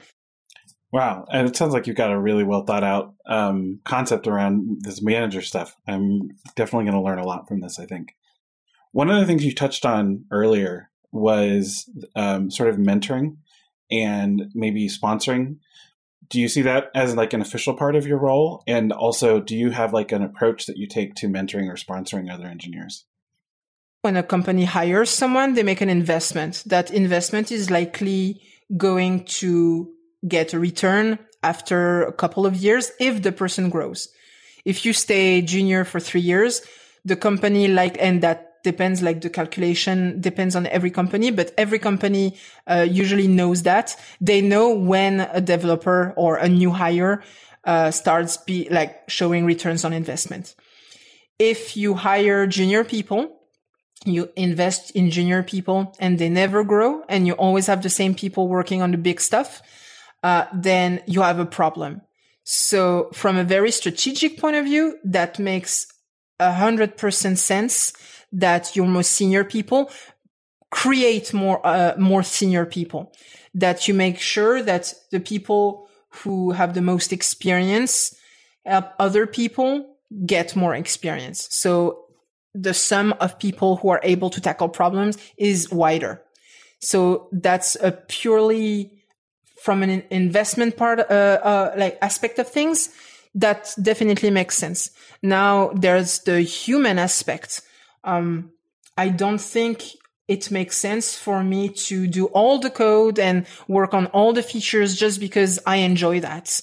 Wow, 0.90 1.26
and 1.30 1.46
it 1.46 1.54
sounds 1.54 1.74
like 1.74 1.86
you've 1.86 1.96
got 1.96 2.12
a 2.12 2.18
really 2.18 2.44
well 2.44 2.64
thought 2.64 2.84
out 2.84 3.14
um, 3.26 3.80
concept 3.84 4.26
around 4.26 4.78
this 4.80 5.02
manager 5.02 5.42
stuff. 5.42 5.76
I'm 5.86 6.30
definitely 6.56 6.90
going 6.90 7.02
to 7.02 7.06
learn 7.06 7.18
a 7.18 7.26
lot 7.26 7.46
from 7.46 7.60
this. 7.60 7.78
I 7.78 7.84
think 7.84 8.14
one 8.92 9.10
of 9.10 9.20
the 9.20 9.26
things 9.26 9.44
you 9.44 9.54
touched 9.54 9.84
on 9.84 10.24
earlier 10.30 10.90
was 11.12 11.88
um, 12.14 12.50
sort 12.50 12.68
of 12.68 12.76
mentoring 12.76 13.36
and 13.90 14.50
maybe 14.54 14.88
sponsoring. 14.88 15.56
Do 16.28 16.40
you 16.40 16.48
see 16.48 16.62
that 16.62 16.90
as 16.94 17.16
like 17.16 17.32
an 17.32 17.40
official 17.40 17.74
part 17.74 17.96
of 17.96 18.06
your 18.06 18.18
role? 18.18 18.62
And 18.66 18.92
also, 18.92 19.40
do 19.40 19.56
you 19.56 19.70
have 19.70 19.92
like 19.92 20.12
an 20.12 20.22
approach 20.22 20.66
that 20.66 20.76
you 20.76 20.86
take 20.86 21.14
to 21.16 21.28
mentoring 21.28 21.68
or 21.68 21.76
sponsoring 21.76 22.32
other 22.32 22.46
engineers? 22.46 23.04
When 24.02 24.16
a 24.16 24.22
company 24.22 24.64
hires 24.64 25.10
someone, 25.10 25.54
they 25.54 25.62
make 25.62 25.80
an 25.80 25.88
investment. 25.88 26.62
That 26.66 26.90
investment 26.90 27.50
is 27.50 27.70
likely 27.70 28.42
going 28.76 29.24
to 29.24 29.90
get 30.26 30.52
a 30.52 30.58
return 30.58 31.18
after 31.42 32.02
a 32.02 32.12
couple 32.12 32.46
of 32.46 32.56
years 32.56 32.92
if 33.00 33.22
the 33.22 33.32
person 33.32 33.70
grows. 33.70 34.08
If 34.64 34.84
you 34.84 34.92
stay 34.92 35.40
junior 35.40 35.84
for 35.84 36.00
three 36.00 36.20
years, 36.20 36.62
the 37.04 37.16
company 37.16 37.68
like, 37.68 37.96
and 37.98 38.22
that 38.22 38.47
depends 38.70 38.98
like 39.02 39.18
the 39.20 39.30
calculation 39.30 40.20
depends 40.20 40.54
on 40.56 40.66
every 40.66 40.92
company, 41.00 41.28
but 41.30 41.52
every 41.56 41.80
company 41.88 42.24
uh, 42.66 42.86
usually 43.02 43.28
knows 43.38 43.62
that 43.62 43.96
they 44.20 44.40
know 44.40 44.66
when 44.92 45.12
a 45.20 45.40
developer 45.40 46.00
or 46.16 46.36
a 46.36 46.48
new 46.48 46.70
hire 46.70 47.22
uh, 47.64 47.90
starts 47.90 48.36
be 48.36 48.68
like 48.70 48.92
showing 49.08 49.44
returns 49.44 49.84
on 49.84 49.92
investment. 49.92 50.54
If 51.38 51.76
you 51.76 51.94
hire 51.94 52.46
junior 52.46 52.84
people, 52.84 53.20
you 54.04 54.30
invest 54.36 54.92
in 54.92 55.10
junior 55.10 55.42
people 55.42 55.78
and 55.98 56.18
they 56.18 56.28
never 56.28 56.64
grow 56.64 57.02
and 57.08 57.26
you 57.26 57.34
always 57.34 57.66
have 57.66 57.82
the 57.82 57.96
same 58.00 58.14
people 58.14 58.48
working 58.48 58.80
on 58.82 58.90
the 58.92 58.98
big 58.98 59.20
stuff 59.20 59.62
uh, 60.22 60.46
then 60.52 61.02
you 61.06 61.22
have 61.22 61.38
a 61.38 61.46
problem. 61.46 62.02
So 62.44 63.10
from 63.12 63.36
a 63.36 63.44
very 63.44 63.70
strategic 63.70 64.38
point 64.38 64.56
of 64.56 64.64
view, 64.64 64.98
that 65.04 65.38
makes 65.38 65.86
a 66.40 66.52
hundred 66.52 66.96
percent 66.96 67.38
sense 67.38 67.92
that 68.32 68.76
your 68.76 68.86
most 68.86 69.12
senior 69.12 69.44
people 69.44 69.90
create 70.70 71.32
more, 71.32 71.66
uh, 71.66 71.94
more 71.98 72.22
senior 72.22 72.66
people, 72.66 73.12
that 73.54 73.88
you 73.88 73.94
make 73.94 74.18
sure 74.18 74.62
that 74.62 74.92
the 75.10 75.20
people 75.20 75.88
who 76.10 76.52
have 76.52 76.74
the 76.74 76.82
most 76.82 77.12
experience 77.12 78.14
help 78.64 78.86
other 78.98 79.26
people 79.26 79.96
get 80.26 80.56
more 80.56 80.74
experience. 80.74 81.48
So 81.50 82.04
the 82.54 82.74
sum 82.74 83.14
of 83.20 83.38
people 83.38 83.76
who 83.76 83.88
are 83.88 84.00
able 84.02 84.30
to 84.30 84.40
tackle 84.40 84.68
problems 84.68 85.16
is 85.36 85.70
wider. 85.70 86.22
So 86.80 87.28
that's 87.32 87.76
a 87.76 87.92
purely 87.92 88.92
from 89.62 89.82
an 89.82 90.02
investment 90.10 90.76
part, 90.76 91.00
uh, 91.00 91.02
uh, 91.02 91.74
like 91.76 91.98
aspect 92.00 92.38
of 92.38 92.48
things. 92.48 92.90
That 93.34 93.74
definitely 93.80 94.30
makes 94.30 94.56
sense. 94.56 94.90
Now 95.22 95.70
there's 95.74 96.20
the 96.20 96.40
human 96.40 96.98
aspect. 96.98 97.60
Um, 98.04 98.52
I 98.96 99.08
don't 99.08 99.40
think 99.40 99.82
it 100.26 100.50
makes 100.50 100.76
sense 100.76 101.16
for 101.16 101.42
me 101.42 101.70
to 101.70 102.06
do 102.06 102.26
all 102.26 102.58
the 102.58 102.70
code 102.70 103.18
and 103.18 103.46
work 103.66 103.94
on 103.94 104.06
all 104.06 104.32
the 104.32 104.42
features 104.42 104.96
just 104.96 105.20
because 105.20 105.58
I 105.66 105.76
enjoy 105.76 106.20
that. 106.20 106.60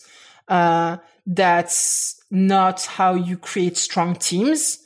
Uh, 0.48 0.98
that's 1.26 2.22
not 2.30 2.86
how 2.86 3.16
you 3.16 3.38
create 3.38 3.78
strong 3.78 4.16
teams. 4.16 4.80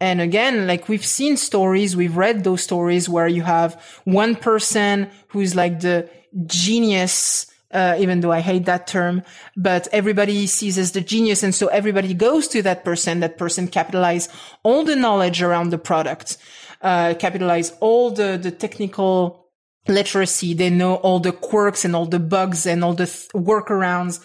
And 0.00 0.20
again, 0.20 0.66
like 0.66 0.88
we've 0.88 1.04
seen 1.04 1.36
stories, 1.36 1.96
we've 1.96 2.16
read 2.16 2.44
those 2.44 2.62
stories 2.62 3.08
where 3.08 3.28
you 3.28 3.42
have 3.42 3.82
one 4.04 4.34
person 4.34 5.10
who's 5.28 5.54
like 5.54 5.80
the 5.80 6.08
genius, 6.46 7.49
uh, 7.70 7.96
even 7.98 8.20
though 8.20 8.32
I 8.32 8.40
hate 8.40 8.64
that 8.66 8.86
term, 8.86 9.22
but 9.56 9.88
everybody 9.92 10.46
sees 10.46 10.78
as 10.78 10.92
the 10.92 11.00
genius. 11.00 11.42
And 11.42 11.54
so 11.54 11.68
everybody 11.68 12.14
goes 12.14 12.48
to 12.48 12.62
that 12.62 12.84
person. 12.84 13.20
That 13.20 13.38
person 13.38 13.68
capitalize 13.68 14.28
all 14.62 14.84
the 14.84 14.96
knowledge 14.96 15.42
around 15.42 15.70
the 15.70 15.78
product, 15.78 16.36
uh, 16.82 17.14
capitalize 17.18 17.72
all 17.80 18.10
the, 18.10 18.38
the 18.40 18.50
technical 18.50 19.46
literacy. 19.86 20.54
They 20.54 20.70
know 20.70 20.96
all 20.96 21.20
the 21.20 21.32
quirks 21.32 21.84
and 21.84 21.94
all 21.94 22.06
the 22.06 22.18
bugs 22.18 22.66
and 22.66 22.82
all 22.82 22.94
the 22.94 23.06
th- 23.06 23.28
workarounds. 23.34 24.20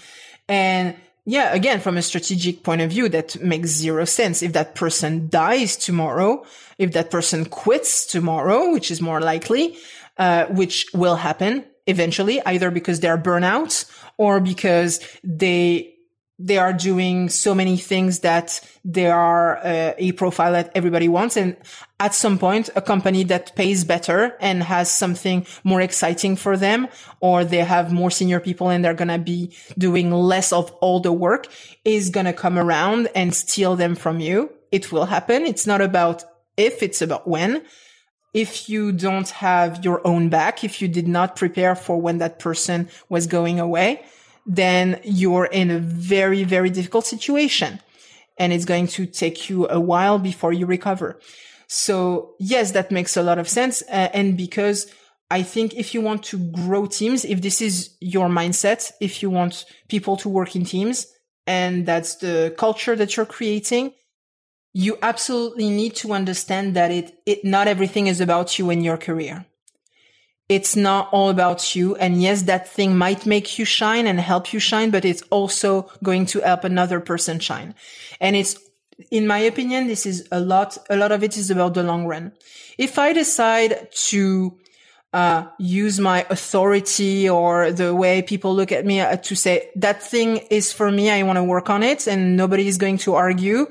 And 0.47 0.95
yeah, 1.25 1.53
again, 1.53 1.79
from 1.79 1.97
a 1.97 2.01
strategic 2.01 2.63
point 2.63 2.81
of 2.81 2.91
view, 2.91 3.09
that 3.09 3.41
makes 3.41 3.69
zero 3.69 4.05
sense. 4.05 4.43
If 4.43 4.53
that 4.53 4.75
person 4.75 5.27
dies 5.29 5.75
tomorrow, 5.75 6.45
if 6.77 6.91
that 6.93 7.09
person 7.09 7.45
quits 7.45 8.05
tomorrow, 8.05 8.71
which 8.71 8.91
is 8.91 9.01
more 9.01 9.21
likely, 9.21 9.77
uh, 10.17 10.45
which 10.45 10.87
will 10.93 11.15
happen 11.15 11.65
eventually, 11.88 12.41
either 12.45 12.71
because 12.71 12.99
they're 12.99 13.17
burnout 13.17 13.89
or 14.17 14.39
because 14.39 14.99
they 15.23 15.95
they 16.38 16.57
are 16.57 16.73
doing 16.73 17.29
so 17.29 17.55
many 17.55 17.77
things 17.77 18.19
that 18.19 18.59
they 18.83 19.07
are 19.07 19.57
uh, 19.57 19.93
a 19.97 20.11
profile 20.13 20.51
that 20.51 20.71
everybody 20.75 21.07
wants. 21.07 21.38
And 21.38 21.55
at 21.99 22.13
some 22.13 22.38
point, 22.38 22.69
a 22.75 22.81
company 22.81 23.23
that 23.25 23.55
pays 23.55 23.86
better 23.86 24.36
and 24.41 24.61
has 24.61 24.91
something 24.91 25.45
more 25.63 25.79
exciting 25.79 26.36
for 26.36 26.57
them, 26.57 26.88
or 27.21 27.45
they 27.45 27.59
have 27.59 27.93
more 27.93 28.11
senior 28.11 28.41
people 28.41 28.69
and 28.69 28.83
they're 28.83 28.93
going 28.93 29.07
to 29.07 29.17
be 29.17 29.55
doing 29.77 30.11
less 30.11 30.51
of 30.51 30.71
all 30.81 30.99
the 30.99 31.13
work 31.13 31.47
is 31.86 32.09
going 32.09 32.25
to 32.25 32.33
come 32.33 32.59
around 32.59 33.07
and 33.15 33.33
steal 33.33 33.77
them 33.77 33.95
from 33.95 34.19
you. 34.19 34.51
It 34.71 34.91
will 34.91 35.05
happen. 35.05 35.43
It's 35.43 35.65
not 35.65 35.79
about 35.79 36.25
if, 36.57 36.83
it's 36.83 37.01
about 37.01 37.27
when. 37.27 37.63
If 38.36 38.67
you 38.67 38.91
don't 38.91 39.29
have 39.29 39.86
your 39.86 40.05
own 40.05 40.27
back, 40.27 40.65
if 40.65 40.81
you 40.81 40.89
did 40.89 41.07
not 41.07 41.38
prepare 41.38 41.73
for 41.73 42.01
when 42.01 42.17
that 42.17 42.38
person 42.38 42.89
was 43.07 43.27
going 43.27 43.61
away, 43.61 44.03
then 44.45 44.99
you're 45.05 45.45
in 45.45 45.71
a 45.71 45.79
very, 45.79 46.43
very 46.43 46.69
difficult 46.69 47.05
situation. 47.05 47.79
And 48.38 48.51
it's 48.51 48.65
going 48.65 48.88
to 48.88 49.05
take 49.05 49.49
you 49.49 49.69
a 49.69 49.79
while 49.79 50.19
before 50.19 50.51
you 50.51 50.65
recover. 50.65 51.17
So 51.67 52.36
yes, 52.38 52.71
that 52.71 52.91
makes 52.91 53.15
a 53.15 53.23
lot 53.23 53.39
of 53.39 53.47
sense. 53.47 53.81
Uh, 53.83 54.09
and 54.13 54.36
because 54.36 54.91
I 55.31 55.41
think 55.41 55.73
if 55.73 55.93
you 55.93 56.01
want 56.01 56.23
to 56.23 56.38
grow 56.38 56.88
teams, 56.88 57.23
if 57.23 57.41
this 57.41 57.61
is 57.61 57.95
your 58.01 58.27
mindset, 58.27 58.91
if 58.99 59.23
you 59.23 59.29
want 59.29 59.63
people 59.88 60.17
to 60.17 60.27
work 60.27 60.57
in 60.57 60.65
teams 60.65 61.07
and 61.47 61.86
that's 61.86 62.15
the 62.15 62.53
culture 62.57 62.97
that 62.97 63.15
you're 63.15 63.25
creating, 63.25 63.93
you 64.78 64.97
absolutely 65.01 65.69
need 65.69 65.95
to 65.95 66.11
understand 66.11 66.76
that 66.76 66.91
it, 66.91 67.17
it, 67.26 67.43
not 67.43 67.67
everything 67.67 68.07
is 68.07 68.21
about 68.21 68.59
you 68.59 68.69
in 68.69 68.82
your 68.82 68.97
career 68.97 69.45
it's 70.47 70.76
not 70.76 71.09
all 71.11 71.30
about 71.30 71.76
you. 71.76 71.95
And 71.95 72.21
yes, 72.21 72.43
that 72.43 72.67
thing 72.67 72.95
might 72.95 73.26
make 73.26 73.57
you 73.57 73.65
shine 73.65 74.05
and 74.05 74.19
help 74.19 74.53
you 74.53 74.59
shine, 74.59 74.91
but 74.91 75.05
it's 75.05 75.23
also 75.32 75.89
going 76.03 76.28
to 76.28 76.41
help 76.41 76.63
another 76.63 76.99
person 76.99 77.39
shine. 77.39 77.73
And 78.19 78.36
it's, 78.36 78.59
in 79.09 79.26
my 79.26 79.39
opinion, 79.39 79.88
this 79.88 80.05
is 80.05 80.28
a 80.32 80.39
lot, 80.39 80.78
a 80.89 80.95
lot 80.95 81.11
of 81.11 81.23
it 81.23 81.36
is 81.38 81.49
about 81.49 81.73
the 81.73 81.84
long 81.84 82.05
run. 82.05 82.32
If 82.78 82.99
I 82.99 83.13
decide 83.13 83.91
to, 84.09 84.57
uh, 85.13 85.47
use 85.57 85.97
my 85.97 86.26
authority 86.30 87.30
or 87.30 87.71
the 87.71 87.95
way 87.95 88.21
people 88.21 88.53
look 88.53 88.73
at 88.73 88.86
me 88.86 88.99
uh, 88.99 89.15
to 89.15 89.34
say 89.34 89.69
that 89.78 90.03
thing 90.03 90.38
is 90.51 90.73
for 90.73 90.91
me. 90.91 91.09
I 91.09 91.23
want 91.23 91.38
to 91.38 91.43
work 91.43 91.69
on 91.69 91.84
it 91.84 92.05
and 92.05 92.36
nobody 92.36 92.67
is 92.67 92.78
going 92.78 92.97
to 92.97 93.15
argue 93.15 93.67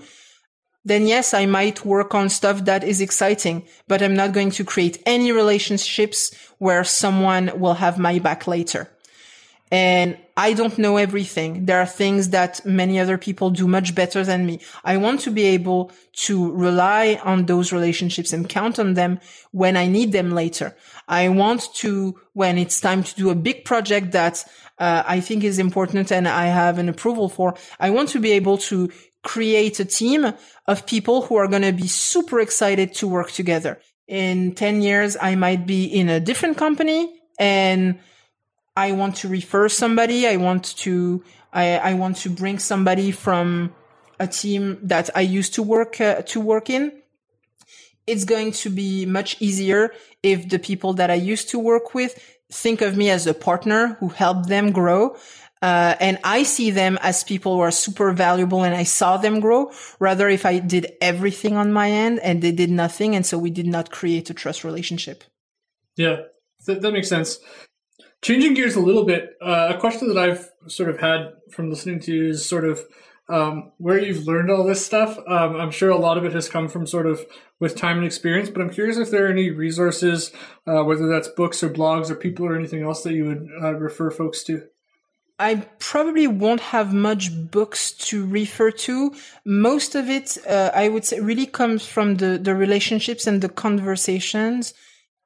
then 0.85 1.07
yes, 1.07 1.32
I 1.32 1.47
might 1.47 1.85
work 1.85 2.14
on 2.14 2.28
stuff 2.28 2.64
that 2.66 2.85
is 2.85 3.01
exciting, 3.01 3.66
but 3.89 4.03
I'm 4.03 4.14
not 4.14 4.32
going 4.32 4.51
to 4.53 4.64
create 4.64 5.03
any 5.07 5.32
relationships 5.32 6.35
where 6.59 6.85
someone 6.85 7.59
will 7.59 7.74
have 7.74 7.99
my 7.99 8.18
back 8.18 8.47
later. 8.47 8.91
And 9.70 10.18
I 10.37 10.53
don't 10.53 10.78
know 10.78 10.99
everything. 10.99 11.64
There 11.64 11.80
are 11.80 11.87
things 11.87 12.28
that 12.30 12.64
many 12.64 13.01
other 13.01 13.18
people 13.18 13.51
do 13.51 13.66
much 13.66 13.95
better 13.95 14.22
than 14.22 14.47
me. 14.47 14.61
I 14.85 14.99
want 14.99 15.20
to 15.22 15.30
be 15.30 15.45
able 15.47 15.91
to 16.26 16.53
rely 16.53 17.18
on 17.24 17.47
those 17.47 17.72
relationships 17.72 18.32
and 18.32 18.49
count 18.49 18.78
on 18.78 18.95
them 18.95 19.20
when 19.53 19.76
I 19.76 19.87
need 19.87 20.12
them 20.12 20.30
later. 20.30 20.76
I 21.09 21.28
want 21.28 21.74
to, 21.76 22.20
when 22.35 22.59
it's 22.59 22.80
time 22.80 23.03
to 23.03 23.14
do 23.14 23.30
a 23.30 23.35
big 23.35 23.64
project 23.64 24.12
that 24.12 24.45
uh, 24.78 25.03
I 25.07 25.20
think 25.20 25.45
is 25.45 25.59
important 25.59 26.12
and 26.12 26.28
I 26.28 26.47
have 26.47 26.78
an 26.78 26.89
approval 26.89 27.28
for, 27.28 27.55
I 27.80 27.91
want 27.91 28.11
to 28.11 28.20
be 28.20 28.32
able 28.32 28.59
to 28.59 28.91
create 29.24 29.80
a 29.80 29.84
team 29.84 30.32
of 30.66 30.86
people 30.86 31.22
who 31.22 31.36
are 31.36 31.48
going 31.48 31.62
to 31.62 31.72
be 31.72 31.88
super 31.88 32.38
excited 32.40 32.94
to 32.94 33.08
work 33.08 33.32
together. 33.32 33.80
In 34.06 34.54
10 34.54 34.82
years, 34.82 35.16
I 35.20 35.34
might 35.34 35.66
be 35.66 35.84
in 35.86 36.08
a 36.08 36.20
different 36.20 36.56
company 36.56 37.20
and 37.38 37.98
I 38.76 38.92
want 38.92 39.16
to 39.16 39.28
refer 39.28 39.68
somebody. 39.68 40.28
I 40.28 40.36
want 40.36 40.76
to, 40.78 41.24
I, 41.52 41.78
I 41.78 41.94
want 41.94 42.18
to 42.18 42.30
bring 42.30 42.58
somebody 42.58 43.10
from 43.10 43.74
a 44.20 44.26
team 44.26 44.78
that 44.82 45.10
I 45.16 45.22
used 45.22 45.54
to 45.54 45.62
work, 45.62 46.00
uh, 46.00 46.22
to 46.22 46.40
work 46.40 46.70
in. 46.70 46.92
It's 48.06 48.24
going 48.24 48.52
to 48.52 48.70
be 48.70 49.06
much 49.06 49.40
easier 49.40 49.92
if 50.22 50.48
the 50.50 50.58
people 50.58 50.92
that 50.94 51.10
I 51.10 51.14
used 51.14 51.48
to 51.50 51.58
work 51.58 51.94
with 51.94 52.22
think 52.52 52.82
of 52.82 52.96
me 52.96 53.08
as 53.10 53.26
a 53.26 53.34
partner 53.34 53.96
who 54.00 54.08
helped 54.08 54.48
them 54.48 54.70
grow 54.70 55.16
uh, 55.64 55.96
and 55.98 56.18
I 56.24 56.42
see 56.42 56.70
them 56.70 56.98
as 57.00 57.24
people 57.24 57.54
who 57.54 57.60
are 57.60 57.70
super 57.70 58.12
valuable 58.12 58.64
and 58.64 58.74
I 58.74 58.82
saw 58.82 59.16
them 59.16 59.40
grow 59.40 59.72
rather 59.98 60.28
if 60.28 60.44
I 60.44 60.58
did 60.58 60.92
everything 61.00 61.56
on 61.56 61.72
my 61.72 61.90
end 61.90 62.20
and 62.20 62.42
they 62.42 62.52
did 62.52 62.68
nothing. 62.68 63.16
And 63.16 63.24
so 63.24 63.38
we 63.38 63.48
did 63.48 63.66
not 63.66 63.90
create 63.90 64.28
a 64.28 64.34
trust 64.34 64.62
relationship. 64.62 65.24
Yeah, 65.96 66.16
th- 66.66 66.82
that 66.82 66.92
makes 66.92 67.08
sense. 67.08 67.38
Changing 68.20 68.52
gears 68.52 68.76
a 68.76 68.80
little 68.80 69.06
bit, 69.06 69.36
uh, 69.40 69.72
a 69.74 69.78
question 69.78 70.08
that 70.08 70.18
I've 70.18 70.50
sort 70.68 70.90
of 70.90 71.00
had 71.00 71.32
from 71.50 71.70
listening 71.70 71.98
to 72.00 72.12
you 72.14 72.28
is 72.28 72.44
sort 72.46 72.66
of 72.66 72.84
um, 73.30 73.72
where 73.78 73.98
you've 73.98 74.26
learned 74.26 74.50
all 74.50 74.64
this 74.64 74.84
stuff. 74.84 75.16
Um, 75.26 75.56
I'm 75.56 75.70
sure 75.70 75.88
a 75.88 75.96
lot 75.96 76.18
of 76.18 76.26
it 76.26 76.34
has 76.34 76.46
come 76.46 76.68
from 76.68 76.86
sort 76.86 77.06
of 77.06 77.24
with 77.58 77.74
time 77.74 77.96
and 77.96 78.06
experience, 78.06 78.50
but 78.50 78.60
I'm 78.60 78.68
curious 78.68 78.98
if 78.98 79.10
there 79.10 79.24
are 79.24 79.32
any 79.32 79.48
resources, 79.48 80.30
uh, 80.66 80.82
whether 80.82 81.08
that's 81.08 81.28
books 81.28 81.62
or 81.62 81.70
blogs 81.70 82.10
or 82.10 82.16
people 82.16 82.44
or 82.44 82.54
anything 82.54 82.82
else 82.82 83.02
that 83.04 83.14
you 83.14 83.24
would 83.24 83.48
uh, 83.62 83.72
refer 83.76 84.10
folks 84.10 84.44
to. 84.44 84.64
I 85.39 85.66
probably 85.78 86.28
won't 86.28 86.61
have 86.61 86.95
much 86.95 87.30
books 87.51 87.91
to 88.09 88.24
refer 88.24 88.70
to. 88.70 89.14
Most 89.45 89.97
of 89.97 90.09
it, 90.09 90.39
uh, 90.47 90.70
I 90.72 90.89
would 90.89 91.05
say, 91.05 91.18
really 91.18 91.47
comes 91.47 91.85
from 91.85 92.16
the, 92.16 92.39
the 92.39 92.55
relationships 92.55 93.26
and 93.26 93.41
the 93.41 93.49
conversations. 93.49 94.74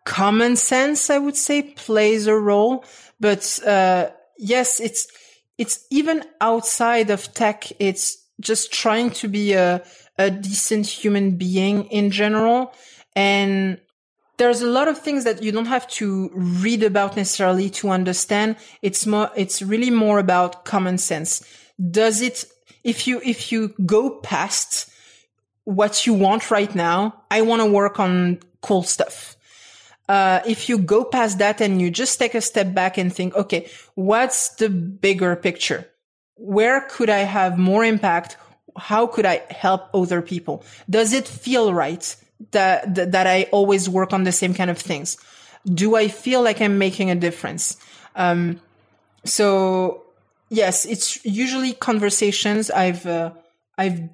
Common 0.07 0.57
sense, 0.57 1.11
I 1.11 1.19
would 1.19 1.37
say, 1.37 1.63
plays 1.63 2.27
a 2.27 2.35
role. 2.35 2.85
But, 3.21 3.61
uh, 3.67 4.11
yes, 4.39 4.81
it's, 4.81 5.09
it's 5.59 5.85
even 5.91 6.25
outside 6.41 7.11
of 7.11 7.35
tech. 7.35 7.71
It's 7.79 8.17
just 8.41 8.73
trying 8.73 9.11
to 9.11 9.29
be 9.29 9.53
a, 9.53 9.85
a 10.17 10.31
decent 10.31 10.87
human 10.87 11.37
being 11.37 11.85
in 11.87 12.11
general. 12.11 12.73
And 13.15 13.79
there's 14.39 14.63
a 14.63 14.67
lot 14.67 14.89
of 14.89 14.99
things 14.99 15.25
that 15.25 15.43
you 15.43 15.53
don't 15.53 15.67
have 15.67 15.87
to 15.89 16.31
read 16.33 16.83
about 16.83 17.17
necessarily 17.17 17.69
to 17.71 17.91
understand. 17.91 18.57
It's 18.83 19.07
more, 19.07 19.31
it's 19.37 19.61
really 19.61 19.91
more 19.91 20.19
about 20.19 20.65
common 20.65 20.99
sense. 20.99 21.45
Does 21.91 22.23
it, 22.23 22.45
if 22.85 23.07
you, 23.07 23.21
if 23.25 23.53
you 23.53 23.75
go 23.85 24.11
past 24.21 24.91
what 25.65 26.07
you 26.07 26.15
want 26.15 26.51
right 26.51 26.75
now, 26.75 27.25
I 27.31 27.43
want 27.43 27.61
to 27.61 27.67
work 27.67 28.01
on 28.01 28.39
cool 28.63 28.83
stuff. 28.83 29.37
Uh, 30.09 30.41
if 30.47 30.69
you 30.69 30.79
go 30.79 31.05
past 31.05 31.39
that 31.39 31.61
and 31.61 31.83
you 31.83 31.91
just 31.91 32.19
take 32.19 32.35
a 32.35 32.41
step 32.41 32.73
back 32.73 32.97
and 32.97 33.13
think, 33.13 33.35
okay, 33.35 33.69
what's 33.95 34.55
the 34.55 34.71
bigger 34.71 35.37
picture? 35.37 35.87
Where 36.37 36.81
could 36.89 37.11
I 37.11 37.19
have 37.19 37.59
more 37.59 37.85
impact? 37.85 38.39
How 38.77 39.07
could 39.07 39.27
I 39.27 39.43
help 39.51 39.91
other 39.93 40.23
people? 40.23 40.65
Does 40.89 41.13
it 41.13 41.29
feel 41.29 41.75
right? 41.75 42.17
That, 42.53 42.95
that, 42.95 43.13
that 43.13 43.27
I 43.27 43.45
always 43.53 43.89
work 43.89 44.13
on 44.13 44.25
the 44.25 44.33
same 44.33 44.55
kind 44.55 44.71
of 44.71 44.79
things? 44.79 45.17
Do 45.65 45.97
I 45.97 46.09
feel 46.09 46.43
like 46.43 46.61
I'm 46.61 46.79
making 46.79 47.11
a 47.11 47.15
difference? 47.15 47.77
Um, 48.15 48.61
so 49.25 50.05
yes, 50.49 50.85
it's 50.87 51.25
usually 51.25 51.73
conversations. 51.73 52.71
I've, 52.71 53.07
uh, 53.07 53.33
I've 53.77 54.09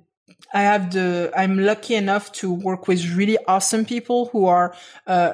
I 0.53 0.61
have 0.61 0.93
the, 0.93 1.33
I'm 1.37 1.59
lucky 1.59 1.97
enough 1.97 2.31
to 2.35 2.53
work 2.53 2.87
with 2.87 3.16
really 3.16 3.37
awesome 3.49 3.85
people 3.85 4.27
who 4.27 4.47
are, 4.47 4.72
uh, 5.09 5.33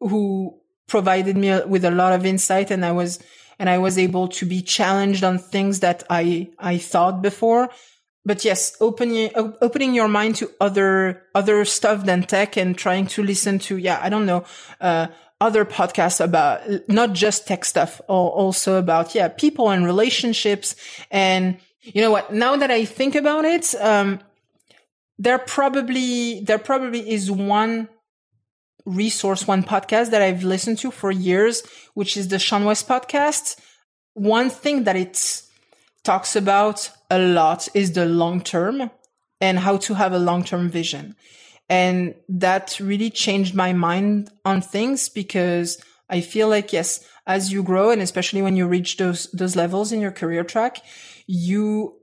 who 0.00 0.58
provided 0.88 1.36
me 1.36 1.60
with 1.64 1.84
a 1.84 1.92
lot 1.92 2.12
of 2.12 2.26
insight 2.26 2.72
and 2.72 2.84
I 2.84 2.90
was, 2.90 3.20
and 3.60 3.70
I 3.70 3.78
was 3.78 3.96
able 3.98 4.26
to 4.28 4.44
be 4.44 4.60
challenged 4.60 5.22
on 5.22 5.38
things 5.38 5.78
that 5.80 6.02
I, 6.10 6.50
I 6.58 6.78
thought 6.78 7.22
before. 7.22 7.70
But 8.28 8.44
yes, 8.44 8.76
opening, 8.78 9.30
opening 9.34 9.94
your 9.94 10.06
mind 10.06 10.36
to 10.36 10.50
other, 10.60 11.22
other 11.34 11.64
stuff 11.64 12.04
than 12.04 12.24
tech 12.24 12.58
and 12.58 12.76
trying 12.76 13.06
to 13.06 13.22
listen 13.22 13.58
to, 13.60 13.78
yeah, 13.78 13.98
I 14.02 14.10
don't 14.10 14.26
know, 14.26 14.44
uh, 14.82 15.06
other 15.40 15.64
podcasts 15.64 16.22
about 16.22 16.60
not 16.90 17.14
just 17.14 17.46
tech 17.46 17.64
stuff, 17.64 18.02
or 18.06 18.30
also 18.30 18.78
about, 18.78 19.14
yeah, 19.14 19.28
people 19.28 19.70
and 19.70 19.86
relationships. 19.86 20.76
And 21.10 21.56
you 21.80 22.02
know 22.02 22.10
what? 22.10 22.30
Now 22.30 22.54
that 22.56 22.70
I 22.70 22.84
think 22.84 23.14
about 23.14 23.46
it, 23.46 23.74
um, 23.80 24.20
there 25.18 25.38
probably, 25.38 26.40
there 26.40 26.58
probably 26.58 27.10
is 27.10 27.30
one 27.30 27.88
resource, 28.84 29.46
one 29.46 29.62
podcast 29.62 30.10
that 30.10 30.20
I've 30.20 30.44
listened 30.44 30.76
to 30.80 30.90
for 30.90 31.10
years, 31.10 31.62
which 31.94 32.18
is 32.18 32.28
the 32.28 32.38
Sean 32.38 32.66
West 32.66 32.86
podcast. 32.86 33.56
One 34.12 34.50
thing 34.50 34.84
that 34.84 34.96
it 34.96 35.16
talks 36.04 36.36
about 36.36 36.90
a 37.10 37.18
lot 37.18 37.68
is 37.74 37.92
the 37.92 38.06
long 38.06 38.40
term 38.40 38.90
and 39.40 39.58
how 39.58 39.76
to 39.78 39.94
have 39.94 40.12
a 40.12 40.18
long 40.18 40.44
term 40.44 40.68
vision. 40.68 41.16
And 41.68 42.14
that 42.28 42.78
really 42.80 43.10
changed 43.10 43.54
my 43.54 43.72
mind 43.72 44.30
on 44.44 44.62
things 44.62 45.08
because 45.08 45.82
I 46.08 46.22
feel 46.22 46.48
like, 46.48 46.72
yes, 46.72 47.04
as 47.26 47.52
you 47.52 47.62
grow 47.62 47.90
and 47.90 48.00
especially 48.00 48.40
when 48.40 48.56
you 48.56 48.66
reach 48.66 48.96
those, 48.96 49.30
those 49.32 49.54
levels 49.54 49.92
in 49.92 50.00
your 50.00 50.10
career 50.10 50.44
track, 50.44 50.78
you, 51.26 51.94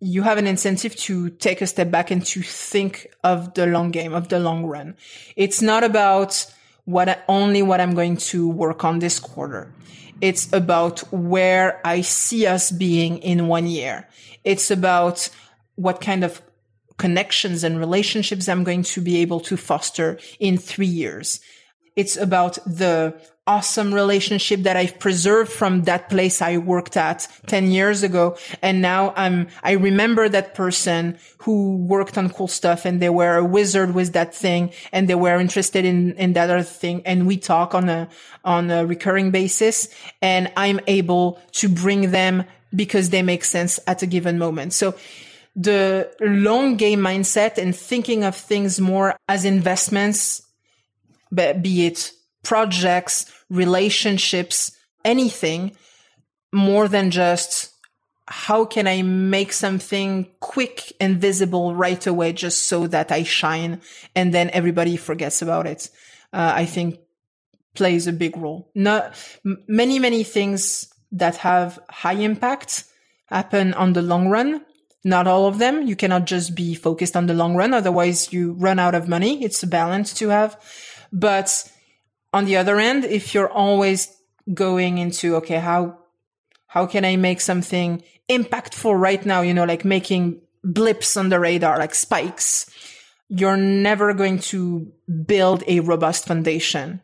you 0.00 0.22
have 0.22 0.38
an 0.38 0.48
incentive 0.48 0.96
to 0.96 1.30
take 1.30 1.62
a 1.62 1.66
step 1.66 1.92
back 1.92 2.10
and 2.10 2.26
to 2.26 2.42
think 2.42 3.06
of 3.22 3.54
the 3.54 3.66
long 3.66 3.92
game, 3.92 4.12
of 4.12 4.28
the 4.28 4.40
long 4.40 4.66
run. 4.66 4.96
It's 5.36 5.62
not 5.62 5.84
about 5.84 6.44
what 6.84 7.22
only 7.28 7.62
what 7.62 7.80
I'm 7.80 7.94
going 7.94 8.16
to 8.16 8.48
work 8.48 8.84
on 8.84 8.98
this 8.98 9.20
quarter. 9.20 9.72
It's 10.20 10.52
about 10.52 11.00
where 11.12 11.80
I 11.84 12.02
see 12.02 12.46
us 12.46 12.70
being 12.70 13.18
in 13.18 13.48
one 13.48 13.66
year. 13.66 14.08
It's 14.44 14.70
about 14.70 15.28
what 15.74 16.00
kind 16.00 16.24
of 16.24 16.42
connections 16.98 17.64
and 17.64 17.78
relationships 17.78 18.48
I'm 18.48 18.64
going 18.64 18.82
to 18.84 19.00
be 19.00 19.18
able 19.18 19.40
to 19.40 19.56
foster 19.56 20.18
in 20.38 20.58
three 20.58 20.86
years. 20.86 21.40
It's 21.96 22.16
about 22.16 22.54
the 22.64 23.20
awesome 23.46 23.92
relationship 23.92 24.60
that 24.60 24.76
I've 24.76 25.00
preserved 25.00 25.50
from 25.50 25.82
that 25.82 26.08
place 26.08 26.40
I 26.40 26.58
worked 26.58 26.96
at 26.96 27.26
10 27.46 27.72
years 27.72 28.04
ago. 28.04 28.36
And 28.62 28.80
now 28.80 29.12
I'm, 29.16 29.48
I 29.64 29.72
remember 29.72 30.28
that 30.28 30.54
person 30.54 31.18
who 31.38 31.76
worked 31.76 32.16
on 32.16 32.30
cool 32.30 32.46
stuff 32.46 32.84
and 32.84 33.02
they 33.02 33.08
were 33.08 33.38
a 33.38 33.44
wizard 33.44 33.94
with 33.94 34.12
that 34.12 34.32
thing 34.32 34.72
and 34.92 35.08
they 35.08 35.16
were 35.16 35.40
interested 35.40 35.84
in, 35.84 36.12
in 36.14 36.34
that 36.34 36.50
other 36.50 36.62
thing. 36.62 37.02
And 37.04 37.26
we 37.26 37.36
talk 37.36 37.74
on 37.74 37.88
a, 37.88 38.08
on 38.44 38.70
a 38.70 38.86
recurring 38.86 39.32
basis 39.32 39.88
and 40.20 40.52
I'm 40.56 40.78
able 40.86 41.40
to 41.52 41.68
bring 41.68 42.12
them 42.12 42.44
because 42.74 43.10
they 43.10 43.22
make 43.22 43.42
sense 43.44 43.80
at 43.88 44.02
a 44.02 44.06
given 44.06 44.38
moment. 44.38 44.72
So 44.72 44.94
the 45.56 46.14
long 46.20 46.76
game 46.76 47.00
mindset 47.00 47.58
and 47.58 47.74
thinking 47.74 48.22
of 48.22 48.36
things 48.36 48.80
more 48.80 49.16
as 49.28 49.44
investments, 49.44 50.42
be 51.34 51.86
it 51.86 52.12
projects, 52.42 53.32
relationships, 53.50 54.76
anything 55.04 55.76
more 56.52 56.88
than 56.88 57.10
just 57.10 57.70
how 58.28 58.64
can 58.64 58.86
I 58.86 59.02
make 59.02 59.52
something 59.52 60.28
quick 60.40 60.92
and 61.00 61.20
visible 61.20 61.74
right 61.74 62.06
away 62.06 62.32
just 62.32 62.62
so 62.62 62.86
that 62.86 63.10
I 63.10 63.24
shine 63.24 63.80
and 64.14 64.32
then 64.32 64.48
everybody 64.50 64.96
forgets 64.96 65.42
about 65.42 65.66
it. 65.66 65.90
Uh, 66.32 66.52
I 66.54 66.66
think 66.66 66.98
plays 67.74 68.06
a 68.06 68.12
big 68.12 68.36
role. 68.36 68.70
Not 68.74 69.14
many, 69.66 69.98
many 69.98 70.24
things 70.24 70.92
that 71.12 71.36
have 71.38 71.78
high 71.90 72.14
impact 72.14 72.84
happen 73.26 73.74
on 73.74 73.92
the 73.92 74.02
long 74.02 74.28
run 74.28 74.64
not 75.04 75.26
all 75.26 75.46
of 75.46 75.58
them. 75.58 75.86
You 75.86 75.96
cannot 75.96 76.26
just 76.26 76.54
be 76.54 76.74
focused 76.74 77.16
on 77.16 77.26
the 77.26 77.34
long 77.34 77.56
run. 77.56 77.74
Otherwise 77.74 78.32
you 78.32 78.52
run 78.52 78.78
out 78.78 78.94
of 78.94 79.08
money. 79.08 79.42
It's 79.42 79.62
a 79.62 79.66
balance 79.66 80.14
to 80.14 80.28
have. 80.28 80.56
But 81.12 81.70
on 82.32 82.44
the 82.44 82.56
other 82.56 82.78
end, 82.78 83.04
if 83.04 83.34
you're 83.34 83.50
always 83.50 84.14
going 84.52 84.98
into, 84.98 85.36
okay, 85.36 85.58
how, 85.58 85.98
how 86.66 86.86
can 86.86 87.04
I 87.04 87.16
make 87.16 87.40
something 87.40 88.02
impactful 88.28 88.98
right 88.98 89.24
now? 89.24 89.42
You 89.42 89.54
know, 89.54 89.64
like 89.64 89.84
making 89.84 90.40
blips 90.64 91.16
on 91.16 91.28
the 91.28 91.40
radar, 91.40 91.78
like 91.78 91.94
spikes. 91.94 92.70
You're 93.28 93.56
never 93.56 94.12
going 94.14 94.38
to 94.40 94.92
build 95.26 95.64
a 95.66 95.80
robust 95.80 96.26
foundation. 96.26 97.00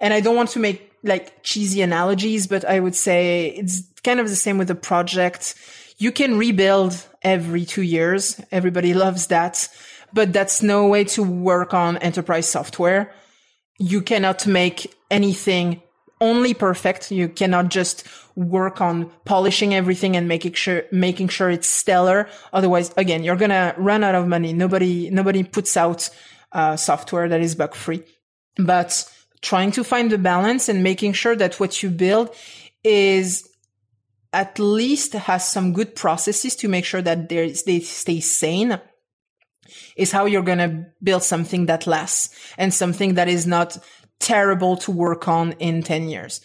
And 0.00 0.12
I 0.12 0.20
don't 0.20 0.36
want 0.36 0.50
to 0.50 0.58
make 0.58 0.92
like 1.02 1.42
cheesy 1.42 1.82
analogies, 1.82 2.46
but 2.46 2.64
I 2.64 2.80
would 2.80 2.94
say 2.94 3.48
it's 3.48 3.82
kind 4.02 4.20
of 4.20 4.28
the 4.28 4.36
same 4.36 4.58
with 4.58 4.70
a 4.70 4.74
project 4.74 5.54
you 5.98 6.12
can 6.12 6.36
rebuild 6.36 7.06
every 7.22 7.64
two 7.64 7.82
years. 7.82 8.40
Everybody 8.52 8.92
loves 8.92 9.28
that, 9.28 9.68
but 10.12 10.32
that's 10.32 10.62
no 10.62 10.88
way 10.88 11.04
to 11.04 11.22
work 11.22 11.72
on 11.72 11.96
enterprise 11.98 12.48
software. 12.48 13.14
You 13.78 14.02
cannot 14.02 14.46
make 14.46 14.94
anything 15.10 15.82
only 16.20 16.54
perfect. 16.54 17.10
You 17.10 17.28
cannot 17.28 17.68
just 17.68 18.06
work 18.36 18.80
on 18.80 19.10
polishing 19.24 19.74
everything 19.74 20.16
and 20.16 20.28
making 20.28 20.54
sure, 20.54 20.84
making 20.90 21.28
sure 21.28 21.50
it's 21.50 21.68
stellar. 21.68 22.28
Otherwise, 22.52 22.92
again, 22.96 23.22
you're 23.22 23.36
going 23.36 23.50
to 23.50 23.74
run 23.76 24.02
out 24.02 24.14
of 24.14 24.26
money. 24.26 24.52
Nobody, 24.52 25.10
nobody 25.10 25.42
puts 25.42 25.76
out 25.76 26.08
uh, 26.52 26.76
software 26.76 27.28
that 27.28 27.40
is 27.40 27.54
bug 27.54 27.74
free, 27.74 28.02
but 28.56 29.10
trying 29.42 29.70
to 29.72 29.84
find 29.84 30.10
the 30.10 30.18
balance 30.18 30.68
and 30.68 30.82
making 30.82 31.12
sure 31.12 31.36
that 31.36 31.60
what 31.60 31.82
you 31.82 31.90
build 31.90 32.34
is 32.82 33.48
at 34.32 34.58
least 34.58 35.12
has 35.12 35.46
some 35.46 35.72
good 35.72 35.94
processes 35.94 36.56
to 36.56 36.68
make 36.68 36.84
sure 36.84 37.02
that 37.02 37.28
they 37.28 37.80
stay 37.80 38.20
sane 38.20 38.80
is 39.96 40.12
how 40.12 40.24
you're 40.26 40.42
going 40.42 40.58
to 40.58 40.86
build 41.02 41.22
something 41.22 41.66
that 41.66 41.86
lasts 41.86 42.30
and 42.58 42.72
something 42.72 43.14
that 43.14 43.28
is 43.28 43.46
not 43.46 43.78
terrible 44.20 44.76
to 44.78 44.90
work 44.90 45.28
on 45.28 45.52
in 45.52 45.82
10 45.82 46.08
years. 46.08 46.40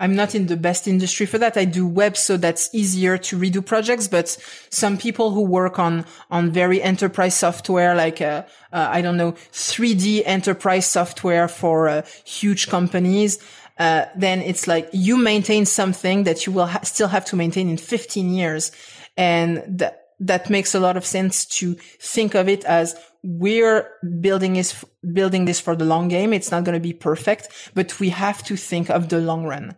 I'm 0.00 0.16
not 0.16 0.34
in 0.34 0.46
the 0.46 0.56
best 0.56 0.88
industry 0.88 1.26
for 1.26 1.36
that. 1.38 1.58
I 1.58 1.66
do 1.66 1.86
web, 1.86 2.16
so 2.16 2.38
that's 2.38 2.74
easier 2.74 3.18
to 3.18 3.38
redo 3.38 3.64
projects. 3.64 4.08
But 4.08 4.28
some 4.70 4.96
people 4.96 5.30
who 5.30 5.42
work 5.42 5.78
on 5.78 6.06
on 6.30 6.50
very 6.50 6.82
enterprise 6.82 7.34
software, 7.34 7.94
like 7.94 8.22
uh, 8.22 8.44
uh, 8.72 8.88
I 8.90 9.02
don't 9.02 9.18
know, 9.18 9.32
3D 9.52 10.22
enterprise 10.24 10.86
software 10.86 11.48
for 11.48 11.88
uh, 11.88 12.02
huge 12.24 12.68
companies, 12.68 13.38
uh, 13.78 14.06
then 14.16 14.40
it's 14.40 14.66
like 14.66 14.88
you 14.92 15.18
maintain 15.18 15.66
something 15.66 16.24
that 16.24 16.46
you 16.46 16.52
will 16.52 16.66
ha- 16.66 16.80
still 16.82 17.08
have 17.08 17.26
to 17.26 17.36
maintain 17.36 17.68
in 17.68 17.76
15 17.76 18.30
years. 18.30 18.72
And 19.18 19.62
that, 19.78 19.99
that 20.20 20.50
makes 20.50 20.74
a 20.74 20.80
lot 20.80 20.96
of 20.96 21.04
sense 21.04 21.44
to 21.46 21.74
think 22.00 22.34
of 22.34 22.48
it 22.48 22.64
as 22.64 22.94
we're 23.22 23.88
building 24.20 24.54
this, 24.54 24.84
building 25.12 25.44
this 25.44 25.60
for 25.60 25.74
the 25.74 25.84
long 25.84 26.08
game. 26.08 26.32
It's 26.32 26.50
not 26.50 26.64
going 26.64 26.74
to 26.74 26.80
be 26.80 26.92
perfect, 26.92 27.48
but 27.74 27.98
we 27.98 28.10
have 28.10 28.42
to 28.44 28.56
think 28.56 28.90
of 28.90 29.08
the 29.08 29.18
long 29.18 29.44
run. 29.44 29.76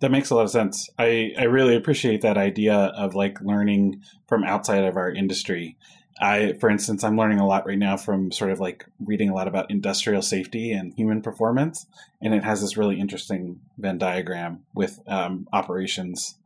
That 0.00 0.10
makes 0.10 0.30
a 0.30 0.34
lot 0.34 0.44
of 0.44 0.50
sense. 0.50 0.90
I, 0.98 1.32
I 1.38 1.44
really 1.44 1.76
appreciate 1.76 2.22
that 2.22 2.36
idea 2.36 2.74
of 2.74 3.14
like 3.14 3.40
learning 3.40 4.02
from 4.26 4.42
outside 4.42 4.84
of 4.84 4.96
our 4.96 5.10
industry 5.10 5.76
I, 6.20 6.52
for 6.60 6.70
instance, 6.70 7.02
I'm 7.02 7.16
learning 7.16 7.40
a 7.40 7.46
lot 7.46 7.66
right 7.66 7.78
now 7.78 7.96
from 7.96 8.30
sort 8.30 8.52
of 8.52 8.60
like 8.60 8.86
reading 9.00 9.30
a 9.30 9.34
lot 9.34 9.48
about 9.48 9.70
industrial 9.70 10.22
safety 10.22 10.72
and 10.72 10.94
human 10.94 11.22
performance, 11.22 11.86
and 12.20 12.34
it 12.34 12.44
has 12.44 12.60
this 12.60 12.76
really 12.76 13.00
interesting 13.00 13.60
Venn 13.78 13.98
diagram 13.98 14.64
with 14.72 15.00
um, 15.08 15.48
operations. 15.52 16.36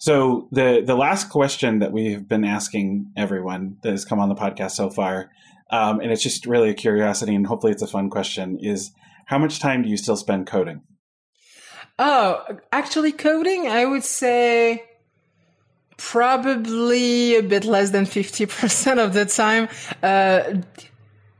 So 0.00 0.48
the 0.50 0.82
the 0.84 0.96
last 0.96 1.28
question 1.28 1.80
that 1.80 1.92
we've 1.92 2.26
been 2.26 2.42
asking 2.42 3.12
everyone 3.18 3.76
that 3.82 3.90
has 3.90 4.06
come 4.06 4.18
on 4.18 4.30
the 4.30 4.34
podcast 4.34 4.70
so 4.70 4.88
far, 4.88 5.30
um, 5.70 6.00
and 6.00 6.10
it's 6.10 6.22
just 6.22 6.46
really 6.46 6.70
a 6.70 6.74
curiosity, 6.74 7.34
and 7.34 7.46
hopefully 7.46 7.72
it's 7.72 7.82
a 7.82 7.86
fun 7.86 8.08
question, 8.08 8.58
is 8.60 8.92
how 9.26 9.36
much 9.36 9.58
time 9.58 9.82
do 9.82 9.90
you 9.90 9.98
still 9.98 10.16
spend 10.16 10.46
coding? 10.46 10.80
Oh, 11.98 12.42
actually, 12.72 13.12
coding, 13.12 13.68
I 13.68 13.84
would 13.84 14.02
say 14.02 14.84
probably 15.98 17.36
a 17.36 17.42
bit 17.42 17.66
less 17.66 17.90
than 17.90 18.06
50% 18.06 19.04
of 19.04 19.12
the 19.12 19.26
time. 19.26 19.68
Uh, 20.02 20.62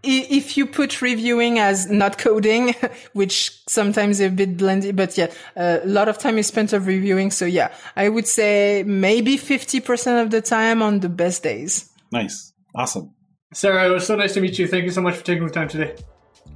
if 0.02 0.56
you 0.56 0.66
put 0.66 1.02
reviewing 1.02 1.58
as 1.58 1.90
not 1.90 2.18
coding, 2.18 2.74
which 3.12 3.60
sometimes 3.66 4.20
is 4.20 4.32
a 4.32 4.34
bit 4.34 4.56
blended, 4.56 4.96
but 4.96 5.16
yeah, 5.16 5.32
a 5.56 5.80
lot 5.84 6.08
of 6.08 6.18
time 6.18 6.38
is 6.38 6.46
spent 6.46 6.72
of 6.72 6.86
reviewing. 6.86 7.30
So 7.30 7.44
yeah, 7.44 7.72
I 7.96 8.08
would 8.08 8.26
say 8.26 8.82
maybe 8.86 9.36
50% 9.36 10.22
of 10.22 10.30
the 10.30 10.40
time 10.40 10.82
on 10.82 11.00
the 11.00 11.08
best 11.08 11.42
days. 11.42 11.90
Nice. 12.12 12.52
Awesome. 12.74 13.14
Sarah, 13.52 13.88
it 13.88 13.92
was 13.92 14.06
so 14.06 14.16
nice 14.16 14.34
to 14.34 14.40
meet 14.40 14.58
you. 14.58 14.66
Thank 14.66 14.84
you 14.84 14.90
so 14.90 15.02
much 15.02 15.16
for 15.16 15.24
taking 15.24 15.46
the 15.46 15.52
time 15.52 15.68
today. 15.68 15.96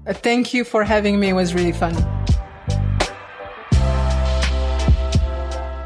Uh, 0.06 0.12
thank 0.12 0.54
you 0.54 0.64
for 0.64 0.84
having 0.84 1.18
me. 1.18 1.30
It 1.30 1.32
was 1.32 1.54
really 1.54 1.72
fun. 1.72 1.94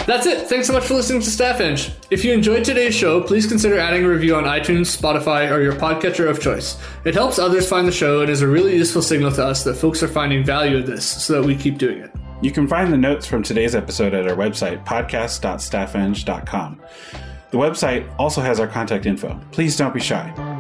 That's 0.09 0.25
it. 0.25 0.49
Thanks 0.49 0.67
so 0.67 0.73
much 0.73 0.85
for 0.85 0.95
listening 0.95 1.21
to 1.21 1.31
Staff 1.31 1.61
Eng. 1.61 1.77
If 2.11 2.25
you 2.25 2.33
enjoyed 2.33 2.65
today's 2.65 2.95
show, 2.95 3.21
please 3.21 3.47
consider 3.47 3.79
adding 3.79 4.07
a 4.07 4.09
review 4.09 4.37
on 4.37 4.45
iTunes, 4.45 4.97
Spotify, 4.97 5.53
or 5.53 5.61
your 5.61 5.75
podcatcher 5.75 6.31
of 6.31 6.41
choice. 6.41 6.79
It 7.05 7.13
helps 7.13 7.39
others 7.39 7.69
find 7.69 7.87
the 7.87 7.93
show 7.93 8.23
and 8.23 8.31
is 8.31 8.41
a 8.41 8.49
really 8.49 8.75
useful 8.75 9.03
signal 9.03 9.31
to 9.33 9.45
us 9.45 9.65
that 9.65 9.75
folks 9.75 10.03
are 10.03 10.09
finding 10.09 10.43
value 10.43 10.79
in 10.79 10.87
this 10.87 11.05
so 11.05 11.35
that 11.35 11.47
we 11.47 11.55
keep 11.55 11.77
doing 11.77 11.99
it. 11.99 12.11
You 12.41 12.51
can 12.51 12.67
find 12.67 12.91
the 12.91 12.97
notes 12.97 13.27
from 13.27 13.43
today's 13.43 13.75
episode 13.75 14.15
at 14.15 14.27
our 14.27 14.35
website, 14.35 14.83
podcast.staffeng.com. 14.87 16.81
The 17.51 17.59
website 17.59 18.11
also 18.19 18.41
has 18.41 18.61
our 18.61 18.67
contact 18.67 19.05
info. 19.05 19.39
Please 19.51 19.77
don't 19.77 19.93
be 19.93 20.01
shy. 20.01 20.58